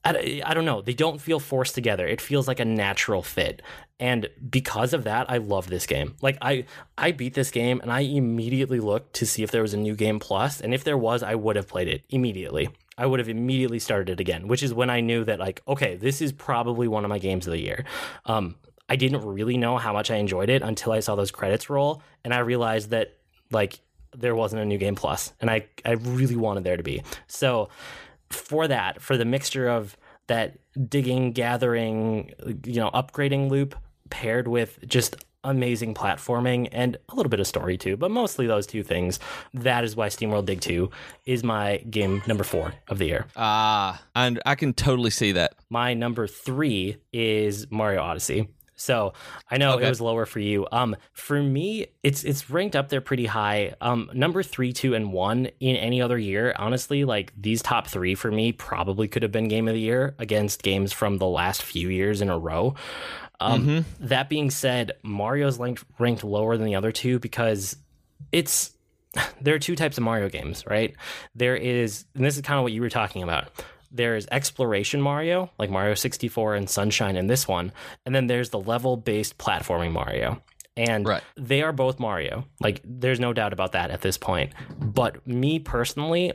I, 0.06 0.42
I 0.46 0.54
don't 0.54 0.66
know. 0.66 0.82
They 0.82 0.94
don't 0.94 1.20
feel 1.20 1.40
forced 1.40 1.76
together. 1.76 2.06
It 2.06 2.20
feels 2.20 2.48
like 2.48 2.60
a 2.60 2.66
natural 2.66 3.22
fit. 3.24 3.62
And 4.04 4.30
because 4.50 4.94
of 4.94 5.06
that, 5.06 5.32
I 5.32 5.38
love 5.38 5.68
this 5.70 5.86
game. 5.86 6.18
Like 6.22 6.38
I 6.42 6.66
I 6.98 7.14
beat 7.14 7.36
this 7.36 7.52
game 7.52 7.80
and 7.80 7.90
I 7.90 8.02
immediately 8.02 8.82
looked 8.82 9.14
to 9.14 9.26
see 9.26 9.44
if 9.44 9.52
there 9.52 9.62
was 9.62 9.74
a 9.74 9.78
new 9.78 9.96
game 9.96 10.20
plus, 10.20 10.60
and 10.60 10.74
if 10.74 10.84
there 10.84 10.98
was, 10.98 11.24
I 11.24 11.36
would 11.36 11.56
have 11.56 11.70
played 11.70 11.88
it 11.88 12.04
immediately. 12.10 12.68
I 12.98 13.06
would 13.06 13.20
have 13.22 13.30
immediately 13.30 13.80
started 13.80 14.10
it 14.10 14.20
again, 14.20 14.50
which 14.50 14.62
is 14.62 14.74
when 14.74 14.90
I 14.90 15.00
knew 15.00 15.24
that 15.24 15.40
like, 15.40 15.62
okay, 15.70 15.96
this 15.96 16.22
is 16.22 16.34
probably 16.34 16.90
one 16.90 17.06
of 17.06 17.10
my 17.10 17.18
games 17.18 17.48
of 17.48 17.54
the 17.54 17.62
year. 17.62 17.86
Um, 18.26 18.56
I 18.90 18.98
didn't 18.98 19.26
really 19.26 19.56
know 19.56 19.78
how 19.78 19.94
much 19.94 20.12
I 20.12 20.18
enjoyed 20.18 20.50
it 20.50 20.64
until 20.64 20.92
I 20.92 21.00
saw 21.00 21.16
those 21.16 21.32
credits 21.32 21.70
roll, 21.70 22.02
and 22.26 22.34
I 22.34 22.40
realized 22.40 22.90
that 22.90 23.18
like 23.52 23.80
there 24.14 24.36
wasn't 24.36 24.64
a 24.64 24.66
new 24.66 24.78
game 24.78 24.96
plus, 24.96 25.32
and 25.40 25.50
I 25.50 25.68
I 25.86 25.92
really 25.92 26.36
wanted 26.36 26.66
there 26.66 26.76
to 26.76 26.84
be. 26.84 27.04
So 27.28 27.70
for 28.30 28.68
that, 28.68 29.02
for 29.02 29.16
the 29.16 29.24
mixture 29.24 29.70
of 29.70 29.96
that 30.28 30.58
digging, 30.90 31.32
gathering, 31.32 32.34
you 32.66 32.82
know, 32.82 32.90
upgrading 32.92 33.50
loop 33.50 33.76
paired 34.14 34.48
with 34.48 34.78
just 34.88 35.16
amazing 35.44 35.94
platforming 35.96 36.70
and 36.72 36.96
a 37.10 37.16
little 37.16 37.30
bit 37.30 37.40
of 37.40 37.48
story 37.48 37.78
too, 37.78 37.98
but 37.98 38.12
mostly 38.12 38.46
those 38.48 38.68
two 38.68 38.84
things. 38.84 39.20
That 39.56 39.84
is 39.84 39.96
why 39.96 40.08
SteamWorld 40.08 40.46
Dig 40.46 40.62
2 40.62 40.90
is 41.26 41.44
my 41.44 41.78
game 41.90 42.22
number 42.28 42.44
four 42.44 42.74
of 42.88 43.00
the 43.00 43.06
year. 43.08 43.26
Ah, 43.36 43.96
uh, 43.96 43.98
and 44.16 44.40
I 44.46 44.56
can 44.56 44.74
totally 44.74 45.10
see 45.10 45.32
that. 45.34 45.56
My 45.70 45.96
number 45.96 46.28
three 46.28 46.98
is 47.12 47.70
Mario 47.72 48.02
Odyssey. 48.02 48.48
So 48.76 49.14
I 49.52 49.58
know 49.58 49.76
Okay. 49.76 49.86
it 49.86 49.90
was 49.90 50.02
lower 50.02 50.26
for 50.26 50.40
you. 50.40 50.66
Um, 50.72 50.96
for 51.14 51.42
me, 51.42 51.86
it's 52.02 52.24
it's 52.24 52.50
ranked 52.50 52.76
up 52.76 52.90
there 52.90 53.02
pretty 53.02 53.28
high. 53.28 53.76
Um, 53.80 54.10
number 54.14 54.44
three, 54.44 54.74
two, 54.74 54.94
and 54.96 55.14
one 55.14 55.48
in 55.60 55.76
any 55.76 56.02
other 56.02 56.18
year. 56.18 56.54
Honestly, 56.58 57.06
like 57.06 57.32
these 57.40 57.62
top 57.62 57.88
three 57.88 58.16
for 58.16 58.32
me 58.32 58.52
probably 58.52 59.08
could 59.08 59.22
have 59.24 59.32
been 59.32 59.48
game 59.48 59.68
of 59.68 59.76
the 59.76 59.80
year 59.80 60.16
against 60.20 60.64
games 60.64 60.92
from 60.92 61.18
the 61.18 61.28
last 61.28 61.62
few 61.62 61.88
years 61.90 62.20
in 62.20 62.30
a 62.30 62.38
row. 62.38 62.74
Um, 63.40 63.86
That 64.00 64.30
being 64.30 64.50
said, 64.52 64.94
Mario's 65.04 65.58
ranked 65.58 65.84
ranked 66.00 66.24
lower 66.24 66.56
than 66.58 66.66
the 66.66 66.76
other 66.76 66.92
two 66.92 67.20
because 67.20 67.76
it's 68.32 68.72
there 69.42 69.56
are 69.56 69.60
two 69.60 69.76
types 69.76 69.98
of 69.98 70.04
Mario 70.04 70.30
games, 70.30 70.64
right? 70.66 70.96
There 71.36 71.56
is, 71.56 72.06
and 72.16 72.24
this 72.26 72.36
is 72.36 72.42
kind 72.42 72.58
of 72.58 72.64
what 72.64 72.72
you 72.74 72.82
were 72.82 72.90
talking 72.90 73.24
about. 73.24 73.50
There's 73.92 74.26
exploration 74.32 75.02
Mario, 75.02 75.52
like 75.60 75.70
Mario 75.70 75.94
64 75.94 76.56
and 76.56 76.68
Sunshine 76.70 77.16
in 77.16 77.28
this 77.28 77.48
one, 77.48 77.72
and 78.06 78.16
then 78.16 78.26
there's 78.28 78.50
the 78.50 78.60
level 78.60 78.98
based 78.98 79.38
platforming 79.38 79.92
Mario. 79.92 80.42
And 80.76 81.08
Right. 81.08 81.22
they 81.36 81.62
are 81.62 81.72
both 81.72 82.00
Mario. 82.00 82.46
Like, 82.60 82.82
there's 82.84 83.20
no 83.20 83.32
doubt 83.34 83.54
about 83.54 83.74
that 83.74 83.92
at 83.92 84.02
this 84.02 84.18
point. 84.18 84.54
But 84.80 85.28
me 85.28 85.60
personally, 85.60 86.34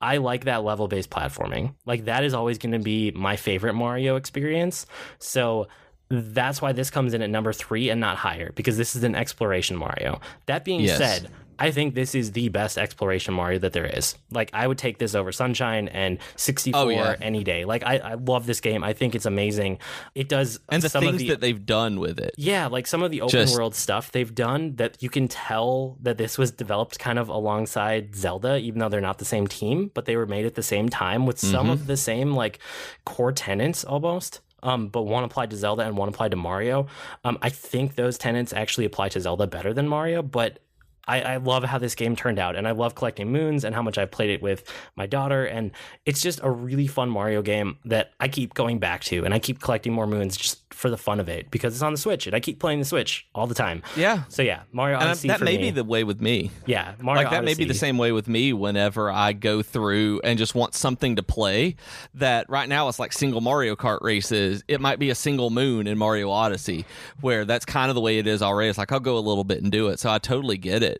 I 0.00 0.16
like 0.16 0.44
that 0.46 0.64
level 0.64 0.88
based 0.88 1.10
platforming. 1.10 1.74
Like, 1.84 2.06
that 2.06 2.24
is 2.24 2.32
always 2.32 2.56
going 2.56 2.72
to 2.72 2.78
be 2.78 3.10
my 3.10 3.36
favorite 3.36 3.74
Mario 3.74 4.16
experience. 4.16 4.86
So, 5.18 5.68
that's 6.08 6.60
why 6.62 6.72
this 6.72 6.90
comes 6.90 7.14
in 7.14 7.22
at 7.22 7.30
number 7.30 7.52
three 7.52 7.88
and 7.90 8.00
not 8.00 8.16
higher 8.16 8.52
because 8.54 8.76
this 8.76 8.94
is 8.94 9.04
an 9.04 9.14
exploration 9.14 9.76
Mario. 9.76 10.20
That 10.46 10.64
being 10.64 10.80
Yes. 10.80 10.98
said, 10.98 11.30
I 11.56 11.70
think 11.70 11.94
this 11.94 12.16
is 12.16 12.32
the 12.32 12.48
best 12.48 12.76
exploration 12.76 13.32
Mario 13.32 13.60
that 13.60 13.72
there 13.72 13.86
is. 13.86 14.16
Like, 14.32 14.50
I 14.52 14.66
would 14.66 14.76
take 14.76 14.98
this 14.98 15.14
over 15.14 15.30
Sunshine 15.30 15.86
and 15.86 16.18
64 16.34 16.80
Oh, 16.80 16.88
yeah. 16.88 17.14
any 17.22 17.44
day. 17.44 17.64
Like, 17.64 17.84
I, 17.86 17.98
I 17.98 18.14
love 18.14 18.44
this 18.46 18.60
game. 18.60 18.82
I 18.82 18.92
think 18.92 19.14
it's 19.14 19.24
amazing. 19.24 19.78
It 20.16 20.28
does 20.28 20.58
And 20.68 20.82
the 20.82 20.88
some 20.88 21.04
of 21.04 21.10
things 21.10 21.22
the, 21.22 21.28
that 21.28 21.40
they've 21.40 21.64
done 21.64 22.00
with 22.00 22.18
it. 22.18 22.34
yeah, 22.36 22.66
like 22.66 22.88
some 22.88 23.04
of 23.04 23.12
the 23.12 23.20
open 23.20 23.30
Just- 23.30 23.54
world 23.54 23.76
stuff 23.76 24.10
they've 24.10 24.34
done 24.34 24.74
that 24.76 25.00
you 25.00 25.08
can 25.08 25.28
tell 25.28 25.96
that 26.02 26.18
this 26.18 26.36
was 26.38 26.50
developed 26.50 26.98
kind 26.98 27.20
of 27.20 27.28
alongside 27.28 28.16
Zelda, 28.16 28.56
even 28.58 28.80
though 28.80 28.88
they're 28.88 29.00
not 29.00 29.18
the 29.18 29.24
same 29.24 29.46
team, 29.46 29.92
but 29.94 30.06
they 30.06 30.16
were 30.16 30.26
made 30.26 30.46
at 30.46 30.56
the 30.56 30.62
same 30.62 30.88
time 30.88 31.24
with 31.24 31.38
some 31.38 31.66
Mm-hmm. 31.66 31.70
of 31.70 31.86
the 31.86 31.96
same 31.96 32.32
like 32.34 32.58
core 33.04 33.30
tenants 33.32 33.84
almost. 33.84 34.40
Um, 34.64 34.88
but 34.88 35.02
one 35.02 35.22
applied 35.22 35.50
to 35.50 35.56
Zelda 35.56 35.82
and 35.82 35.96
one 35.96 36.08
applied 36.08 36.32
to 36.32 36.36
Mario. 36.36 36.88
Um, 37.22 37.38
I 37.42 37.50
think 37.50 37.94
those 37.94 38.18
tenants 38.18 38.52
actually 38.52 38.86
apply 38.86 39.10
to 39.10 39.20
Zelda 39.20 39.46
better 39.46 39.72
than 39.72 39.86
Mario, 39.86 40.22
but 40.22 40.58
I, 41.06 41.20
I 41.20 41.36
love 41.36 41.64
how 41.64 41.78
this 41.78 41.94
game 41.94 42.16
turned 42.16 42.38
out, 42.38 42.56
and 42.56 42.66
I 42.66 42.72
love 42.72 42.94
collecting 42.94 43.30
moons 43.30 43.64
and 43.64 43.74
how 43.74 43.82
much 43.82 43.98
I've 43.98 44.10
played 44.10 44.30
it 44.30 44.42
with 44.42 44.70
my 44.96 45.06
daughter, 45.06 45.44
and 45.44 45.70
it's 46.06 46.20
just 46.20 46.40
a 46.42 46.50
really 46.50 46.86
fun 46.86 47.10
Mario 47.10 47.42
game 47.42 47.78
that 47.84 48.12
I 48.20 48.28
keep 48.28 48.54
going 48.54 48.78
back 48.78 49.02
to, 49.04 49.24
and 49.24 49.34
I 49.34 49.38
keep 49.38 49.60
collecting 49.60 49.92
more 49.92 50.06
moons 50.06 50.36
just 50.36 50.60
for 50.72 50.90
the 50.90 50.96
fun 50.96 51.20
of 51.20 51.28
it 51.28 51.50
because 51.50 51.72
it's 51.74 51.82
on 51.82 51.92
the 51.92 51.98
Switch, 51.98 52.26
and 52.26 52.34
I 52.34 52.40
keep 52.40 52.58
playing 52.58 52.78
the 52.80 52.84
Switch 52.84 53.26
all 53.34 53.46
the 53.46 53.54
time. 53.54 53.82
Yeah. 53.96 54.24
So 54.28 54.42
yeah, 54.42 54.62
Mario 54.72 54.96
And 54.98 55.08
Odyssey 55.10 55.28
that 55.28 55.40
may 55.40 55.56
me. 55.56 55.64
be 55.64 55.70
the 55.70 55.84
way 55.84 56.02
with 56.04 56.20
me. 56.20 56.50
yeah, 56.66 56.94
Mario 57.00 57.22
like 57.22 57.30
that 57.30 57.44
may 57.44 57.54
be 57.54 57.64
the 57.64 57.74
same 57.74 57.96
way 57.98 58.10
with 58.12 58.26
me 58.28 58.52
whenever 58.52 59.10
I 59.10 59.32
go 59.34 59.62
through 59.62 60.20
and 60.24 60.38
just 60.38 60.54
want 60.54 60.74
something 60.74 61.16
to 61.16 61.22
play. 61.22 61.76
That 62.14 62.48
right 62.50 62.68
now 62.68 62.88
it's 62.88 62.98
like 62.98 63.12
single 63.12 63.40
Mario 63.40 63.76
Kart 63.76 64.00
races. 64.02 64.64
It 64.66 64.80
might 64.80 64.98
be 64.98 65.10
a 65.10 65.14
single 65.14 65.50
moon 65.50 65.86
in 65.86 65.96
Mario 65.96 66.30
Odyssey, 66.30 66.84
where 67.20 67.44
that's 67.44 67.64
kind 67.64 67.88
of 67.90 67.94
the 67.94 68.00
way 68.00 68.18
it 68.18 68.26
is 68.26 68.42
already. 68.42 68.68
It's 68.68 68.78
like 68.78 68.90
I'll 68.90 69.00
go 69.00 69.16
a 69.16 69.20
little 69.20 69.44
bit 69.44 69.62
and 69.62 69.70
do 69.70 69.88
it. 69.88 70.00
So 70.00 70.10
I 70.10 70.18
totally 70.18 70.58
get 70.58 70.82
it. 70.82 70.93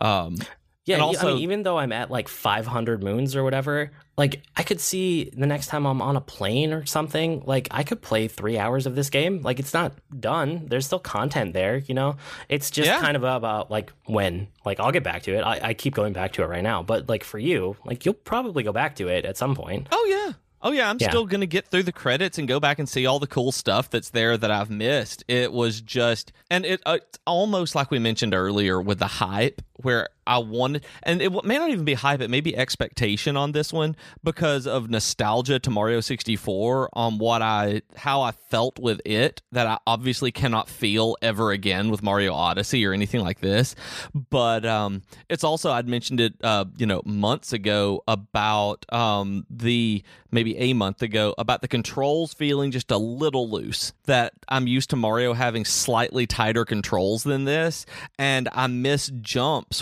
Um, 0.00 0.36
Yeah, 0.84 0.94
And 0.94 1.02
and 1.02 1.02
I 1.02 1.18
also- 1.18 1.26
mean, 1.34 1.42
even 1.42 1.62
though 1.64 1.78
I'm 1.78 1.90
at 1.90 2.12
like 2.12 2.28
500 2.28 3.02
moons 3.02 3.34
or 3.34 3.42
whatever, 3.42 3.90
like 4.16 4.42
I 4.56 4.62
could 4.62 4.78
see 4.80 5.30
the 5.36 5.44
next 5.44 5.66
time 5.66 5.84
I'm 5.84 6.00
on 6.00 6.14
a 6.14 6.20
plane 6.20 6.72
or 6.72 6.86
something, 6.86 7.42
like 7.44 7.66
I 7.72 7.82
could 7.82 8.00
play 8.00 8.28
three 8.28 8.56
hours 8.56 8.86
of 8.86 8.94
this 8.94 9.10
game. 9.10 9.42
Like 9.42 9.58
it's 9.58 9.74
not 9.74 9.94
done. 10.20 10.66
There's 10.70 10.86
still 10.86 11.00
content 11.00 11.54
there, 11.54 11.78
you 11.78 11.92
know. 11.94 12.18
It's 12.48 12.70
just 12.70 12.86
Yeah. 12.86 13.00
kind 13.00 13.16
of 13.16 13.24
about 13.24 13.68
like 13.68 13.92
when. 14.04 14.46
Like 14.64 14.78
I'll 14.78 14.92
get 14.92 15.02
back 15.02 15.22
to 15.24 15.34
it. 15.34 15.40
I, 15.42 15.58
I 15.70 15.74
keep 15.74 15.92
going 15.92 16.12
back 16.12 16.34
to 16.34 16.44
it 16.44 16.46
right 16.46 16.62
now. 16.62 16.84
But 16.84 17.08
like 17.08 17.24
for 17.24 17.40
you, 17.40 17.76
like 17.84 18.04
you'll 18.04 18.14
probably 18.14 18.62
go 18.62 18.70
back 18.70 18.94
to 18.96 19.08
it 19.08 19.24
at 19.24 19.36
some 19.36 19.56
point. 19.56 19.88
Oh 19.90 20.06
yeah. 20.08 20.34
Oh 20.66 20.72
yeah, 20.72 20.90
I'm 20.90 20.96
Yeah. 20.98 21.10
still 21.10 21.26
going 21.26 21.42
to 21.42 21.46
get 21.46 21.68
through 21.68 21.84
the 21.84 21.92
credits 21.92 22.38
and 22.38 22.48
go 22.48 22.58
back 22.58 22.80
and 22.80 22.88
see 22.88 23.06
all 23.06 23.20
the 23.20 23.28
cool 23.28 23.52
stuff 23.52 23.88
that's 23.88 24.10
there 24.10 24.36
that 24.36 24.50
I've 24.50 24.68
missed. 24.68 25.22
It 25.28 25.52
was 25.52 25.80
just 25.80 26.32
and 26.50 26.66
it 26.66 26.82
uh, 26.84 26.98
it's 27.00 27.20
almost 27.24 27.76
like 27.76 27.92
we 27.92 28.00
mentioned 28.00 28.34
earlier 28.34 28.82
with 28.82 28.98
the 28.98 29.06
hype 29.06 29.62
where 29.82 30.08
I 30.26 30.38
wanted 30.38 30.84
and 31.04 31.22
it 31.22 31.32
may 31.44 31.58
not 31.58 31.70
even 31.70 31.84
be 31.84 31.94
hype, 31.94 32.20
it 32.20 32.30
may 32.30 32.40
be 32.40 32.56
expectation 32.56 33.36
on 33.36 33.52
this 33.52 33.72
one 33.72 33.94
because 34.24 34.66
of 34.66 34.90
nostalgia 34.90 35.58
to 35.60 35.70
Mario 35.70 36.00
64 36.00 36.90
on 36.92 37.18
what 37.18 37.42
I 37.42 37.82
how 37.96 38.22
I 38.22 38.32
felt 38.32 38.78
with 38.78 39.00
it 39.04 39.42
that 39.52 39.66
I 39.66 39.78
obviously 39.86 40.32
cannot 40.32 40.68
feel 40.68 41.16
ever 41.22 41.52
again 41.52 41.90
with 41.90 42.02
Mario 42.02 42.34
Odyssey 42.34 42.84
or 42.84 42.92
anything 42.92 43.20
like 43.20 43.40
this. 43.40 43.74
But 44.14 44.66
um 44.66 45.02
it's 45.28 45.44
also 45.44 45.70
I'd 45.70 45.88
mentioned 45.88 46.20
it 46.20 46.34
uh 46.42 46.64
you 46.76 46.86
know 46.86 47.02
months 47.04 47.52
ago 47.52 48.02
about 48.08 48.84
um 48.92 49.46
the 49.48 50.02
maybe 50.32 50.56
a 50.58 50.72
month 50.72 51.02
ago 51.02 51.34
about 51.38 51.62
the 51.62 51.68
controls 51.68 52.34
feeling 52.34 52.70
just 52.70 52.90
a 52.90 52.98
little 52.98 53.48
loose 53.48 53.92
that 54.06 54.32
I'm 54.48 54.66
used 54.66 54.90
to 54.90 54.96
Mario 54.96 55.34
having 55.34 55.64
slightly 55.64 56.26
tighter 56.26 56.64
controls 56.64 57.22
than 57.22 57.44
this 57.44 57.86
and 58.18 58.48
I 58.52 58.66
miss 58.66 59.08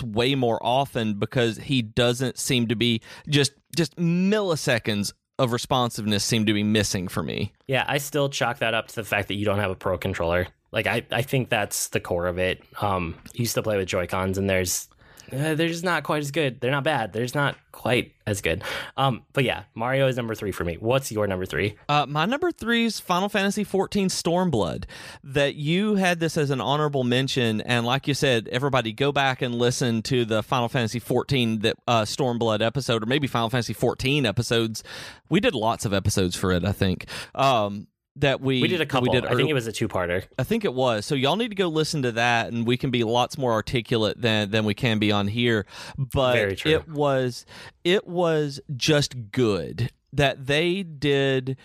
way 0.03 0.35
more 0.35 0.59
often 0.61 1.19
because 1.19 1.57
he 1.57 1.81
doesn't 1.81 2.37
seem 2.37 2.67
to 2.67 2.75
be 2.75 3.01
just 3.27 3.53
just 3.75 3.95
milliseconds 3.97 5.13
of 5.37 5.51
responsiveness 5.51 6.23
seem 6.23 6.45
to 6.45 6.53
be 6.53 6.63
missing 6.63 7.07
for 7.07 7.21
me. 7.21 7.53
Yeah, 7.67 7.83
I 7.87 7.97
still 7.97 8.29
chalk 8.29 8.59
that 8.59 8.73
up 8.73 8.87
to 8.87 8.95
the 8.95 9.03
fact 9.03 9.27
that 9.27 9.35
you 9.35 9.45
don't 9.45 9.59
have 9.59 9.71
a 9.71 9.75
pro 9.75 9.97
controller. 9.97 10.47
Like 10.71 10.87
I, 10.87 11.03
I 11.11 11.21
think 11.21 11.49
that's 11.49 11.89
the 11.89 11.99
core 11.99 12.27
of 12.27 12.37
it. 12.37 12.63
Um, 12.81 13.15
used 13.33 13.55
to 13.55 13.63
play 13.63 13.77
with 13.77 13.87
Joy 13.87 14.07
Cons, 14.07 14.37
and 14.37 14.49
there's 14.49 14.89
they're 15.29 15.67
just 15.67 15.83
not 15.83 16.03
quite 16.03 16.21
as 16.21 16.31
good. 16.31 16.59
They're 16.61 16.71
not 16.71 16.83
bad. 16.83 17.13
They're 17.13 17.23
just 17.23 17.35
not 17.35 17.55
quite 17.71 18.13
as 18.25 18.41
good. 18.41 18.63
Um, 18.97 19.23
but 19.33 19.43
yeah, 19.43 19.63
Mario 19.75 20.07
is 20.07 20.15
number 20.15 20.33
three 20.33 20.51
for 20.51 20.63
me. 20.63 20.75
What's 20.75 21.11
your 21.11 21.27
number 21.27 21.45
three? 21.45 21.75
Uh, 21.89 22.05
my 22.07 22.25
number 22.25 22.51
three 22.51 22.85
is 22.85 22.99
Final 22.99 23.29
Fantasy 23.29 23.65
XIV 23.65 24.07
Stormblood. 24.07 24.85
That 25.23 25.55
you 25.55 25.95
had 25.95 26.19
this 26.19 26.37
as 26.37 26.49
an 26.49 26.61
honorable 26.61 27.03
mention, 27.03 27.61
and 27.61 27.85
like 27.85 28.07
you 28.07 28.13
said, 28.13 28.47
everybody 28.49 28.93
go 28.93 29.11
back 29.11 29.41
and 29.41 29.55
listen 29.55 30.01
to 30.03 30.25
the 30.25 30.41
Final 30.41 30.69
Fantasy 30.69 30.99
XIV 30.99 31.61
that 31.61 31.75
uh, 31.87 32.01
Stormblood 32.03 32.61
episode, 32.61 33.03
or 33.03 33.05
maybe 33.05 33.27
Final 33.27 33.49
Fantasy 33.49 33.73
XIV 33.73 34.25
episodes. 34.25 34.83
We 35.29 35.39
did 35.39 35.53
lots 35.53 35.85
of 35.85 35.93
episodes 35.93 36.35
for 36.35 36.51
it, 36.51 36.63
I 36.63 36.71
think. 36.71 37.05
Um, 37.33 37.87
that 38.17 38.41
we 38.41 38.61
We 38.61 38.67
did 38.67 38.81
a 38.81 38.85
couple. 38.85 39.11
We 39.11 39.19
did 39.19 39.25
I 39.25 39.35
think 39.35 39.49
it 39.49 39.53
was 39.53 39.67
a 39.67 39.71
two-parter. 39.71 40.25
I 40.39 40.43
think 40.43 40.65
it 40.65 40.73
was. 40.73 41.05
So 41.05 41.15
y'all 41.15 41.35
need 41.35 41.49
to 41.49 41.55
go 41.55 41.67
listen 41.67 42.01
to 42.03 42.11
that, 42.13 42.51
and 42.51 42.65
we 42.65 42.77
can 42.77 42.91
be 42.91 43.03
lots 43.03 43.37
more 43.37 43.51
articulate 43.51 44.21
than 44.21 44.51
than 44.51 44.65
we 44.65 44.73
can 44.73 44.99
be 44.99 45.11
on 45.11 45.27
here. 45.27 45.65
But 45.97 46.65
it 46.65 46.87
was 46.87 47.45
it 47.83 48.07
was 48.07 48.59
just 48.75 49.31
good 49.31 49.91
that 50.13 50.47
they 50.47 50.83
did 50.83 51.57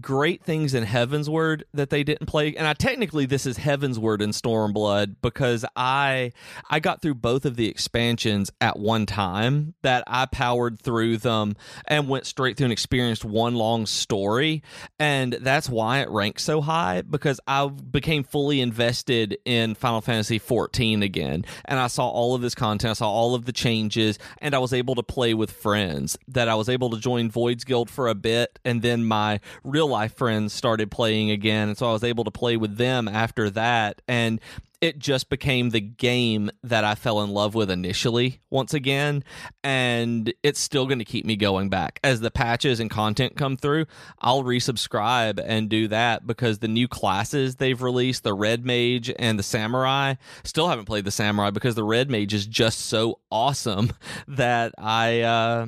great 0.00 0.42
things 0.42 0.74
in 0.74 0.84
Heavensward 0.84 1.62
that 1.74 1.90
they 1.90 2.04
didn't 2.04 2.26
play. 2.26 2.54
And 2.54 2.66
I 2.66 2.72
technically 2.72 3.26
this 3.26 3.46
is 3.46 3.58
Heavensward 3.58 4.20
in 4.20 4.30
Stormblood 4.30 5.16
because 5.22 5.64
I 5.76 6.32
I 6.70 6.80
got 6.80 7.02
through 7.02 7.16
both 7.16 7.44
of 7.44 7.56
the 7.56 7.68
expansions 7.68 8.50
at 8.60 8.78
one 8.78 9.06
time 9.06 9.74
that 9.82 10.04
I 10.06 10.26
powered 10.26 10.80
through 10.80 11.18
them 11.18 11.56
and 11.86 12.08
went 12.08 12.26
straight 12.26 12.56
through 12.56 12.66
and 12.66 12.72
experienced 12.72 13.24
one 13.24 13.54
long 13.54 13.86
story. 13.86 14.62
And 14.98 15.32
that's 15.34 15.68
why 15.68 16.00
it 16.00 16.10
ranks 16.10 16.42
so 16.44 16.60
high 16.60 17.02
because 17.02 17.40
I 17.46 17.66
became 17.68 18.24
fully 18.24 18.60
invested 18.60 19.38
in 19.44 19.74
Final 19.74 20.00
Fantasy 20.00 20.38
14 20.38 21.02
again. 21.02 21.44
And 21.64 21.78
I 21.78 21.86
saw 21.88 22.08
all 22.08 22.34
of 22.34 22.42
this 22.42 22.54
content, 22.54 22.90
I 22.90 22.94
saw 22.94 23.10
all 23.10 23.34
of 23.34 23.44
the 23.44 23.52
changes, 23.52 24.18
and 24.38 24.54
I 24.54 24.58
was 24.58 24.72
able 24.72 24.94
to 24.96 25.02
play 25.02 25.34
with 25.34 25.50
friends. 25.50 26.18
That 26.28 26.48
I 26.48 26.54
was 26.54 26.68
able 26.68 26.90
to 26.90 26.98
join 26.98 27.30
Void's 27.30 27.64
Guild 27.64 27.90
for 27.90 28.08
a 28.08 28.14
bit, 28.14 28.58
and 28.64 28.82
then 28.82 29.04
my 29.04 29.40
real 29.64 29.87
life 29.88 30.14
friends 30.14 30.52
started 30.52 30.90
playing 30.90 31.30
again. 31.30 31.68
And 31.68 31.78
so 31.78 31.88
I 31.88 31.92
was 31.92 32.04
able 32.04 32.24
to 32.24 32.30
play 32.30 32.56
with 32.56 32.76
them 32.76 33.08
after 33.08 33.50
that. 33.50 34.02
And 34.06 34.40
it 34.80 34.98
just 34.98 35.28
became 35.28 35.70
the 35.70 35.80
game 35.80 36.50
that 36.62 36.84
I 36.84 36.94
fell 36.94 37.22
in 37.22 37.30
love 37.30 37.54
with 37.54 37.70
initially 37.70 38.40
once 38.50 38.74
again. 38.74 39.24
And 39.64 40.32
it's 40.42 40.60
still 40.60 40.86
going 40.86 41.00
to 41.00 41.04
keep 41.04 41.24
me 41.24 41.36
going 41.36 41.68
back. 41.68 41.98
As 42.04 42.20
the 42.20 42.30
patches 42.30 42.78
and 42.78 42.90
content 42.90 43.36
come 43.36 43.56
through, 43.56 43.86
I'll 44.20 44.44
resubscribe 44.44 45.42
and 45.44 45.68
do 45.68 45.88
that 45.88 46.26
because 46.26 46.60
the 46.60 46.68
new 46.68 46.86
classes 46.86 47.56
they've 47.56 47.80
released, 47.80 48.22
the 48.22 48.34
Red 48.34 48.64
Mage 48.64 49.12
and 49.18 49.38
the 49.38 49.42
Samurai, 49.42 50.14
still 50.44 50.68
haven't 50.68 50.84
played 50.84 51.04
the 51.04 51.10
Samurai 51.10 51.50
because 51.50 51.74
the 51.74 51.84
Red 51.84 52.10
Mage 52.10 52.32
is 52.32 52.46
just 52.46 52.78
so 52.80 53.18
awesome 53.30 53.92
that 54.28 54.74
I. 54.78 55.22
Uh, 55.22 55.66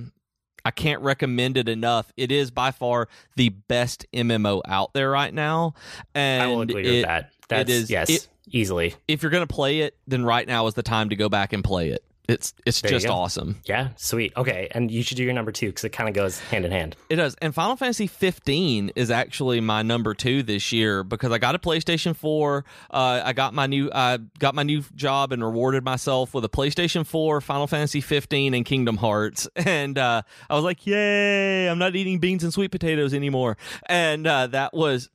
I 0.64 0.70
can't 0.70 1.00
recommend 1.02 1.56
it 1.56 1.68
enough. 1.68 2.12
It 2.16 2.30
is 2.32 2.50
by 2.50 2.70
far 2.70 3.08
the 3.36 3.48
best 3.50 4.06
MMO 4.12 4.62
out 4.66 4.92
there 4.92 5.10
right 5.10 5.32
now, 5.32 5.74
and 6.14 6.42
I 6.42 6.46
will 6.48 6.62
agree 6.62 6.86
it- 6.86 6.90
with 6.92 7.04
that. 7.06 7.30
That's 7.48 7.70
is- 7.70 7.90
yes, 7.90 8.10
it- 8.10 8.28
easily. 8.50 8.94
if 9.08 9.22
you're 9.22 9.30
going 9.30 9.46
to 9.46 9.52
play 9.52 9.80
it, 9.80 9.96
then 10.06 10.24
right 10.24 10.46
now 10.46 10.66
is 10.66 10.74
the 10.74 10.82
time 10.82 11.08
to 11.10 11.16
go 11.16 11.28
back 11.28 11.52
and 11.52 11.64
play 11.64 11.88
it. 11.90 12.04
It's 12.30 12.54
it's 12.64 12.80
There 12.80 12.90
just 12.90 13.06
awesome. 13.06 13.60
Yeah, 13.64 13.88
sweet. 13.96 14.32
Okay, 14.36 14.68
and 14.70 14.90
you 14.90 15.02
should 15.02 15.16
do 15.16 15.24
your 15.24 15.32
number 15.32 15.52
two 15.52 15.66
because 15.66 15.84
it 15.84 15.90
kind 15.90 16.08
of 16.08 16.14
goes 16.14 16.38
hand 16.38 16.64
in 16.64 16.70
hand. 16.70 16.96
It 17.08 17.16
does. 17.16 17.34
And 17.42 17.54
Final 17.54 17.76
Fantasy 17.76 18.06
15 18.06 18.92
is 18.94 19.10
actually 19.10 19.60
my 19.60 19.82
number 19.82 20.14
two 20.14 20.42
this 20.42 20.72
year 20.72 21.02
because 21.02 21.32
I 21.32 21.38
got 21.38 21.54
a 21.54 21.58
PlayStation 21.58 22.14
4. 22.14 22.64
Uh, 22.90 23.22
I 23.24 23.32
got 23.32 23.52
my 23.54 23.66
new 23.66 23.90
I 23.92 24.18
got 24.38 24.54
my 24.54 24.62
new 24.62 24.82
job 24.94 25.32
and 25.32 25.42
rewarded 25.42 25.84
myself 25.84 26.32
with 26.32 26.44
a 26.44 26.48
PlayStation 26.48 27.04
4, 27.06 27.40
Final 27.40 27.66
Fantasy 27.66 28.00
15, 28.00 28.54
and 28.54 28.64
Kingdom 28.64 28.96
Hearts. 28.96 29.48
And 29.70 29.98
uh, 29.98 30.22
I 30.48 30.54
was 30.54 30.64
like, 30.64 30.86
"Yay! 30.86 31.68
I'm 31.68 31.78
not 31.78 31.94
eating 31.94 32.18
beans 32.18 32.42
and 32.42 32.52
sweet 32.52 32.70
potatoes 32.72 33.14
anymore." 33.14 33.56
And 33.86 34.26
uh, 34.26 34.48
that 34.48 34.72
was 34.74 35.10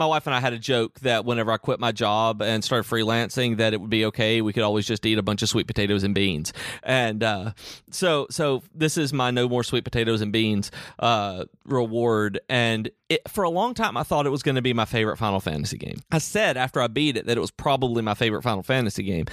my 0.00 0.06
wife 0.06 0.26
and 0.26 0.34
I 0.34 0.40
had 0.40 0.52
a 0.52 0.58
joke 0.58 0.98
that 1.00 1.24
whenever 1.24 1.52
I 1.52 1.58
quit 1.58 1.78
my 1.78 1.92
job 1.92 2.42
and 2.42 2.64
started 2.64 2.88
freelancing, 2.88 3.58
that 3.58 3.74
it 3.74 3.80
would 3.80 3.90
be 3.90 4.06
okay. 4.06 4.40
We 4.40 4.52
could 4.52 4.62
always 4.62 4.86
just 4.86 5.04
eat 5.06 5.18
a 5.18 5.22
bunch 5.22 5.42
of 5.42 5.48
sweet 5.48 5.66
potatoes 5.66 6.02
and 6.02 6.14
beans. 6.14 6.52
And 6.82 7.22
uh, 7.22 7.52
so, 7.90 8.26
so 8.30 8.62
this 8.74 8.96
is 8.96 9.12
my 9.12 9.30
no 9.30 9.48
more 9.48 9.62
sweet 9.62 9.84
potatoes 9.84 10.22
and 10.22 10.32
beans 10.32 10.70
uh, 10.98 11.44
reward. 11.66 12.40
And 12.48 12.90
it, 13.10 13.28
for 13.28 13.44
a 13.44 13.50
long 13.50 13.74
time, 13.74 13.96
I 13.96 14.02
thought 14.02 14.26
it 14.26 14.30
was 14.30 14.42
going 14.42 14.54
to 14.56 14.62
be 14.62 14.72
my 14.72 14.86
favorite 14.86 15.18
Final 15.18 15.38
Fantasy 15.38 15.76
game. 15.76 16.00
I 16.10 16.18
said 16.18 16.56
after 16.56 16.80
I 16.80 16.86
beat 16.86 17.18
it 17.18 17.26
that 17.26 17.36
it 17.36 17.40
was 17.40 17.50
probably 17.50 18.02
my 18.02 18.14
favorite 18.14 18.42
Final 18.42 18.62
Fantasy 18.62 19.02
game, 19.02 19.26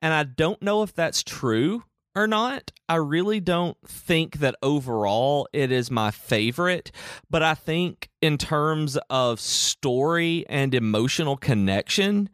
and 0.00 0.14
I 0.14 0.24
don't 0.24 0.60
know 0.62 0.82
if 0.82 0.94
that's 0.94 1.22
true 1.22 1.84
or 2.14 2.26
not. 2.26 2.72
I 2.88 2.96
really 2.96 3.40
don't 3.40 3.76
think 3.86 4.38
that 4.38 4.56
overall 4.62 5.48
it 5.52 5.70
is 5.70 5.90
my 5.90 6.10
favorite, 6.10 6.90
but 7.28 7.42
I 7.42 7.54
think 7.54 8.08
in 8.20 8.36
terms 8.36 8.98
of 9.08 9.40
story 9.40 10.44
and 10.48 10.74
emotional 10.74 11.36
connection 11.36 12.28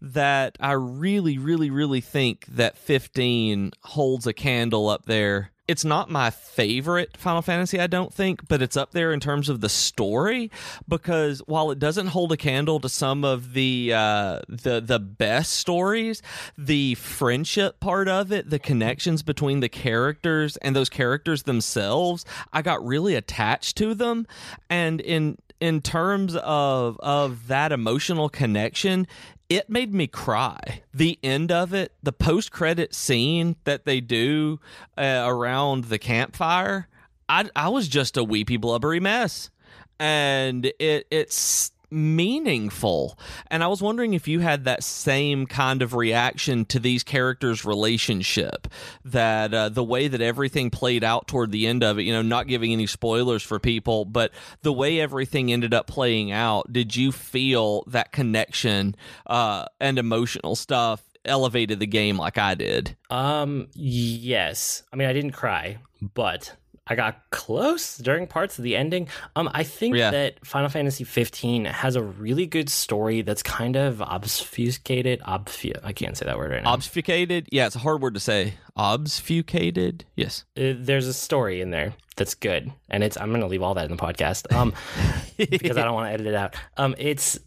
that 0.00 0.56
I 0.60 0.72
really 0.72 1.38
really 1.38 1.70
really 1.70 2.00
think 2.00 2.46
that 2.46 2.78
15 2.78 3.72
holds 3.82 4.26
a 4.26 4.32
candle 4.32 4.88
up 4.88 5.04
there. 5.04 5.52
It's 5.68 5.84
not 5.84 6.10
my 6.10 6.30
favorite 6.30 7.14
Final 7.18 7.42
Fantasy, 7.42 7.78
I 7.78 7.86
don't 7.86 8.12
think, 8.12 8.48
but 8.48 8.62
it's 8.62 8.76
up 8.76 8.92
there 8.92 9.12
in 9.12 9.20
terms 9.20 9.50
of 9.50 9.60
the 9.60 9.68
story 9.68 10.50
because 10.88 11.40
while 11.46 11.70
it 11.70 11.78
doesn't 11.78 12.08
hold 12.08 12.32
a 12.32 12.38
candle 12.38 12.80
to 12.80 12.88
some 12.88 13.22
of 13.22 13.52
the 13.52 13.92
uh, 13.94 14.40
the 14.48 14.80
the 14.80 14.98
best 14.98 15.52
stories, 15.52 16.22
the 16.56 16.94
friendship 16.94 17.80
part 17.80 18.08
of 18.08 18.32
it, 18.32 18.48
the 18.48 18.58
connections 18.58 19.22
between 19.22 19.60
the 19.60 19.68
characters 19.68 20.56
and 20.56 20.74
those 20.74 20.88
characters 20.88 21.42
themselves, 21.42 22.24
I 22.50 22.62
got 22.62 22.84
really 22.84 23.14
attached 23.14 23.76
to 23.76 23.94
them, 23.94 24.26
and 24.70 25.02
in 25.02 25.36
in 25.60 25.82
terms 25.82 26.36
of 26.36 26.98
of 27.00 27.48
that 27.48 27.72
emotional 27.72 28.28
connection 28.28 29.06
it 29.48 29.70
made 29.70 29.94
me 29.94 30.06
cry. 30.06 30.82
The 30.92 31.18
end 31.22 31.50
of 31.50 31.72
it, 31.72 31.92
the 32.02 32.12
post 32.12 32.52
credit 32.52 32.94
scene 32.94 33.56
that 33.64 33.84
they 33.84 34.00
do 34.00 34.60
uh, 34.96 35.24
around 35.26 35.84
the 35.84 35.98
campfire, 35.98 36.88
I 37.28 37.48
I 37.56 37.68
was 37.68 37.88
just 37.88 38.16
a 38.16 38.24
weepy 38.24 38.56
blubbery 38.56 39.00
mess, 39.00 39.50
and 39.98 40.66
it 40.78 41.06
it's 41.10 41.72
meaningful. 41.90 43.18
And 43.50 43.62
I 43.62 43.66
was 43.68 43.82
wondering 43.82 44.14
if 44.14 44.28
you 44.28 44.40
had 44.40 44.64
that 44.64 44.82
same 44.82 45.46
kind 45.46 45.82
of 45.82 45.94
reaction 45.94 46.64
to 46.66 46.78
these 46.78 47.02
characters' 47.02 47.64
relationship, 47.64 48.68
that 49.04 49.54
uh, 49.54 49.68
the 49.68 49.84
way 49.84 50.08
that 50.08 50.20
everything 50.20 50.70
played 50.70 51.04
out 51.04 51.28
toward 51.28 51.50
the 51.50 51.66
end 51.66 51.82
of 51.82 51.98
it, 51.98 52.02
you 52.02 52.12
know, 52.12 52.22
not 52.22 52.46
giving 52.46 52.72
any 52.72 52.86
spoilers 52.86 53.42
for 53.42 53.58
people, 53.58 54.04
but 54.04 54.32
the 54.62 54.72
way 54.72 55.00
everything 55.00 55.52
ended 55.52 55.74
up 55.74 55.86
playing 55.86 56.30
out, 56.32 56.72
did 56.72 56.94
you 56.94 57.12
feel 57.12 57.84
that 57.86 58.12
connection 58.12 58.94
uh, 59.26 59.64
and 59.80 59.98
emotional 59.98 60.56
stuff 60.56 61.02
elevated 61.24 61.80
the 61.80 61.86
game 61.86 62.16
like 62.16 62.38
I 62.38 62.54
did? 62.54 62.96
Um, 63.10 63.68
yes. 63.74 64.82
I 64.92 64.96
mean, 64.96 65.08
I 65.08 65.12
didn't 65.12 65.32
cry, 65.32 65.78
but 66.00 66.54
I 66.90 66.94
got 66.94 67.20
close 67.30 67.98
during 67.98 68.26
parts 68.26 68.58
of 68.58 68.64
the 68.64 68.74
ending. 68.76 69.08
Um, 69.36 69.50
I 69.52 69.62
think 69.62 69.96
Yeah. 69.96 70.10
that 70.10 70.44
Final 70.46 70.68
Fantasy 70.68 71.04
15 71.04 71.66
has 71.66 71.96
a 71.96 72.02
really 72.02 72.46
good 72.46 72.68
story 72.70 73.22
that's 73.22 73.42
kind 73.42 73.76
of 73.76 74.00
obfuscated. 74.00 75.20
Obfu- 75.20 75.78
I 75.84 75.92
can't 75.92 76.16
say 76.16 76.24
that 76.26 76.38
word 76.38 76.50
right 76.50 76.62
now. 76.62 76.72
Obfuscated? 76.74 77.48
Yeah, 77.52 77.66
it's 77.66 77.76
a 77.76 77.80
hard 77.80 78.00
word 78.00 78.14
to 78.14 78.20
say. 78.20 78.54
Obfuscated? 78.76 80.04
Yes. 80.16 80.44
Uh, 80.56 80.72
there's 80.76 81.06
a 81.06 81.14
story 81.14 81.60
in 81.60 81.70
there 81.70 81.94
that's 82.16 82.34
good, 82.34 82.70
and 82.88 83.02
it's. 83.04 83.16
I'm 83.16 83.30
gonna 83.32 83.46
leave 83.46 83.62
all 83.62 83.74
that 83.74 83.84
in 83.90 83.96
the 83.96 84.02
podcast. 84.02 84.52
Um, 84.54 84.72
because 85.36 85.76
I 85.76 85.84
don't 85.84 85.94
want 85.94 86.08
to 86.08 86.12
edit 86.12 86.26
it 86.26 86.34
out. 86.34 86.54
Um, 86.76 86.94
it's. 86.98 87.38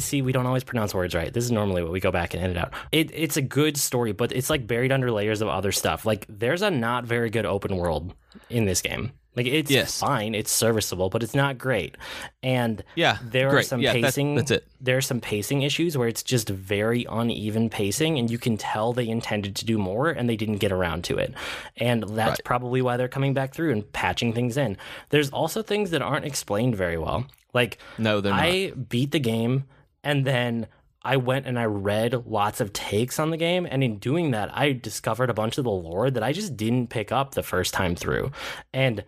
See, 0.00 0.22
we 0.22 0.32
don't 0.32 0.46
always 0.46 0.64
pronounce 0.64 0.94
words 0.94 1.14
right. 1.14 1.32
This 1.32 1.44
is 1.44 1.50
normally 1.52 1.82
what 1.82 1.92
we 1.92 2.00
go 2.00 2.10
back 2.10 2.34
and 2.34 2.42
edit 2.42 2.56
out. 2.56 2.72
It, 2.92 3.10
it's 3.14 3.36
a 3.36 3.42
good 3.42 3.76
story, 3.76 4.12
but 4.12 4.32
it's 4.32 4.50
like 4.50 4.66
buried 4.66 4.92
under 4.92 5.10
layers 5.10 5.40
of 5.40 5.48
other 5.48 5.72
stuff. 5.72 6.04
Like, 6.06 6.26
there's 6.28 6.62
a 6.62 6.70
not 6.70 7.04
very 7.04 7.30
good 7.30 7.46
open 7.46 7.76
world 7.76 8.14
in 8.50 8.64
this 8.66 8.80
game. 8.82 9.12
Like, 9.36 9.46
it's 9.46 9.70
Yes. 9.70 10.00
fine, 10.00 10.34
it's 10.34 10.50
serviceable, 10.50 11.10
but 11.10 11.22
it's 11.22 11.34
not 11.34 11.58
great. 11.58 11.96
And 12.42 12.82
Yeah, 12.96 13.18
there 13.22 13.50
are 13.56 13.62
some 13.62 13.80
Yeah, 13.80 13.92
pacing. 13.92 14.34
that's 14.34 14.50
it. 14.50 14.66
There 14.80 14.96
are 14.96 15.00
some 15.02 15.20
pacing 15.20 15.62
issues 15.62 15.96
where 15.96 16.08
it's 16.08 16.24
just 16.24 16.48
very 16.48 17.06
uneven 17.08 17.70
pacing, 17.70 18.18
and 18.18 18.28
you 18.28 18.38
can 18.38 18.56
tell 18.56 18.92
they 18.92 19.06
intended 19.08 19.54
to 19.56 19.64
do 19.64 19.78
more 19.78 20.08
and 20.08 20.28
they 20.28 20.34
didn't 20.36 20.56
get 20.56 20.72
around 20.72 21.04
to 21.04 21.18
it. 21.18 21.34
And 21.76 22.02
that's 22.02 22.30
Right. 22.30 22.44
probably 22.44 22.82
why 22.82 22.96
they're 22.96 23.06
coming 23.06 23.32
back 23.32 23.54
through 23.54 23.70
and 23.70 23.92
patching 23.92 24.32
things 24.32 24.56
in. 24.56 24.76
There's 25.10 25.30
also 25.30 25.62
things 25.62 25.90
that 25.90 26.02
aren't 26.02 26.24
explained 26.24 26.74
very 26.74 26.98
well. 26.98 27.24
Like, 27.54 27.78
No, 27.96 28.20
they're 28.20 28.32
not. 28.32 28.42
I 28.42 28.72
beat 28.88 29.12
the 29.12 29.20
game 29.20 29.64
and 30.02 30.24
then 30.24 30.66
I 31.02 31.16
went 31.16 31.46
and 31.46 31.58
I 31.58 31.64
read 31.64 32.26
lots 32.26 32.60
of 32.60 32.72
takes 32.72 33.18
on 33.18 33.30
the 33.30 33.36
game. 33.36 33.66
And 33.70 33.82
in 33.82 33.98
doing 33.98 34.32
that, 34.32 34.50
I 34.56 34.72
discovered 34.72 35.30
a 35.30 35.34
bunch 35.34 35.56
of 35.56 35.64
the 35.64 35.70
lore 35.70 36.10
that 36.10 36.22
I 36.22 36.32
just 36.32 36.56
didn't 36.56 36.88
pick 36.88 37.12
up 37.12 37.34
the 37.34 37.42
first 37.42 37.72
time 37.72 37.94
through. 37.94 38.32
And 38.74 39.04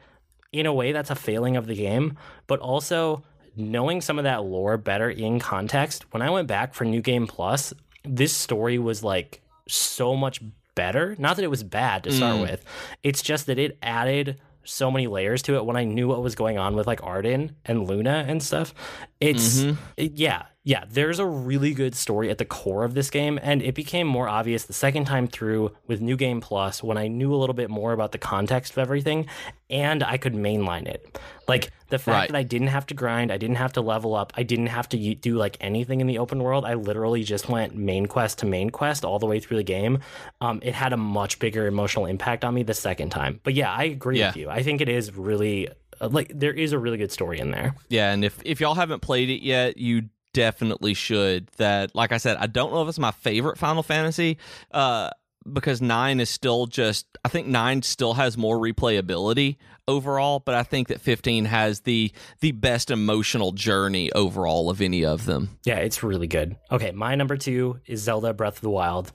in 0.53 0.67
a 0.67 0.73
way, 0.73 0.93
that's 0.93 1.11
a 1.11 1.15
failing 1.15 1.57
of 1.57 1.67
the 1.67 1.75
game. 1.75 2.17
But 2.47 2.61
also, 2.61 3.25
knowing 3.57 4.01
some 4.01 4.19
of 4.19 4.25
that 4.25 4.45
lore 4.45 4.77
better 4.77 5.11
in 5.11 5.41
context, 5.41 6.13
when 6.13 6.23
I 6.23 6.31
went 6.31 6.49
back 6.49 6.75
for 6.75 6.85
New 6.85 7.03
Game 7.03 7.27
Plus, 7.27 7.75
this 8.05 8.35
story 8.35 8.79
was 8.79 9.03
like 9.03 9.41
so 9.69 10.17
much 10.17 10.41
better. 10.75 11.17
Not 11.19 11.37
that 11.37 11.45
it 11.45 11.51
was 11.51 11.63
bad 11.63 12.05
to 12.05 12.13
start 12.13 12.37
mm. 12.37 12.43
with, 12.43 12.65
it's 13.03 13.23
just 13.23 13.47
that 13.47 13.59
it 13.59 13.79
added 13.83 14.41
so 14.65 14.91
many 14.91 15.07
layers 15.07 15.43
to 15.43 15.57
it 15.57 15.65
when 15.65 15.77
I 15.77 15.85
knew 15.85 16.09
what 16.09 16.23
was 16.23 16.35
going 16.35 16.59
on 16.59 16.77
with 16.77 16.87
like 16.87 17.01
Ardyn 17.01 17.51
and 17.65 17.89
Luna 17.89 18.25
and 18.29 18.43
stuff. 18.43 18.75
It's 19.21 19.61
mm-hmm. 19.61 19.83
it- 19.97 20.13
yeah, 20.13 20.45
yeah, 20.63 20.85
there's 20.91 21.19
a 21.19 21.25
really 21.25 21.73
good 21.73 21.95
story 21.95 22.29
at 22.29 22.37
the 22.37 22.45
core 22.45 22.85
of 22.85 22.93
this 22.93 23.09
game 23.09 23.39
and 23.43 23.63
it 23.63 23.75
became 23.75 24.07
more 24.07 24.29
obvious 24.29 24.65
the 24.65 24.75
second 24.75 25.07
time 25.07 25.27
through 25.27 25.75
with 25.87 26.03
New 26.03 26.17
Game 26.19 26.41
Plus 26.43 26.83
when 26.83 26.99
I 26.99 27.09
knew 27.09 27.35
a 27.35 27.37
little 27.37 27.55
bit 27.55 27.71
more 27.71 27.93
about 27.95 28.13
the 28.13 28.19
context 28.19 28.73
of 28.73 28.79
everything 28.79 29.27
and 29.71 30.03
I 30.05 30.19
could 30.19 30.35
mainline 30.35 30.87
it. 30.87 31.19
Like 31.49 31.71
the 31.89 31.99
fact 31.99 32.15
Right. 32.15 32.29
that 32.29 32.37
I 32.37 32.43
didn't 32.43 32.67
have 32.69 32.85
to 32.89 32.95
grind, 32.95 33.33
I 33.33 33.39
didn't 33.39 33.57
have 33.57 33.73
to 33.73 33.81
level 33.81 34.15
up, 34.15 34.35
I 34.37 34.43
didn't 34.43 34.67
have 34.67 34.87
to 34.91 35.15
do 35.15 35.37
like 35.37 35.57
anything 35.63 36.03
in 36.03 36.07
the 36.07 36.19
open 36.19 36.43
world. 36.43 36.67
I 36.67 36.75
literally 36.75 37.23
just 37.25 37.49
went 37.49 37.75
main 37.75 38.05
quest 38.05 38.39
to 38.41 38.47
main 38.47 38.69
quest 38.69 39.03
all 39.03 39.19
the 39.19 39.27
way 39.27 39.41
through 39.41 39.57
the 39.57 39.63
game. 39.63 40.01
Um, 40.43 40.61
it 40.63 40.75
had 40.75 40.93
a 40.93 40.97
much 40.99 41.39
bigger 41.39 41.67
emotional 41.69 42.05
impact 42.05 42.45
on 42.45 42.53
me 42.53 42.65
the 42.65 42.75
second 42.75 43.09
time. 43.11 43.41
But 43.45 43.55
yeah, 43.55 43.73
I 43.73 43.85
agree 43.85 44.19
Yeah. 44.19 44.29
with 44.29 44.37
you. 44.37 44.51
I 44.51 44.63
think 44.63 44.83
it 44.83 44.91
is 44.91 45.17
really 45.17 45.69
uh, 46.03 46.09
like 46.09 46.31
there 46.35 46.53
is 46.53 46.73
a 46.73 46.79
really 46.79 46.99
good 46.99 47.13
story 47.13 47.39
in 47.41 47.51
there. 47.51 47.75
Yeah, 47.89 48.13
and 48.13 48.25
if 48.27 48.39
if 48.45 48.61
y'all 48.61 48.75
haven't 48.75 49.01
played 49.01 49.31
it 49.31 49.43
yet, 49.43 49.79
you 49.79 50.03
definitely 50.33 50.95
should. 50.95 51.49
That, 51.57 51.95
like 51.95 52.13
I 52.13 52.19
said, 52.19 52.37
I 52.39 52.47
don't 52.47 52.73
know 52.73 52.83
if 52.83 52.89
it's 52.89 52.99
my 52.99 53.11
favorite 53.11 53.59
Final 53.59 53.83
Fantasy, 53.83 54.39
uh, 54.71 55.11
because 55.51 55.81
nine 55.81 56.21
is 56.21 56.29
still 56.31 56.67
just. 56.67 57.07
I 57.25 57.29
think 57.29 57.47
nine 57.47 57.83
still 57.83 58.15
has 58.15 58.37
more 58.37 58.59
replayability 58.59 59.57
overall, 59.89 60.39
but 60.39 60.55
I 60.55 60.63
think 60.63 60.89
that 60.89 61.01
fifteen 61.01 61.47
has 61.47 61.81
the 61.81 62.13
the 62.41 62.53
best 62.53 62.91
emotional 62.91 63.53
journey 63.53 64.13
overall 64.13 64.71
of 64.71 64.81
any 64.81 65.05
of 65.05 65.27
them. 65.27 65.59
Yeah, 65.65 65.77
it's 65.77 66.03
really 66.03 66.27
good. 66.27 66.57
Okay, 66.71 66.93
my 66.93 67.15
number 67.15 67.37
two 67.37 67.81
is 67.87 68.03
Zelda 68.03 68.35
Breath 68.35 68.57
of 68.57 68.63
the 68.63 68.71
Wild, 68.71 69.13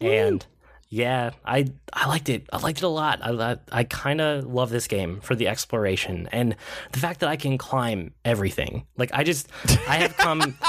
and 0.00 0.44
yeah, 0.88 1.30
I 1.44 1.66
I 1.92 2.06
liked 2.08 2.28
it. 2.28 2.48
I 2.52 2.58
liked 2.58 2.78
it 2.78 2.84
a 2.84 2.88
lot. 2.88 3.20
I 3.22 3.30
I, 3.30 3.56
I 3.70 3.84
kind 3.84 4.20
of 4.20 4.44
love 4.46 4.70
this 4.70 4.86
game 4.86 5.20
for 5.20 5.34
the 5.34 5.48
exploration 5.48 6.28
and 6.32 6.56
the 6.92 6.98
fact 6.98 7.20
that 7.20 7.28
I 7.28 7.36
can 7.36 7.58
climb 7.58 8.14
everything. 8.24 8.86
Like 8.96 9.10
I 9.12 9.22
just 9.24 9.48
I 9.88 9.96
have 9.96 10.16
come. 10.16 10.56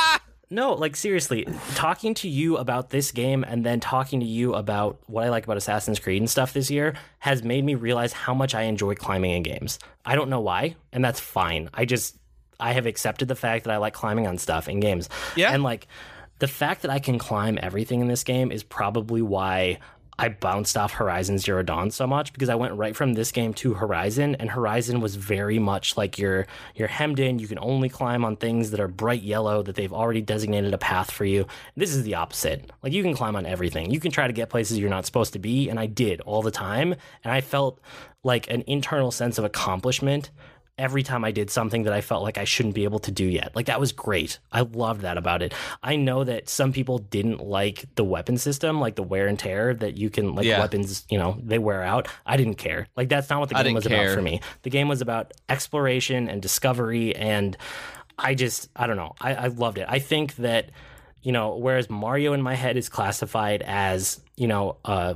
No, 0.51 0.73
like 0.73 0.95
seriously, 0.95 1.47
talking 1.75 2.15
to 2.15 2.27
you 2.27 2.57
about 2.57 2.89
this 2.89 3.11
game 3.11 3.43
and 3.47 3.63
then 3.63 3.79
talking 3.79 4.19
to 4.19 4.25
you 4.25 4.55
about 4.55 4.97
what 5.05 5.23
I 5.23 5.29
like 5.29 5.43
about 5.43 5.57
Assassin's 5.57 5.99
Creed 5.99 6.23
and 6.23 6.27
stuff 6.27 6.53
this 6.53 6.71
year 6.71 6.95
has 7.19 7.43
made 7.43 7.63
me 7.63 7.75
realize 7.75 8.13
how 8.13 8.33
much 8.33 8.55
I 8.55 8.63
enjoy 8.63 8.95
climbing 8.95 9.29
in 9.29 9.43
games. 9.43 9.77
I 10.05 10.15
don't 10.15 10.27
know 10.27 10.39
why, 10.39 10.75
and 10.91 11.05
that's 11.05 11.19
fine. 11.19 11.69
I 11.71 11.85
just 11.85 12.17
I 12.59 12.73
have 12.73 12.87
accepted 12.87 13.27
the 13.27 13.35
fact 13.35 13.65
that 13.65 13.71
I 13.71 13.77
like 13.77 13.93
climbing 13.93 14.25
on 14.25 14.39
stuff 14.39 14.67
in 14.67 14.79
games. 14.79 15.07
Yeah. 15.35 15.53
And 15.53 15.61
like 15.61 15.87
the 16.39 16.47
fact 16.47 16.81
that 16.81 16.91
I 16.91 16.99
can 16.99 17.19
climb 17.19 17.59
everything 17.61 18.01
in 18.01 18.07
this 18.07 18.23
game 18.23 18.51
is 18.51 18.63
probably 18.63 19.21
why 19.21 19.77
I 20.19 20.27
bounced 20.27 20.75
off 20.75 20.91
Horizon 20.91 21.37
Zero 21.37 21.63
Dawn 21.63 21.91
so 21.91 22.05
much 22.05 22.33
because 22.33 22.49
I 22.49 22.55
went 22.55 22.73
right 22.73 22.93
from 22.93 23.13
this 23.13 23.31
game 23.31 23.53
to 23.53 23.73
Horizon, 23.73 24.35
and 24.35 24.49
Horizon 24.49 24.99
was 24.99 25.15
very 25.15 25.59
much 25.59 25.95
like 25.95 26.19
you're 26.19 26.45
you're 26.75 26.89
hemmed 26.89 27.21
in. 27.21 27.39
You 27.39 27.47
can 27.47 27.57
only 27.61 27.87
climb 27.87 28.25
on 28.25 28.35
things 28.35 28.71
that 28.71 28.81
are 28.81 28.89
bright 28.89 29.21
yellow 29.21 29.63
that 29.63 29.75
they've 29.75 29.93
already 29.93 30.19
designated 30.19 30.73
a 30.73 30.77
path 30.77 31.09
for 31.09 31.23
you. 31.23 31.47
This 31.77 31.95
is 31.95 32.03
the 32.03 32.15
opposite. 32.15 32.69
Like 32.83 32.91
you 32.91 33.01
can 33.01 33.13
climb 33.13 33.37
on 33.37 33.45
everything. 33.45 33.91
You 33.91 34.01
can 34.01 34.11
try 34.11 34.27
to 34.27 34.33
get 34.33 34.49
places 34.49 34.77
you're 34.77 34.89
not 34.89 35.05
supposed 35.05 35.31
to 35.33 35.39
be, 35.39 35.69
and 35.69 35.79
I 35.79 35.85
did 35.85 36.19
all 36.21 36.41
the 36.41 36.51
time, 36.51 36.95
and 37.23 37.31
I 37.31 37.39
felt 37.39 37.79
like 38.21 38.49
an 38.51 38.65
internal 38.67 39.11
sense 39.11 39.37
of 39.37 39.45
accomplishment 39.45 40.31
every 40.79 41.03
time 41.03 41.23
I 41.25 41.31
did 41.31 41.51
something 41.51 41.83
that 41.83 41.93
I 41.93 42.01
felt 42.01 42.23
like 42.23 42.37
I 42.39 42.45
shouldn't 42.45 42.73
be 42.73 42.85
able 42.85 42.99
to 42.99 43.11
do 43.11 43.25
yet. 43.25 43.55
Like 43.55 43.67
that 43.67 43.79
was 43.79 43.91
great. 43.91 44.39
I 44.51 44.61
loved 44.61 45.01
that 45.01 45.17
about 45.17 45.41
it. 45.43 45.53
I 45.83 45.95
know 45.97 46.23
that 46.23 46.49
some 46.49 46.71
people 46.73 46.97
didn't 46.97 47.45
like 47.45 47.85
the 47.95 48.03
weapon 48.03 48.37
system, 48.37 48.79
like 48.79 48.95
the 48.95 49.03
wear 49.03 49.27
and 49.27 49.37
tear 49.37 49.73
that 49.75 49.97
you 49.97 50.09
can 50.09 50.33
like 50.35 50.45
Yeah. 50.45 50.59
weapons, 50.59 51.05
you 51.09 51.17
know, 51.19 51.37
they 51.43 51.59
wear 51.59 51.83
out. 51.83 52.07
I 52.25 52.37
didn't 52.37 52.55
care. 52.55 52.87
Like 52.95 53.09
that's 53.09 53.29
not 53.29 53.39
what 53.41 53.49
the 53.49 53.55
game 53.61 53.75
was 53.75 53.85
care. 53.85 54.05
about 54.05 54.15
for 54.15 54.21
me. 54.21 54.41
The 54.63 54.69
game 54.69 54.87
was 54.87 55.01
about 55.01 55.33
exploration 55.49 56.29
and 56.29 56.41
discovery 56.41 57.15
and 57.15 57.55
I 58.17 58.33
just 58.33 58.69
I 58.75 58.87
don't 58.87 58.97
know. 58.97 59.13
I, 59.21 59.35
I 59.35 59.47
loved 59.47 59.77
it. 59.77 59.85
I 59.89 59.99
think 59.99 60.35
that 60.37 60.71
you 61.21 61.33
know, 61.33 61.57
whereas 61.57 61.89
Mario 61.89 62.31
in 62.31 62.41
my 62.41 62.55
head 62.55 62.77
is 62.77 62.87
classified 62.87 63.61
as, 63.65 64.21
you 64.37 64.47
know, 64.47 64.77
uh 64.85 65.15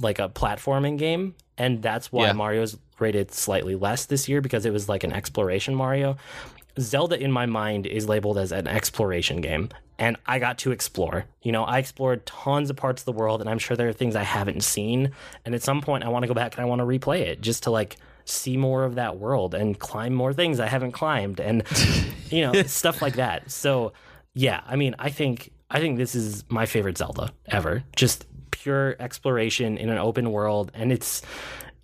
like 0.00 0.18
a 0.20 0.28
platforming 0.28 0.96
game, 0.96 1.34
and 1.58 1.82
that's 1.82 2.10
why 2.12 2.26
Yeah. 2.26 2.32
Mario's 2.32 2.78
rated 3.00 3.32
slightly 3.32 3.74
less 3.74 4.06
this 4.06 4.28
year 4.28 4.40
because 4.40 4.66
it 4.66 4.72
was 4.72 4.88
like 4.88 5.04
an 5.04 5.12
exploration 5.12 5.74
Mario. 5.74 6.16
Zelda 6.78 7.20
in 7.20 7.32
my 7.32 7.46
mind 7.46 7.86
is 7.86 8.08
labeled 8.08 8.38
as 8.38 8.52
an 8.52 8.66
exploration 8.66 9.40
game 9.40 9.68
and 9.98 10.16
I 10.26 10.38
got 10.38 10.58
to 10.58 10.72
explore. 10.72 11.26
You 11.42 11.52
know, 11.52 11.64
I 11.64 11.78
explored 11.78 12.24
tons 12.24 12.70
of 12.70 12.76
parts 12.76 13.02
of 13.02 13.06
the 13.06 13.12
world 13.12 13.40
and 13.40 13.50
I'm 13.50 13.58
sure 13.58 13.76
there 13.76 13.88
are 13.88 13.92
things 13.92 14.16
I 14.16 14.22
haven't 14.22 14.62
seen 14.62 15.12
and 15.44 15.54
at 15.54 15.62
some 15.62 15.80
point 15.80 16.04
I 16.04 16.08
want 16.08 16.22
to 16.22 16.28
go 16.28 16.34
back 16.34 16.54
and 16.54 16.62
I 16.62 16.64
want 16.66 16.80
to 16.80 16.86
replay 16.86 17.20
it 17.20 17.40
just 17.40 17.64
to 17.64 17.70
like 17.70 17.96
see 18.24 18.56
more 18.56 18.84
of 18.84 18.94
that 18.94 19.18
world 19.18 19.54
and 19.54 19.78
climb 19.78 20.14
more 20.14 20.32
things 20.32 20.60
I 20.60 20.66
haven't 20.66 20.92
climbed 20.92 21.40
and 21.40 21.64
you 22.30 22.42
know, 22.42 22.62
stuff 22.62 23.02
like 23.02 23.14
that. 23.14 23.50
So, 23.50 23.92
yeah, 24.34 24.62
I 24.66 24.76
mean, 24.76 24.94
I 24.98 25.10
think 25.10 25.52
I 25.70 25.80
think 25.80 25.98
this 25.98 26.14
is 26.14 26.44
my 26.48 26.66
favorite 26.66 26.98
Zelda 26.98 27.32
ever. 27.46 27.84
Just 27.96 28.26
pure 28.50 28.96
exploration 28.98 29.78
in 29.78 29.88
an 29.88 29.98
open 29.98 30.32
world 30.32 30.70
and 30.74 30.92
it's 30.92 31.22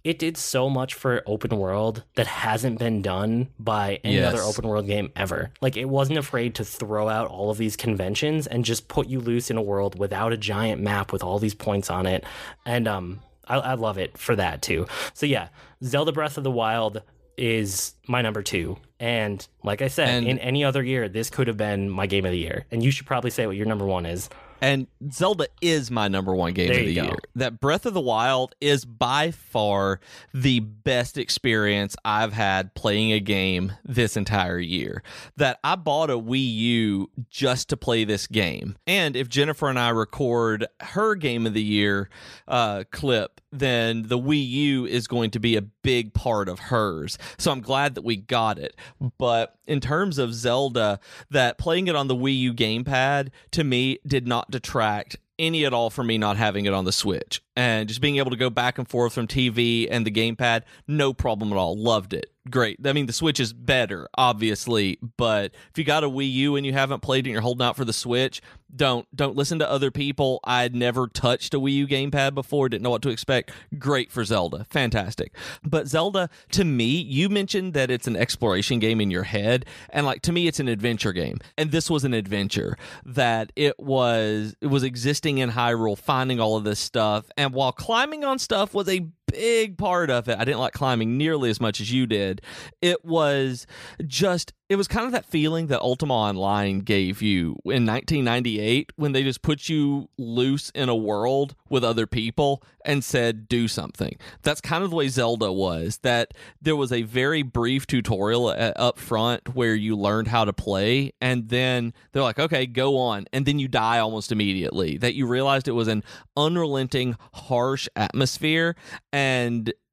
it 0.07 0.19
did 0.21 0.37
so 0.37 0.71
much 0.71 0.95
for 0.95 1.23
open 1.27 1.59
world 1.59 2.05
that 2.15 2.29
hasn't 2.29 2.79
been 2.79 3.03
done 3.03 3.49
by 3.59 3.99
any 4.05 4.15
Yes. 4.15 4.33
other 4.33 4.43
open 4.43 4.69
world 4.69 4.87
game 4.87 5.11
ever. 5.17 5.51
Like 5.61 5.77
it 5.77 5.87
wasn't 5.89 6.19
afraid 6.19 6.55
to 6.55 6.65
throw 6.65 7.09
out 7.09 7.29
all 7.29 7.51
of 7.51 7.59
these 7.59 7.75
conventions 7.77 8.47
and 8.47 8.65
just 8.65 8.87
put 8.87 9.09
you 9.09 9.19
loose 9.21 9.51
in 9.51 9.57
a 9.57 9.63
world 9.63 9.99
without 9.99 10.33
a 10.33 10.37
giant 10.37 10.81
map 10.81 11.13
with 11.13 11.25
all 11.25 11.41
these 11.41 11.55
points 11.55 11.91
on 11.91 12.07
it. 12.07 12.23
And 12.65 12.87
um 12.87 13.21
I, 13.49 13.57
I 13.57 13.75
love 13.75 13.99
it 13.99 14.17
for 14.17 14.37
that 14.37 14.63
too. 14.63 14.87
So 15.15 15.27
yeah, 15.27 15.49
Zelda 15.83 16.13
Breath 16.13 16.39
of 16.39 16.45
the 16.45 16.51
Wild 16.53 17.03
is 17.37 17.95
my 18.07 18.23
number 18.23 18.43
two. 18.43 18.79
And 19.01 19.47
like 19.63 19.83
I 19.83 19.89
said, 19.89 20.09
And- 20.09 20.29
in 20.29 20.39
any 20.39 20.65
other 20.65 20.83
year, 20.83 21.09
this 21.09 21.31
could 21.31 21.49
have 21.49 21.57
been 21.57 21.91
my 21.91 22.07
game 22.07 22.25
of 22.25 22.31
the 22.33 22.39
year. 22.39 22.65
And 22.71 22.83
you 22.83 22.91
should 22.91 23.07
probably 23.07 23.31
say 23.31 23.47
what 23.47 23.57
your 23.57 23.67
number 23.67 23.85
one 23.85 24.07
is. 24.07 24.29
And 24.61 24.87
Zelda 25.13 25.49
is 25.61 25.91
my 25.91 26.09
number 26.09 26.35
one 26.35 26.53
game 26.55 26.69
There 26.69 26.81
of 26.81 26.87
the 26.87 26.95
go. 26.95 27.03
year. 27.05 27.17
That 27.35 27.61
Breath 27.61 27.87
of 27.87 27.95
the 27.95 28.01
Wild 28.01 28.55
is 28.61 28.85
by 28.85 29.31
far 29.31 30.01
the 30.33 30.61
best 30.61 31.19
experience 31.19 31.97
I've 32.05 32.33
had 32.33 32.75
playing 32.75 33.13
a 33.13 33.21
game 33.21 33.73
this 33.85 34.17
entire 34.17 34.59
year. 34.59 35.03
That 35.37 35.59
I 35.63 35.77
bought 35.77 36.11
a 36.11 36.19
Wii 36.19 36.55
U 36.55 37.11
just 37.29 37.69
to 37.71 37.77
play 37.77 38.05
this 38.05 38.27
game. 38.27 38.77
And 38.87 39.17
if 39.17 39.29
Jennifer 39.29 39.69
and 39.69 39.79
I 39.79 39.91
record 39.91 40.67
her 40.81 41.15
game 41.15 41.47
of 41.47 41.55
the 41.55 41.63
year 41.63 42.09
uh, 42.49 42.85
clip, 42.91 43.41
then 43.53 44.05
the 44.05 44.19
Wii 44.19 44.49
U 44.49 44.87
is 44.87 45.07
going 45.07 45.31
to 45.33 45.39
be 45.39 45.57
a 45.57 45.63
big 45.87 46.13
part 46.13 46.49
of 46.49 46.59
hers. 46.59 47.17
So 47.39 47.53
I'm 47.53 47.61
glad 47.61 47.95
that 47.95 48.03
we 48.03 48.17
got 48.17 48.59
it. 48.59 48.75
But 49.19 49.55
in 49.69 49.79
terms 49.79 50.19
of 50.19 50.35
Zelda, 50.35 50.99
that 51.31 51.59
playing 51.59 51.87
it 51.87 51.95
on 51.95 52.09
the 52.09 52.17
Wii 52.17 52.37
U 52.41 52.53
gamepad 52.53 53.29
to 53.53 53.63
me 53.63 54.01
did 54.05 54.27
not 54.27 54.51
detract 54.51 55.17
any 55.39 55.65
at 55.65 55.73
all 55.73 55.91
from 55.91 56.09
me 56.09 56.19
not 56.19 56.37
having 56.37 56.65
it 56.65 56.73
on 56.73 56.87
the 56.87 56.93
Switch. 56.93 57.41
And 57.57 57.89
just 57.89 58.03
being 58.03 58.19
able 58.19 58.31
to 58.31 58.37
go 58.37 58.51
back 58.51 58.79
and 58.79 58.87
forth 58.87 59.15
from 59.15 59.27
TV 59.27 59.89
and 59.91 60.07
the 60.07 60.11
gamepad, 60.11 60.63
no 60.87 61.15
problem 61.15 61.53
at 61.53 61.57
all. 61.57 61.77
Loved 61.77 62.13
it. 62.13 62.31
Great. 62.51 62.79
I 62.87 62.93
mean, 62.93 63.07
the 63.07 63.13
Switch 63.13 63.41
is 63.41 63.53
better, 63.53 64.09
obviously, 64.17 64.99
but 65.17 65.53
if 65.71 65.79
you 65.79 65.85
got 65.85 66.05
a 66.05 66.09
Wii 66.09 66.31
U 66.33 66.57
and 66.57 66.65
you 66.65 66.73
haven't 66.73 67.01
played 67.01 67.27
it 67.27 67.31
and 67.31 67.33
you're 67.33 67.43
holding 67.43 67.67
out 67.67 67.77
for 67.77 67.85
the 67.85 67.93
Switch, 67.93 68.41
don't 68.75 69.07
don't 69.15 69.37
listen 69.37 69.59
to 69.59 69.71
other 69.71 69.91
people. 69.91 70.41
I 70.45 70.63
had 70.63 70.75
never 70.75 71.09
touched 71.09 71.55
a 71.55 71.61
Wii 71.61 71.73
U 71.73 71.87
gamepad 71.89 72.35
before, 72.35 72.69
didn't 72.69 72.83
know 72.83 72.91
what 72.91 73.03
to 73.03 73.09
expect. 73.09 73.51
Great 73.79 74.13
for 74.13 74.25
Zelda. 74.25 74.67
Fantastic. 74.71 75.35
But 75.65 75.89
Zelda, 75.89 76.29
to 76.53 76.65
me, 76.65 76.85
you 76.85 77.29
mentioned 77.29 77.75
that 77.75 77.91
it's 77.91 78.07
an 78.07 78.17
exploration 78.17 78.79
game 78.79 79.01
in 79.01 79.11
your 79.11 79.23
head, 79.25 79.67
and 79.91 80.07
like 80.07 80.23
to 80.23 80.33
me, 80.33 80.47
it's 80.47 80.61
an 80.61 80.69
adventure 80.69 81.13
game. 81.13 81.39
And 81.57 81.73
this 81.73 81.91
was 81.91 82.05
an 82.05 82.15
adventure 82.15 82.77
that 83.05 83.53
it 83.57 83.79
was 83.81 84.55
it 84.61 84.69
was 84.69 84.83
existing 84.83 85.39
in 85.39 85.51
Hyrule, 85.51 85.99
finding 85.99 86.39
all 86.39 86.57
of 86.57 86.65
this 86.65 86.79
stuff, 86.79 87.29
and 87.37 87.46
while 87.53 87.73
climbing 87.73 88.25
on 88.25 88.39
stuff 88.39 88.75
was 88.75 88.89
a 88.89 89.09
big 89.37 89.77
part 89.77 90.09
of 90.09 90.29
it. 90.29 90.39
I 90.39 90.45
didn't 90.45 90.61
like 90.61 90.73
climbing 90.73 91.19
nearly 91.19 91.51
as 91.51 91.61
much 91.61 91.81
as 91.81 91.93
you 91.93 92.07
did. 92.07 92.41
It 92.81 93.05
was 93.05 93.67
just 94.07 94.53
it 94.69 94.75
was 94.75 94.89
kind 94.89 95.07
of 95.07 95.13
that 95.13 95.25
feeling 95.25 95.69
that 95.69 95.81
Ultima 95.81 96.15
Online 96.15 96.81
gave 96.81 97.23
you 97.23 97.51
in 97.67 97.87
1998 97.87 98.91
when 98.97 99.13
they 99.13 99.23
just 99.23 99.41
put 99.41 99.69
you 99.69 100.09
loose 100.19 100.71
in 100.71 100.89
a 100.89 100.97
world 100.97 101.55
with 101.69 101.85
other 101.85 102.05
people 102.05 102.65
and 102.85 103.05
said 103.05 103.49
do 103.49 103.69
something. 103.69 104.17
That's 104.43 104.61
kind 104.61 104.83
of 104.83 104.91
the 104.91 104.97
way 104.97 105.07
Zelda 105.07 105.53
was. 105.53 105.99
That 105.99 106.35
there 106.61 106.75
was 106.75 106.91
a 106.91 107.03
very 107.03 107.43
brief 107.43 107.87
tutorial 107.87 108.49
uh, 108.49 108.73
up 108.75 108.99
front 108.99 109.55
where 109.55 109.75
you 109.75 109.97
learned 109.97 110.29
how 110.29 110.45
to 110.45 110.53
play 110.53 111.13
and 111.21 111.49
then 111.49 111.93
they're 112.13 112.23
like 112.23 112.39
okay, 112.39 112.67
go 112.67 112.97
on 112.97 113.27
and 113.33 113.47
then 113.47 113.59
you 113.59 113.69
die 113.69 113.99
almost 113.99 114.33
immediately. 114.33 114.97
That 114.97 115.15
you 115.15 115.27
realized 115.27 115.69
it 115.69 115.73
was 115.73 115.89
an 115.89 116.03
unrelenting 116.37 117.17
harsh 117.35 117.89
atmosphere 117.95 118.75
and 119.13 119.26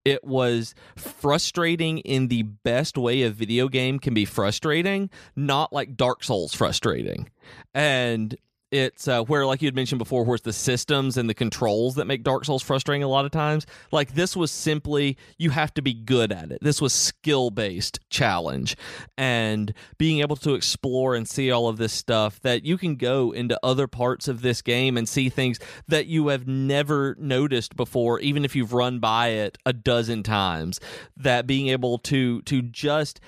it 0.06 0.24
was 0.24 0.76
frustrating 0.96 2.00
in 2.00 2.28
the 2.28 2.44
best 2.44 2.98
way 2.98 3.22
a 3.22 3.30
video 3.30 3.68
game 3.68 4.00
can 4.00 4.14
be 4.14 4.26
frustrating, 4.26 5.10
not 5.36 5.72
like 5.72 5.96
Dark 5.96 6.24
Souls 6.24 6.54
frustrating. 6.54 7.30
And 7.74 8.36
it's 8.74 9.08
uh, 9.08 9.22
where, 9.24 9.46
like 9.46 9.62
you 9.62 9.68
had 9.68 9.76
mentioned 9.76 10.00
before, 10.00 10.24
where 10.24 10.36
it's 10.36 10.44
the 10.44 10.52
systems 10.52 11.16
and 11.16 11.30
the 11.30 11.36
controls 11.36 11.96
that 11.96 12.06
make 12.06 12.24
Dark 12.24 12.44
Souls 12.44 12.64
frustrating 12.64 13.04
a 13.04 13.08
lot 13.08 13.24
of 13.24 13.32
times. 13.32 13.68
Like 13.92 14.16
this 14.16 14.36
was 14.36 14.52
simply 14.52 15.16
you 15.38 15.52
have 15.52 15.74
to 15.76 15.82
be 15.84 15.94
good 15.94 16.32
at 16.32 16.52
it. 16.52 16.58
This 16.62 16.82
was 16.82 16.92
skill 16.92 17.52
based 17.52 18.00
challenge, 18.10 18.76
and 19.16 19.74
being 20.00 20.22
able 20.22 20.36
to 20.38 20.56
explore 20.56 21.14
and 21.14 21.30
see 21.30 21.52
all 21.52 21.68
of 21.68 21.78
this 21.78 21.94
stuff 21.94 22.40
that 22.42 22.66
you 22.66 22.78
can 22.78 22.96
go 22.96 23.32
into 23.32 23.60
other 23.62 23.88
parts 23.88 24.28
of 24.28 24.42
this 24.42 24.64
game 24.64 24.98
and 24.98 25.08
see 25.08 25.30
things 25.30 25.60
that 25.88 26.08
you 26.08 26.30
have 26.30 26.48
never 26.48 27.16
noticed 27.20 27.76
before, 27.76 28.20
even 28.22 28.44
if 28.44 28.56
you've 28.56 28.74
run 28.74 29.00
by 29.00 29.28
it 29.28 29.58
a 29.68 29.74
dozen 29.74 30.24
times. 30.24 30.80
That 31.16 31.46
being 31.46 31.68
able 31.68 32.00
to 32.00 32.42
to 32.42 32.64
just 32.64 33.20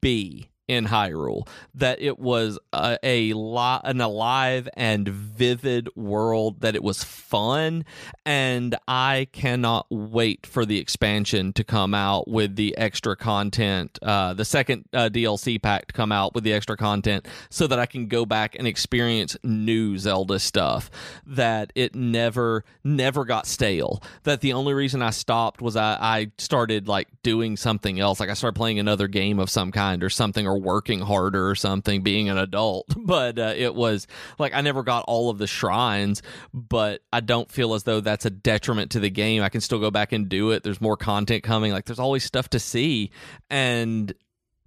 be 0.00 0.51
in 0.72 0.86
Hyrule, 0.86 1.46
that 1.74 2.00
it 2.00 2.18
was 2.18 2.58
a, 2.72 2.98
a 3.02 3.30
an 3.32 4.00
alive 4.00 4.68
and 4.74 5.06
vivid 5.06 5.90
world, 5.94 6.60
that 6.60 6.74
it 6.74 6.82
was 6.82 7.04
fun, 7.04 7.84
and 8.24 8.74
I 8.88 9.28
cannot 9.32 9.86
wait 9.90 10.46
for 10.46 10.64
the 10.64 10.78
expansion 10.78 11.52
to 11.52 11.64
come 11.64 11.92
out 11.92 12.26
with 12.26 12.56
the 12.56 12.76
extra 12.78 13.16
content, 13.16 13.98
uh, 14.00 14.32
the 14.32 14.46
second 14.46 14.86
uh, 14.94 15.10
DLC 15.10 15.60
pack 15.60 15.88
to 15.88 15.92
come 15.92 16.10
out 16.10 16.34
with 16.34 16.42
the 16.42 16.54
extra 16.54 16.76
content, 16.76 17.28
so 17.50 17.66
that 17.66 17.78
I 17.78 17.84
can 17.84 18.06
go 18.06 18.24
back 18.24 18.54
and 18.54 18.66
experience 18.66 19.36
new 19.42 19.98
Zelda 19.98 20.38
stuff. 20.38 20.90
That 21.26 21.70
it 21.74 21.94
never 21.94 22.64
never 22.82 23.26
got 23.26 23.46
stale. 23.46 24.02
That 24.22 24.40
the 24.40 24.54
only 24.54 24.72
reason 24.72 25.02
I 25.02 25.10
stopped 25.10 25.60
was 25.60 25.76
I, 25.76 25.98
I 26.00 26.30
started 26.38 26.88
like 26.88 27.08
doing 27.22 27.58
something 27.58 28.00
else, 28.00 28.20
like 28.20 28.30
I 28.30 28.34
started 28.34 28.56
playing 28.56 28.78
another 28.78 29.06
game 29.06 29.38
of 29.38 29.50
some 29.50 29.70
kind 29.70 30.02
or 30.02 30.10
something, 30.10 30.46
or 30.46 30.56
working 30.62 31.00
harder 31.00 31.48
or 31.48 31.54
something, 31.54 32.02
being 32.02 32.28
an 32.28 32.38
adult. 32.38 32.86
But 33.04 33.38
uh, 33.38 33.52
it 33.56 33.74
was 33.74 34.06
like 34.38 34.54
I 34.54 34.60
never 34.60 34.82
got 34.82 35.04
all 35.06 35.28
of 35.28 35.36
the 35.36 35.46
shrines, 35.46 36.22
but 36.54 37.02
I 37.12 37.20
don't 37.20 37.50
feel 37.50 37.74
as 37.74 37.82
though 37.82 38.00
that's 38.00 38.24
a 38.24 38.30
detriment 38.30 38.92
to 38.92 39.00
the 39.00 39.10
game. 39.10 39.42
I 39.42 39.48
can 39.48 39.60
still 39.60 39.80
go 39.80 39.90
back 39.90 40.12
and 40.12 40.28
do 40.28 40.52
it. 40.52 40.62
There's 40.62 40.80
more 40.80 40.96
content 40.96 41.42
coming. 41.42 41.72
Like 41.72 41.84
there's 41.84 41.98
always 41.98 42.24
stuff 42.24 42.48
to 42.50 42.58
see, 42.58 43.10
and 43.50 44.14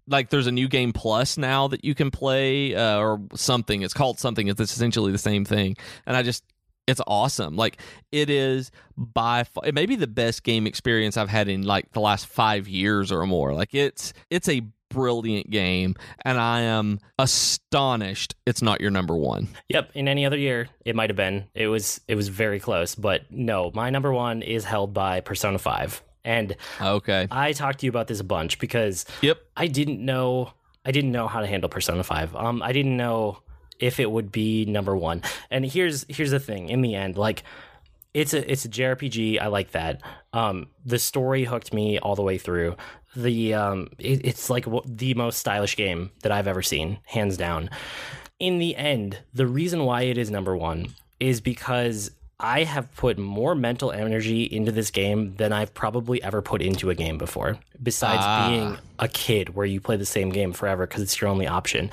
like 0.08 0.30
there's 0.30 0.48
a 0.48 0.52
new 0.52 0.68
game 0.68 0.94
plus 0.94 1.38
now 1.38 1.68
that 1.70 1.84
you 1.84 1.96
can 1.96 2.12
play 2.12 2.76
uh, 2.76 3.00
or 3.00 3.22
something. 3.34 3.82
It's 3.82 3.94
called 3.94 4.20
something. 4.20 4.48
It's 4.48 4.60
essentially 4.60 5.12
the 5.12 5.18
same 5.18 5.46
thing, 5.46 5.78
and 6.06 6.16
I 6.16 6.22
just 6.22 6.44
it's 6.88 7.02
awesome. 7.08 7.56
Like 7.56 7.82
it 8.12 8.30
is 8.30 8.72
by 8.96 9.44
far, 9.44 9.66
it 9.66 9.74
may 9.74 9.86
be 9.86 9.96
the 9.96 10.08
best 10.08 10.44
game 10.44 10.68
experience 10.68 11.18
I've 11.18 11.30
had 11.30 11.48
in 11.48 11.64
like 11.64 11.92
the 11.92 12.00
last 12.00 12.28
five 12.28 12.68
years 12.68 13.12
or 13.12 13.26
more. 13.26 13.54
Like 13.54 13.74
it's 13.74 14.14
it's 14.30 14.48
a 14.50 14.62
brilliant 14.96 15.50
game, 15.50 15.96
and 16.24 16.40
I 16.40 16.62
am 16.62 17.00
astonished 17.20 18.36
it's 18.46 18.62
not 18.62 18.82
your 18.82 18.92
number 18.92 19.16
one. 19.16 19.48
Yep. 19.70 19.92
In 19.94 20.08
any 20.08 20.26
other 20.26 20.38
year, 20.38 20.70
it 20.86 20.96
might 20.96 21.10
have 21.10 21.18
been. 21.18 21.46
It 21.54 21.68
was 21.68 22.02
it 22.08 22.16
was 22.16 22.30
very 22.30 22.60
close, 22.60 22.96
but 22.96 23.22
no, 23.30 23.72
my 23.74 23.90
number 23.90 24.12
one 24.14 24.42
is 24.42 24.64
held 24.64 24.94
by 24.94 25.20
Persona 25.22 25.58
Five, 25.60 26.02
and 26.24 26.56
Okay. 26.82 27.28
I 27.30 27.52
talked 27.52 27.80
to 27.80 27.86
you 27.86 27.90
about 27.90 28.08
this 28.08 28.20
a 28.20 28.24
bunch 28.24 28.60
because 28.60 29.06
Yep. 29.22 29.38
I 29.58 29.68
didn't 29.68 30.04
know 30.04 30.52
I 30.86 30.92
didn't 30.92 31.12
know 31.12 31.28
how 31.28 31.42
to 31.42 31.48
handle 31.48 31.70
Persona 31.70 32.04
5. 32.04 32.36
Um 32.36 32.62
I 32.62 32.72
didn't 32.72 32.96
know 32.98 33.40
if 33.80 34.00
it 34.00 34.10
would 34.10 34.32
be 34.32 34.66
number 34.66 34.96
1. 34.96 35.22
And 35.52 35.66
here's 35.66 36.06
here's 36.08 36.32
the 36.32 36.40
thing, 36.40 36.70
in 36.70 36.82
the 36.82 36.96
end, 36.96 37.18
like 37.18 37.44
it's 38.16 38.34
a 38.34 38.50
it's 38.52 38.66
a 38.66 38.70
JRPG, 38.70 39.40
I 39.42 39.48
like 39.48 39.72
that. 39.72 40.02
Um 40.32 40.68
the 40.86 40.98
story 40.98 41.44
hooked 41.44 41.74
me 41.74 42.00
all 42.00 42.16
the 42.16 42.24
way 42.24 42.38
through. 42.38 42.78
The 43.16 43.54
um 43.54 43.90
it, 44.00 44.26
it's 44.26 44.50
like 44.50 44.66
the 44.86 45.14
most 45.14 45.38
stylish 45.38 45.76
game 45.76 46.12
that 46.24 46.32
I've 46.32 46.48
ever 46.48 46.62
seen, 46.62 47.00
hands 47.06 47.36
down. 47.36 47.70
In 48.40 48.58
the 48.58 48.76
end, 48.76 49.20
the 49.34 49.48
reason 49.48 49.84
why 49.84 50.04
it 50.04 50.18
is 50.18 50.32
number 50.32 50.56
1 50.56 50.88
is 51.20 51.42
because 51.42 52.12
I 52.40 52.64
have 52.64 52.94
put 52.98 53.18
more 53.18 53.56
mental 53.56 53.92
energy 53.94 54.44
into 54.44 54.72
this 54.72 54.92
game 54.92 55.36
than 55.38 55.54
I've 55.54 55.74
probably 55.74 56.22
ever 56.22 56.42
put 56.42 56.62
into 56.62 56.90
a 56.90 56.96
game 56.96 57.18
before. 57.18 57.58
Besides 57.82 58.24
Ah. 58.26 58.50
being 58.50 58.78
a 59.00 59.08
kid 59.08 59.56
where 59.56 59.66
you 59.66 59.80
play 59.80 59.96
the 59.96 60.06
same 60.06 60.30
game 60.32 60.52
forever 60.52 60.86
because 60.86 61.02
it's 61.02 61.20
your 61.22 61.30
only 61.30 61.48
option. 61.48 61.90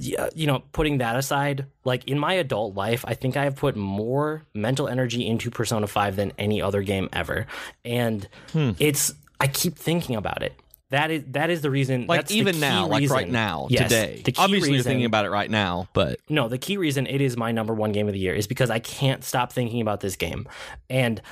You 0.00 0.46
know, 0.46 0.62
putting 0.72 0.98
that 0.98 1.16
aside, 1.16 1.66
like 1.84 2.04
in 2.08 2.18
my 2.18 2.32
adult 2.34 2.74
life, 2.74 3.04
I 3.06 3.12
think 3.14 3.36
I 3.36 3.44
have 3.44 3.56
put 3.56 3.76
more 3.76 4.44
mental 4.54 4.88
energy 4.88 5.26
into 5.26 5.50
Persona 5.50 5.86
5 5.86 6.16
than 6.16 6.32
any 6.38 6.62
other 6.62 6.82
game 6.82 7.10
ever. 7.12 7.46
And 7.84 8.26
Hmm. 8.52 8.70
it's, 8.78 9.12
I 9.40 9.46
keep 9.46 9.76
thinking 9.76 10.16
about 10.16 10.42
it. 10.42 10.54
That 10.92 11.10
is 11.10 11.24
that 11.28 11.48
is 11.48 11.62
the 11.62 11.70
reason. 11.70 12.06
Like 12.06 12.20
that's 12.20 12.32
even 12.32 12.60
now, 12.60 12.86
like 12.86 13.08
right 13.08 13.28
now, 13.28 13.66
Yes, 13.70 13.88
today. 13.88 14.22
Obviously, 14.36 14.74
you're 14.74 14.82
thinking 14.82 15.06
about 15.06 15.24
it 15.24 15.30
right 15.30 15.50
now, 15.50 15.88
but 15.94 16.20
no, 16.28 16.48
the 16.48 16.58
key 16.58 16.76
reason 16.76 17.06
it 17.06 17.22
is 17.22 17.34
my 17.34 17.50
number 17.50 17.72
one 17.72 17.92
game 17.92 18.08
of 18.08 18.12
the 18.12 18.18
year 18.18 18.34
is 18.34 18.46
because 18.46 18.68
I 18.68 18.78
can't 18.78 19.24
stop 19.24 19.54
thinking 19.54 19.80
about 19.80 20.00
this 20.00 20.16
game. 20.16 20.46
And 20.90 21.22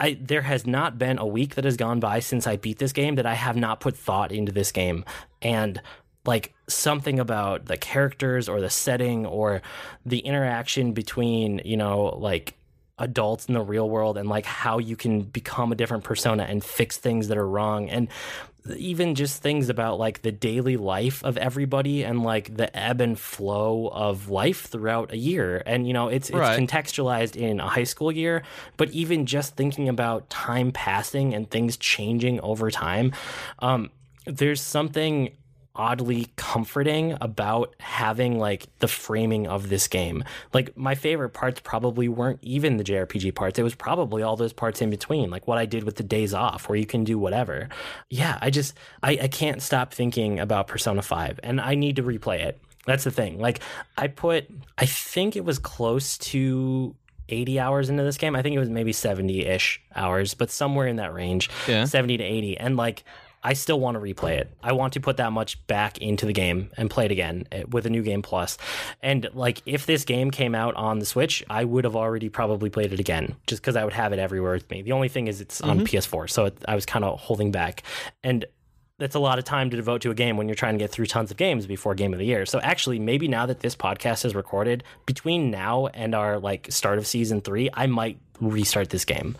I 0.00 0.18
there 0.20 0.42
has 0.42 0.66
not 0.66 0.98
been 0.98 1.18
a 1.18 1.26
week 1.26 1.54
that 1.54 1.64
has 1.64 1.76
gone 1.76 2.00
by 2.00 2.18
since 2.18 2.48
I 2.48 2.56
beat 2.56 2.80
this 2.80 2.92
game 2.92 3.14
that 3.14 3.26
I 3.26 3.34
have 3.34 3.54
not 3.54 3.78
put 3.78 3.96
thought 3.96 4.32
into 4.32 4.50
this 4.50 4.72
game. 4.72 5.04
And 5.40 5.80
like 6.26 6.52
something 6.66 7.20
about 7.20 7.66
the 7.66 7.76
characters 7.76 8.48
or 8.48 8.60
the 8.60 8.70
setting 8.70 9.24
or 9.24 9.62
the 10.04 10.18
interaction 10.18 10.94
between, 10.94 11.60
you 11.64 11.76
know, 11.76 12.06
like 12.18 12.54
adults 12.98 13.46
in 13.46 13.54
the 13.54 13.60
real 13.60 13.88
world 13.88 14.18
and 14.18 14.28
like 14.28 14.46
how 14.46 14.78
you 14.78 14.96
can 14.96 15.20
become 15.20 15.70
a 15.70 15.74
different 15.74 16.02
persona 16.02 16.44
and 16.44 16.64
fix 16.64 16.96
things 16.96 17.28
that 17.28 17.36
are 17.36 17.46
wrong 17.46 17.88
and 17.90 18.08
even 18.76 19.14
just 19.14 19.42
things 19.42 19.68
about 19.68 19.98
like 19.98 20.22
the 20.22 20.32
daily 20.32 20.76
life 20.76 21.22
of 21.24 21.36
everybody 21.36 22.02
and 22.04 22.22
like 22.22 22.56
the 22.56 22.74
ebb 22.76 23.00
and 23.00 23.18
flow 23.18 23.88
of 23.92 24.28
life 24.28 24.66
throughout 24.66 25.12
a 25.12 25.16
year 25.16 25.62
and 25.66 25.86
you 25.86 25.92
know 25.92 26.08
it's 26.08 26.28
it's 26.30 26.38
Right. 26.38 26.58
contextualized 26.58 27.36
in 27.36 27.60
a 27.60 27.68
high 27.68 27.84
school 27.84 28.10
year 28.10 28.42
but 28.76 28.90
even 28.90 29.26
just 29.26 29.56
thinking 29.56 29.88
about 29.88 30.28
time 30.30 30.72
passing 30.72 31.34
and 31.34 31.50
things 31.50 31.76
changing 31.76 32.40
over 32.40 32.70
time 32.70 33.12
um 33.60 33.90
there's 34.26 34.60
something 34.60 35.30
oddly 35.76 36.28
comforting 36.36 37.16
about 37.20 37.74
having 37.78 38.38
like 38.38 38.66
the 38.78 38.88
framing 38.88 39.46
of 39.46 39.68
this 39.68 39.86
game. 39.86 40.24
Like 40.52 40.76
my 40.76 40.94
favorite 40.94 41.30
parts 41.30 41.60
probably 41.62 42.08
weren't 42.08 42.40
even 42.42 42.76
the 42.76 42.84
JRPG 42.84 43.34
parts. 43.34 43.58
It 43.58 43.62
was 43.62 43.74
probably 43.74 44.22
all 44.22 44.36
those 44.36 44.52
parts 44.52 44.82
in 44.82 44.90
between, 44.90 45.30
like 45.30 45.46
what 45.46 45.58
I 45.58 45.66
did 45.66 45.84
with 45.84 45.96
the 45.96 46.02
days 46.02 46.34
off 46.34 46.68
where 46.68 46.76
you 46.76 46.86
can 46.86 47.04
do 47.04 47.18
whatever. 47.18 47.68
Yeah, 48.10 48.38
I 48.40 48.50
just 48.50 48.74
I, 49.02 49.18
I 49.22 49.28
can't 49.28 49.62
stop 49.62 49.92
thinking 49.92 50.40
about 50.40 50.66
Persona 50.66 51.02
5 51.02 51.40
and 51.42 51.60
I 51.60 51.74
need 51.74 51.96
to 51.96 52.02
replay 52.02 52.40
it. 52.40 52.58
That's 52.86 53.04
the 53.04 53.10
thing. 53.10 53.38
Like 53.38 53.60
I 53.96 54.08
put 54.08 54.48
I 54.78 54.86
think 54.86 55.36
it 55.36 55.44
was 55.44 55.58
close 55.58 56.18
to 56.18 56.94
80 57.28 57.58
hours 57.60 57.90
into 57.90 58.02
this 58.02 58.16
game. 58.16 58.36
I 58.36 58.42
think 58.42 58.54
it 58.54 58.60
was 58.60 58.70
maybe 58.70 58.92
70-ish 58.92 59.82
hours, 59.94 60.34
but 60.34 60.50
somewhere 60.50 60.86
in 60.86 60.96
that 60.96 61.12
range. 61.12 61.50
Yeah. 61.66 61.84
70 61.84 62.18
to 62.18 62.24
80 62.24 62.58
and 62.58 62.76
like 62.76 63.04
I 63.46 63.52
still 63.52 63.78
want 63.78 63.94
to 63.94 64.00
replay 64.00 64.38
it. 64.38 64.50
I 64.60 64.72
want 64.72 64.94
to 64.94 65.00
put 65.00 65.18
that 65.18 65.30
much 65.30 65.64
back 65.68 65.98
into 65.98 66.26
the 66.26 66.32
game 66.32 66.68
and 66.76 66.90
play 66.90 67.04
it 67.04 67.12
again 67.12 67.46
eh, 67.52 67.62
with 67.70 67.86
a 67.86 67.90
new 67.90 68.02
game 68.02 68.20
plus. 68.20 68.58
And 69.00 69.30
like 69.34 69.62
if 69.66 69.86
this 69.86 70.04
game 70.04 70.32
came 70.32 70.56
out 70.56 70.74
on 70.74 70.98
the 70.98 71.06
Switch, 71.06 71.44
I 71.48 71.64
would 71.64 71.84
have 71.84 71.94
already 71.94 72.28
probably 72.28 72.70
played 72.70 72.92
it 72.92 72.98
again 72.98 73.36
just 73.46 73.62
cuz 73.62 73.76
I 73.76 73.84
would 73.84 73.92
have 73.92 74.12
it 74.12 74.18
everywhere 74.18 74.54
with 74.54 74.68
me. 74.68 74.82
The 74.82 74.90
only 74.90 75.06
thing 75.08 75.28
is 75.28 75.40
it's 75.40 75.60
on 75.60 75.86
PS4, 75.86 76.28
so 76.28 76.46
it, 76.46 76.58
I 76.66 76.74
was 76.74 76.84
kind 76.86 77.04
of 77.04 77.20
holding 77.20 77.52
back. 77.52 77.84
And 78.24 78.46
that's 78.98 79.14
a 79.14 79.20
lot 79.20 79.38
of 79.38 79.44
time 79.44 79.70
to 79.70 79.76
devote 79.76 80.00
to 80.00 80.10
a 80.10 80.14
game 80.14 80.36
when 80.36 80.48
you're 80.48 80.56
trying 80.56 80.74
to 80.74 80.78
get 80.82 80.90
through 80.90 81.06
tons 81.06 81.30
of 81.30 81.36
games 81.36 81.68
before 81.68 81.94
game 81.94 82.12
of 82.12 82.18
the 82.18 82.26
year. 82.26 82.46
So 82.46 82.58
actually 82.58 82.98
maybe 82.98 83.28
now 83.28 83.46
that 83.46 83.60
this 83.60 83.76
podcast 83.76 84.24
is 84.24 84.34
recorded, 84.34 84.82
between 85.04 85.52
now 85.52 85.86
and 85.86 86.16
our 86.16 86.40
like 86.40 86.66
start 86.72 86.98
of 86.98 87.06
season 87.06 87.42
3, 87.42 87.70
I 87.74 87.86
might 87.86 88.18
restart 88.40 88.90
this 88.90 89.04
game. 89.04 89.36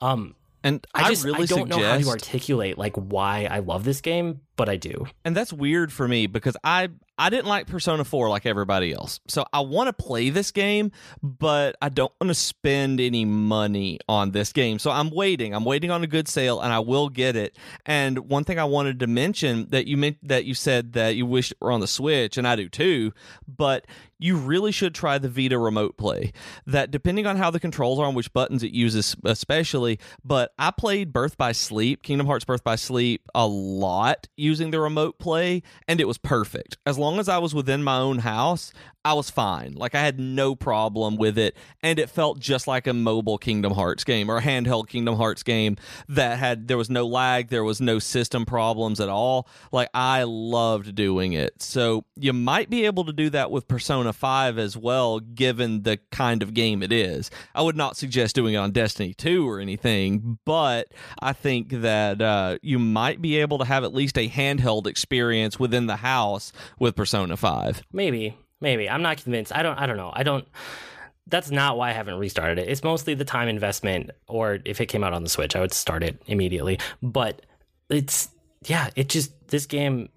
Um 0.00 0.34
and 0.64 0.84
I 0.94 1.04
I, 1.04 1.08
just 1.10 1.24
really 1.24 1.42
I 1.42 1.46
don't 1.46 1.68
suggest, 1.68 1.68
know 1.68 1.86
how 1.86 1.98
to 1.98 2.08
articulate 2.08 2.76
like 2.78 2.96
why 2.96 3.46
I 3.48 3.60
love 3.60 3.84
this 3.84 4.00
game, 4.00 4.40
but 4.56 4.68
I 4.68 4.76
do. 4.76 5.06
and 5.24 5.36
that's 5.36 5.52
weird 5.52 5.92
for 5.92 6.08
me 6.08 6.26
because 6.26 6.56
I 6.64 6.88
I 7.16 7.30
didn't 7.30 7.46
like 7.46 7.68
Persona 7.68 8.02
4 8.02 8.28
like 8.28 8.44
everybody 8.44 8.92
else. 8.92 9.20
So 9.28 9.44
I 9.52 9.60
want 9.60 9.86
to 9.86 9.92
play 9.92 10.30
this 10.30 10.50
game, 10.50 10.90
but 11.22 11.76
I 11.80 11.88
don't 11.88 12.12
want 12.20 12.30
to 12.30 12.34
spend 12.34 13.00
any 13.00 13.24
money 13.24 14.00
on 14.08 14.32
this 14.32 14.52
game. 14.52 14.80
So 14.80 14.90
I'm 14.90 15.10
waiting. 15.10 15.54
I'm 15.54 15.64
waiting 15.64 15.92
on 15.92 16.02
a 16.02 16.08
good 16.08 16.26
sale 16.26 16.60
and 16.60 16.72
I 16.72 16.80
will 16.80 17.08
get 17.08 17.36
it. 17.36 17.56
And 17.86 18.18
one 18.30 18.42
thing 18.42 18.58
I 18.58 18.64
wanted 18.64 18.98
to 19.00 19.06
mention 19.06 19.68
that 19.70 19.86
you 19.86 19.96
meant 19.96 20.16
that 20.26 20.44
you 20.44 20.54
said 20.54 20.94
that 20.94 21.14
you 21.14 21.24
wished 21.24 21.52
it 21.52 21.58
were 21.60 21.70
on 21.70 21.78
the 21.80 21.86
Switch 21.86 22.36
and 22.36 22.48
I 22.48 22.56
do 22.56 22.68
too, 22.68 23.12
but 23.46 23.86
you 24.24 24.38
really 24.38 24.72
should 24.72 24.94
try 24.94 25.18
the 25.18 25.28
Vita 25.28 25.58
remote 25.58 25.98
play. 25.98 26.32
That 26.66 26.90
depending 26.90 27.26
on 27.26 27.36
how 27.36 27.50
the 27.50 27.60
controls 27.60 27.98
are 27.98 28.06
on 28.06 28.14
which 28.14 28.32
buttons 28.32 28.62
it 28.62 28.72
uses 28.72 29.14
especially, 29.22 29.98
but 30.24 30.54
I 30.58 30.70
played 30.70 31.12
Birth 31.12 31.36
by 31.36 31.52
Sleep, 31.52 32.02
Kingdom 32.02 32.26
Hearts 32.26 32.46
Birth 32.46 32.64
by 32.64 32.76
Sleep 32.76 33.28
a 33.34 33.46
lot 33.46 34.26
using 34.34 34.70
the 34.70 34.80
remote 34.80 35.18
play 35.18 35.62
and 35.86 36.00
it 36.00 36.08
was 36.08 36.16
perfect. 36.16 36.78
As 36.86 36.96
long 36.96 37.18
as 37.18 37.28
I 37.28 37.36
was 37.36 37.54
within 37.54 37.84
my 37.84 37.98
own 37.98 38.20
house, 38.20 38.72
I 39.04 39.12
was 39.12 39.28
fine. 39.28 39.74
Like 39.74 39.94
I 39.94 40.00
had 40.00 40.18
no 40.18 40.54
problem 40.54 41.16
with 41.16 41.36
it 41.36 41.54
and 41.82 41.98
it 41.98 42.08
felt 42.08 42.38
just 42.38 42.66
like 42.66 42.86
a 42.86 42.94
mobile 42.94 43.36
Kingdom 43.36 43.74
Hearts 43.74 44.04
game 44.04 44.30
or 44.30 44.38
a 44.38 44.42
handheld 44.42 44.88
Kingdom 44.88 45.16
Hearts 45.16 45.42
game 45.42 45.76
that 46.08 46.38
had 46.38 46.66
there 46.66 46.78
was 46.78 46.88
no 46.88 47.06
lag, 47.06 47.50
there 47.50 47.64
was 47.64 47.82
no 47.82 47.98
system 47.98 48.46
problems 48.46 49.00
at 49.00 49.10
all. 49.10 49.46
Like 49.70 49.90
I 49.92 50.22
loved 50.22 50.94
doing 50.94 51.34
it. 51.34 51.60
So 51.60 52.06
you 52.16 52.32
might 52.32 52.70
be 52.70 52.86
able 52.86 53.04
to 53.04 53.12
do 53.12 53.28
that 53.30 53.50
with 53.50 53.68
Persona 53.68 54.13
5 54.14 54.58
as 54.58 54.76
well 54.76 55.20
given 55.20 55.82
the 55.82 55.98
kind 56.10 56.42
of 56.42 56.54
game 56.54 56.82
it 56.82 56.92
is. 56.92 57.30
I 57.54 57.62
would 57.62 57.76
not 57.76 57.96
suggest 57.96 58.34
doing 58.34 58.54
it 58.54 58.58
on 58.58 58.72
Destiny 58.72 59.14
2 59.14 59.48
or 59.48 59.60
anything, 59.60 60.38
but 60.44 60.88
I 61.20 61.32
think 61.32 61.70
that 61.70 62.22
uh, 62.22 62.58
you 62.62 62.78
might 62.78 63.20
be 63.20 63.38
able 63.38 63.58
to 63.58 63.64
have 63.64 63.84
at 63.84 63.94
least 63.94 64.16
a 64.16 64.28
handheld 64.28 64.86
experience 64.86 65.58
within 65.58 65.86
the 65.86 65.96
house 65.96 66.52
with 66.78 66.96
Persona 66.96 67.36
5. 67.36 67.82
Maybe, 67.92 68.36
maybe. 68.60 68.88
I'm 68.88 69.02
not 69.02 69.22
convinced. 69.22 69.54
I 69.54 69.62
don't 69.62 69.78
I 69.78 69.86
don't 69.86 69.96
know. 69.96 70.12
I 70.14 70.22
don't 70.22 70.46
that's 71.26 71.50
not 71.50 71.76
why 71.76 71.90
I 71.90 71.92
haven't 71.92 72.18
restarted 72.18 72.58
it. 72.58 72.68
It's 72.68 72.84
mostly 72.84 73.14
the 73.14 73.24
time 73.24 73.48
investment 73.48 74.10
or 74.28 74.58
if 74.64 74.80
it 74.80 74.86
came 74.86 75.02
out 75.02 75.14
on 75.14 75.22
the 75.22 75.28
Switch, 75.28 75.56
I 75.56 75.60
would 75.60 75.72
start 75.72 76.02
it 76.02 76.22
immediately. 76.26 76.78
But 77.02 77.46
it's 77.88 78.28
yeah, 78.66 78.90
it 78.96 79.08
just 79.08 79.48
this 79.48 79.66
game 79.66 80.08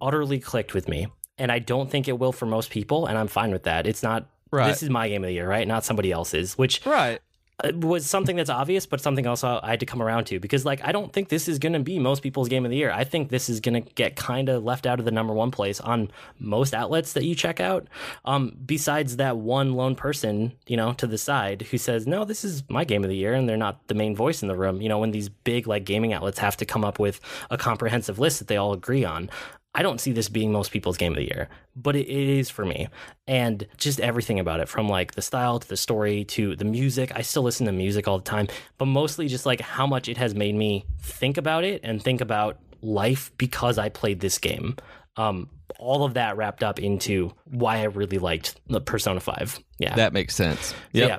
utterly 0.00 0.38
clicked 0.38 0.74
with 0.74 0.88
me. 0.88 1.08
And 1.38 1.50
I 1.50 1.58
don't 1.58 1.90
think 1.90 2.06
it 2.08 2.18
will 2.18 2.32
for 2.32 2.46
most 2.46 2.70
people, 2.70 3.06
and 3.06 3.18
I'm 3.18 3.28
fine 3.28 3.50
with 3.50 3.64
that. 3.64 3.86
It's 3.86 4.02
not 4.02 4.26
Right. 4.50 4.68
this 4.68 4.82
is 4.84 4.90
my 4.90 5.08
game 5.08 5.24
of 5.24 5.28
the 5.28 5.34
year, 5.34 5.48
right? 5.48 5.66
Not 5.66 5.84
somebody 5.84 6.12
else's, 6.12 6.56
which 6.56 6.80
Right. 6.86 7.18
uh, 7.64 7.72
was 7.74 8.06
something 8.06 8.36
that's 8.36 8.50
obvious, 8.50 8.86
but 8.86 9.00
something 9.00 9.26
else 9.26 9.42
I 9.42 9.60
had 9.70 9.80
to 9.80 9.86
come 9.86 10.00
around 10.00 10.24
to 10.26 10.38
because, 10.38 10.64
like, 10.64 10.80
I 10.84 10.92
don't 10.92 11.12
think 11.12 11.28
this 11.28 11.48
is 11.48 11.58
going 11.58 11.72
to 11.72 11.80
be 11.80 11.98
most 11.98 12.22
people's 12.22 12.48
game 12.48 12.64
of 12.64 12.70
the 12.70 12.76
year. 12.76 12.92
I 12.92 13.02
think 13.02 13.30
this 13.30 13.48
is 13.48 13.58
going 13.60 13.74
to 13.82 13.90
get 13.94 14.14
kind 14.14 14.48
of 14.48 14.62
left 14.62 14.86
out 14.86 14.98
of 15.00 15.04
the 15.04 15.10
number 15.10 15.32
one 15.32 15.50
place 15.50 15.80
on 15.80 16.10
most 16.38 16.72
outlets 16.74 17.14
that 17.14 17.24
you 17.24 17.34
check 17.34 17.58
out. 17.58 17.86
Um, 18.24 18.56
besides 18.64 19.16
that 19.16 19.36
one 19.36 19.74
lone 19.74 19.96
person, 19.96 20.52
you 20.68 20.76
know, 20.76 20.92
to 20.94 21.06
the 21.06 21.18
side 21.18 21.62
who 21.70 21.78
says, 21.78 22.06
"No, 22.06 22.24
this 22.24 22.44
is 22.44 22.62
my 22.68 22.84
game 22.84 23.02
of 23.02 23.10
the 23.10 23.16
year," 23.16 23.34
and 23.34 23.48
they're 23.48 23.56
not 23.56 23.86
the 23.88 23.94
main 23.94 24.14
voice 24.14 24.40
in 24.42 24.48
the 24.48 24.56
room. 24.56 24.80
You 24.82 24.88
know, 24.88 24.98
when 25.00 25.10
these 25.12 25.28
big 25.28 25.66
like 25.66 25.84
gaming 25.84 26.12
outlets 26.12 26.38
have 26.38 26.56
to 26.58 26.64
come 26.64 26.84
up 26.84 26.98
with 27.00 27.20
a 27.50 27.56
comprehensive 27.58 28.18
list 28.20 28.38
that 28.38 28.46
they 28.48 28.56
all 28.56 28.72
agree 28.72 29.04
on. 29.04 29.30
I 29.74 29.82
don't 29.82 30.00
see 30.00 30.12
this 30.12 30.28
being 30.28 30.52
most 30.52 30.70
people's 30.70 30.96
game 30.96 31.12
of 31.12 31.16
the 31.16 31.24
year, 31.24 31.48
but 31.74 31.96
it, 31.96 32.08
is 32.08 32.48
for 32.48 32.64
me. 32.64 32.88
And 33.26 33.66
just 33.76 33.98
everything 33.98 34.38
about 34.38 34.60
it 34.60 34.68
from 34.68 34.88
like 34.88 35.14
the 35.14 35.22
style 35.22 35.58
to 35.58 35.68
the 35.68 35.76
story 35.76 36.24
to 36.26 36.54
the 36.54 36.64
music. 36.64 37.10
I 37.14 37.22
still 37.22 37.42
listen 37.42 37.66
to 37.66 37.72
music 37.72 38.06
all 38.06 38.18
the 38.18 38.24
time, 38.24 38.46
but 38.78 38.86
mostly 38.86 39.26
just 39.26 39.46
like 39.46 39.60
how 39.60 39.86
much 39.86 40.08
it 40.08 40.16
has 40.16 40.34
made 40.34 40.54
me 40.54 40.86
think 41.00 41.36
about 41.36 41.64
it 41.64 41.80
and 41.82 42.00
think 42.00 42.20
about 42.20 42.58
life 42.82 43.32
because 43.36 43.76
I 43.78 43.88
played 43.88 44.20
this 44.20 44.38
game. 44.38 44.76
Um, 45.16 45.48
all 45.78 46.04
of 46.04 46.14
that 46.14 46.36
wrapped 46.36 46.62
up 46.62 46.78
into 46.78 47.32
why 47.44 47.78
I 47.78 47.84
really 47.84 48.18
liked 48.18 48.60
the 48.68 48.80
Persona 48.80 49.20
5. 49.20 49.58
Yeah. 49.78 49.96
That 49.96 50.12
makes 50.12 50.36
sense. 50.36 50.68
So, 50.68 50.74
yeah. 50.92 51.18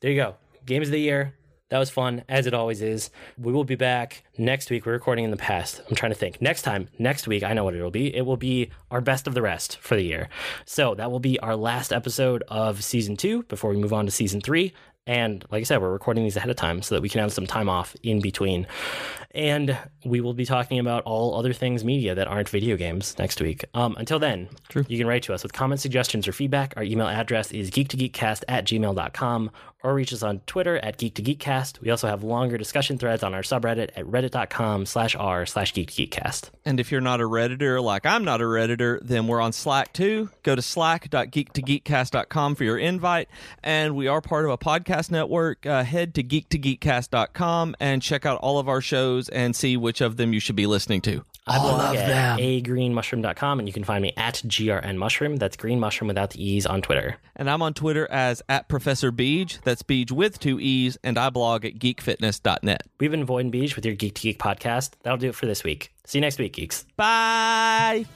There 0.00 0.10
you 0.10 0.16
go. 0.16 0.36
Games 0.66 0.88
of 0.88 0.92
the 0.92 1.00
year. 1.00 1.34
That 1.70 1.78
was 1.78 1.90
fun, 1.90 2.24
as 2.30 2.46
it 2.46 2.54
always 2.54 2.80
is. 2.80 3.10
We 3.36 3.52
will 3.52 3.64
be 3.64 3.74
back 3.74 4.24
next 4.38 4.70
week. 4.70 4.86
We're 4.86 4.92
recording 4.92 5.26
in 5.26 5.30
the 5.30 5.36
past. 5.36 5.82
I'm 5.88 5.94
trying 5.94 6.12
to 6.12 6.18
think. 6.18 6.40
Next 6.40 6.62
time, 6.62 6.88
next 6.98 7.28
week, 7.28 7.42
I 7.42 7.52
know 7.52 7.64
what 7.64 7.74
it 7.74 7.82
will 7.82 7.90
be. 7.90 8.14
It 8.14 8.22
will 8.22 8.38
be 8.38 8.70
our 8.90 9.02
best 9.02 9.26
of 9.26 9.34
the 9.34 9.42
rest 9.42 9.76
for 9.78 9.94
the 9.94 10.02
year. 10.02 10.30
So 10.64 10.94
that 10.94 11.10
will 11.10 11.20
be 11.20 11.38
our 11.40 11.56
last 11.56 11.92
episode 11.92 12.42
of 12.48 12.82
season 12.82 13.18
two 13.18 13.42
before 13.44 13.70
we 13.70 13.76
move 13.76 13.92
on 13.92 14.06
to 14.06 14.10
season 14.10 14.40
three. 14.40 14.72
And 15.06 15.44
like 15.50 15.60
I 15.60 15.64
said, 15.64 15.80
we're 15.80 15.90
recording 15.90 16.24
these 16.24 16.36
ahead 16.36 16.50
of 16.50 16.56
time 16.56 16.82
so 16.82 16.94
that 16.94 17.00
we 17.00 17.08
can 17.08 17.20
have 17.20 17.32
some 17.32 17.46
time 17.46 17.68
off 17.68 17.96
in 18.02 18.20
between. 18.20 18.66
And 19.30 19.76
we 20.04 20.20
will 20.20 20.34
be 20.34 20.44
talking 20.44 20.78
about 20.78 21.02
all 21.04 21.34
other 21.34 21.54
things 21.54 21.82
media 21.82 22.14
that 22.14 22.28
aren't 22.28 22.48
video 22.50 22.76
games 22.76 23.18
next 23.18 23.40
week. 23.40 23.64
Um, 23.72 23.94
until 23.96 24.18
then, 24.18 24.48
True. 24.68 24.84
you 24.86 24.98
can 24.98 25.06
write 25.06 25.22
to 25.24 25.34
us 25.34 25.42
with 25.42 25.54
comments, 25.54 25.82
suggestions, 25.82 26.28
or 26.28 26.32
feedback. 26.32 26.74
Our 26.76 26.82
email 26.82 27.08
address 27.08 27.52
is 27.52 27.70
geek2geekcast 27.70 28.44
at 28.48 28.66
gmail.com 28.66 29.50
or 29.82 29.94
reach 29.94 30.12
us 30.12 30.22
on 30.22 30.40
Twitter 30.40 30.78
at 30.78 30.98
geek2geekcast. 30.98 31.80
We 31.80 31.90
also 31.90 32.08
have 32.08 32.22
longer 32.22 32.58
discussion 32.58 32.98
threads 32.98 33.22
on 33.22 33.34
our 33.34 33.42
subreddit 33.42 33.90
at 33.96 34.04
reddit.com 34.04 34.86
slash 34.86 35.14
r 35.14 35.46
slash 35.46 35.72
geek2geekcast. 35.72 36.50
And 36.64 36.80
if 36.80 36.90
you're 36.90 37.00
not 37.00 37.20
a 37.20 37.24
Redditor 37.24 37.82
like 37.82 38.04
I'm 38.06 38.24
not 38.24 38.40
a 38.40 38.44
Redditor, 38.44 38.98
then 39.02 39.26
we're 39.26 39.40
on 39.40 39.52
Slack 39.52 39.92
too. 39.92 40.30
Go 40.42 40.54
to 40.54 40.62
slack.geek2geekcast.com 40.62 42.54
for 42.54 42.64
your 42.64 42.78
invite. 42.78 43.28
And 43.62 43.94
we 43.94 44.08
are 44.08 44.20
part 44.20 44.44
of 44.44 44.50
a 44.50 44.58
podcast 44.58 45.10
network. 45.10 45.64
Uh, 45.64 45.84
head 45.84 46.14
to 46.14 46.22
geek2geekcast.com 46.22 47.76
and 47.80 48.02
check 48.02 48.26
out 48.26 48.38
all 48.40 48.58
of 48.58 48.68
our 48.68 48.80
shows 48.80 49.28
and 49.28 49.54
see 49.54 49.76
which 49.76 50.00
of 50.00 50.16
them 50.16 50.32
you 50.32 50.40
should 50.40 50.56
be 50.56 50.66
listening 50.66 51.00
to. 51.02 51.24
I 51.48 51.58
blog 51.58 51.96
at 51.96 52.38
agreenmushroom.com 52.38 53.58
and 53.58 53.68
you 53.68 53.72
can 53.72 53.84
find 53.84 54.02
me 54.02 54.12
at 54.16 54.34
grnmushroom. 54.46 55.38
That's 55.38 55.56
green 55.56 55.80
mushroom 55.80 56.08
without 56.08 56.30
the 56.30 56.44
E's 56.44 56.66
on 56.66 56.82
Twitter. 56.82 57.16
And 57.36 57.48
I'm 57.48 57.62
on 57.62 57.74
Twitter 57.74 58.08
as 58.10 58.42
at 58.48 58.68
Professor 58.68 59.12
Beej. 59.12 59.60
That's 59.62 59.82
Beej 59.82 60.10
with 60.10 60.38
two 60.38 60.60
E's. 60.60 60.98
And 61.02 61.18
I 61.18 61.30
blog 61.30 61.64
at 61.64 61.78
geekfitness.net. 61.78 62.82
We've 63.00 63.10
been 63.10 63.24
Void 63.24 63.46
and 63.46 63.52
Beej 63.52 63.76
with 63.76 63.84
your 63.84 63.94
Geek 63.94 64.14
to 64.14 64.22
Geek 64.22 64.38
podcast. 64.38 64.92
That'll 65.02 65.18
do 65.18 65.28
it 65.28 65.34
for 65.34 65.46
this 65.46 65.64
week. 65.64 65.92
See 66.04 66.18
you 66.18 66.22
next 66.22 66.38
week, 66.38 66.54
geeks. 66.54 66.84
Bye. 66.96 68.06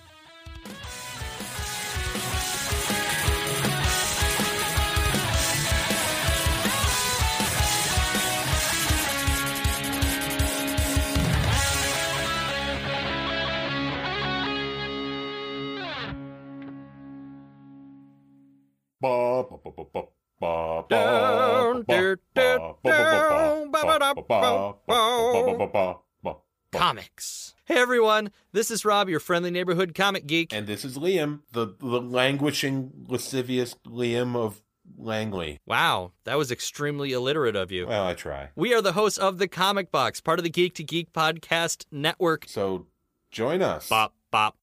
Everyone, 27.93 28.31
this 28.53 28.71
is 28.71 28.87
Rob, 28.87 29.11
your 29.11 29.21
friendly 29.21 29.51
neighborhood 29.51 29.95
comic 29.95 30.27
geek. 30.27 30.51
And 30.51 30.67
this 30.67 30.83
is 30.83 30.97
Liam, 30.97 31.41
the, 31.53 31.75
the 31.79 32.01
languishing, 32.01 32.91
lascivious 33.07 33.75
Liam 33.87 34.35
of 34.35 34.63
Langley. 34.97 35.61
Wow, 35.67 36.13
that 36.25 36.39
was 36.39 36.51
extremely 36.51 37.13
illiterate 37.13 37.55
of 37.55 37.71
you. 37.71 37.87
Well, 37.87 38.07
I 38.07 38.15
try. 38.15 38.49
We 38.57 38.73
are 38.73 38.81
the 38.81 38.93
hosts 38.93 39.19
of 39.19 39.37
The 39.37 39.47
Comic 39.47 39.93
Box, 39.93 40.23
part 40.23 40.39
of 40.39 40.43
the 40.43 40.49
Geek 40.49 40.75
to 40.77 40.83
Geek 40.83 41.13
podcast 41.13 41.85
network. 41.93 42.47
So 42.49 42.87
join 43.31 43.61
us. 43.61 43.91
Bop, 43.91 44.15
bop. 44.31 44.57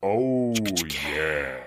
Oh, 0.00 0.54
yeah. 1.04 1.65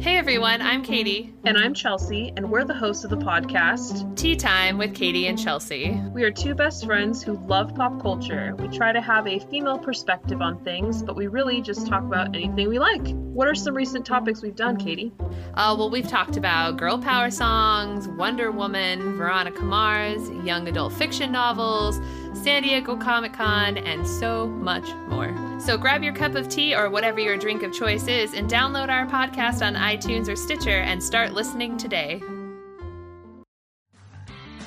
Hey 0.00 0.16
everyone, 0.16 0.62
I'm 0.62 0.84
Katie. 0.84 1.34
And 1.44 1.58
I'm 1.58 1.74
Chelsea, 1.74 2.32
and 2.36 2.48
we're 2.48 2.64
the 2.64 2.72
hosts 2.72 3.02
of 3.02 3.10
the 3.10 3.16
podcast. 3.16 4.16
Tea 4.16 4.36
Time 4.36 4.78
with 4.78 4.94
Katie 4.94 5.26
and 5.26 5.36
Chelsea. 5.36 6.00
We 6.12 6.22
are 6.22 6.30
two 6.30 6.54
best 6.54 6.84
friends 6.86 7.20
who 7.20 7.36
love 7.48 7.74
pop 7.74 8.00
culture. 8.00 8.54
We 8.60 8.68
try 8.68 8.92
to 8.92 9.00
have 9.00 9.26
a 9.26 9.40
female 9.40 9.76
perspective 9.76 10.40
on 10.40 10.62
things, 10.62 11.02
but 11.02 11.16
we 11.16 11.26
really 11.26 11.60
just 11.60 11.88
talk 11.88 12.04
about 12.04 12.28
anything 12.36 12.68
we 12.68 12.78
like. 12.78 13.08
What 13.08 13.48
are 13.48 13.56
some 13.56 13.74
recent 13.74 14.06
topics 14.06 14.40
we've 14.40 14.54
done, 14.54 14.76
Katie? 14.76 15.12
Uh, 15.54 15.74
well, 15.76 15.90
we've 15.90 16.06
talked 16.06 16.36
about 16.36 16.76
girl 16.76 16.98
power 16.98 17.28
songs, 17.28 18.06
Wonder 18.06 18.52
Woman, 18.52 19.16
Veronica 19.16 19.62
Mars, 19.62 20.30
young 20.44 20.68
adult 20.68 20.92
fiction 20.92 21.32
novels, 21.32 21.98
San 22.34 22.62
Diego 22.62 22.96
Comic 22.96 23.32
Con, 23.32 23.78
and 23.78 24.06
so 24.06 24.46
much 24.46 24.88
more. 25.08 25.34
So 25.60 25.76
grab 25.76 26.02
your 26.02 26.12
cup 26.12 26.34
of 26.34 26.48
tea 26.48 26.74
or 26.74 26.90
whatever 26.90 27.20
your 27.20 27.36
drink 27.36 27.62
of 27.62 27.72
choice 27.72 28.06
is 28.06 28.34
and 28.34 28.48
download 28.48 28.88
our 28.88 29.06
podcast 29.06 29.66
on 29.66 29.74
iTunes 29.74 30.28
or 30.28 30.36
Stitcher 30.36 30.78
and 30.78 31.02
start 31.02 31.32
listening 31.32 31.76
today. 31.76 32.22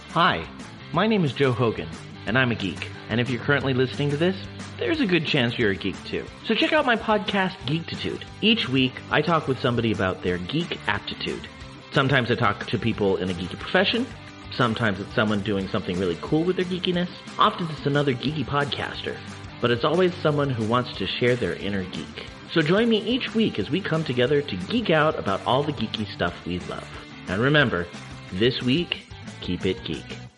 Hi, 0.10 0.46
my 0.92 1.08
name 1.08 1.24
is 1.24 1.32
Joe 1.32 1.54
Hogan, 1.54 1.88
and 2.26 2.38
I'm 2.38 2.52
a 2.52 2.56
geek. 2.56 2.90
And 3.10 3.20
if 3.22 3.30
you're 3.30 3.42
currently 3.42 3.74
listening 3.74 4.10
to 4.10 4.18
this, 4.18 4.36
there's 4.78 5.00
a 5.00 5.06
good 5.06 5.26
chance 5.26 5.58
you're 5.58 5.72
a 5.72 5.76
geek 5.76 6.02
too. 6.06 6.26
So 6.46 6.56
check 6.56 6.74
out 6.74 6.86
my 6.86 6.96
podcast, 6.96 7.54
Geektitude. 7.66 8.24
Each 8.42 8.68
week, 8.68 8.94
I 9.12 9.22
talk 9.22 9.48
with 9.48 9.60
somebody 9.60 9.92
about 9.92 10.24
their 10.24 10.38
geek 10.38 10.78
aptitude. 10.88 11.48
Sometimes 11.94 12.32
I 12.32 12.36
talk 12.36 12.66
to 12.68 12.80
people 12.80 13.18
in 13.18 13.30
a 13.30 13.34
geeky 13.34 13.60
profession. 13.60 14.06
Sometimes 14.54 15.00
it's 15.00 15.16
someone 15.16 15.42
doing 15.42 15.68
something 15.70 15.98
really 15.98 16.18
cool 16.22 16.44
with 16.44 16.58
their 16.58 16.66
geekiness. 16.66 17.10
Often 17.38 17.70
it's 17.72 17.86
another 17.86 18.14
geeky 18.14 18.46
podcaster. 18.46 19.18
But 19.62 19.72
it's 19.72 19.86
always 19.86 20.14
someone 20.16 20.50
who 20.50 20.68
wants 20.68 20.96
to 20.98 21.08
share 21.08 21.36
their 21.36 21.56
inner 21.56 21.84
geek. 21.86 22.26
So 22.52 22.62
join 22.62 22.90
me 22.90 23.02
each 23.02 23.34
week 23.34 23.60
as 23.60 23.70
we 23.70 23.80
come 23.80 24.04
together 24.04 24.42
to 24.42 24.56
geek 24.68 24.90
out 24.90 25.18
about 25.18 25.46
all 25.46 25.64
the 25.64 25.72
geeky 25.72 26.12
stuff 26.14 26.34
we 26.46 26.60
love. 26.62 26.88
And 27.28 27.42
remember, 27.42 27.88
this 28.34 28.62
week, 28.62 29.04
keep 29.40 29.66
it 29.66 29.84
geek. 29.86 30.31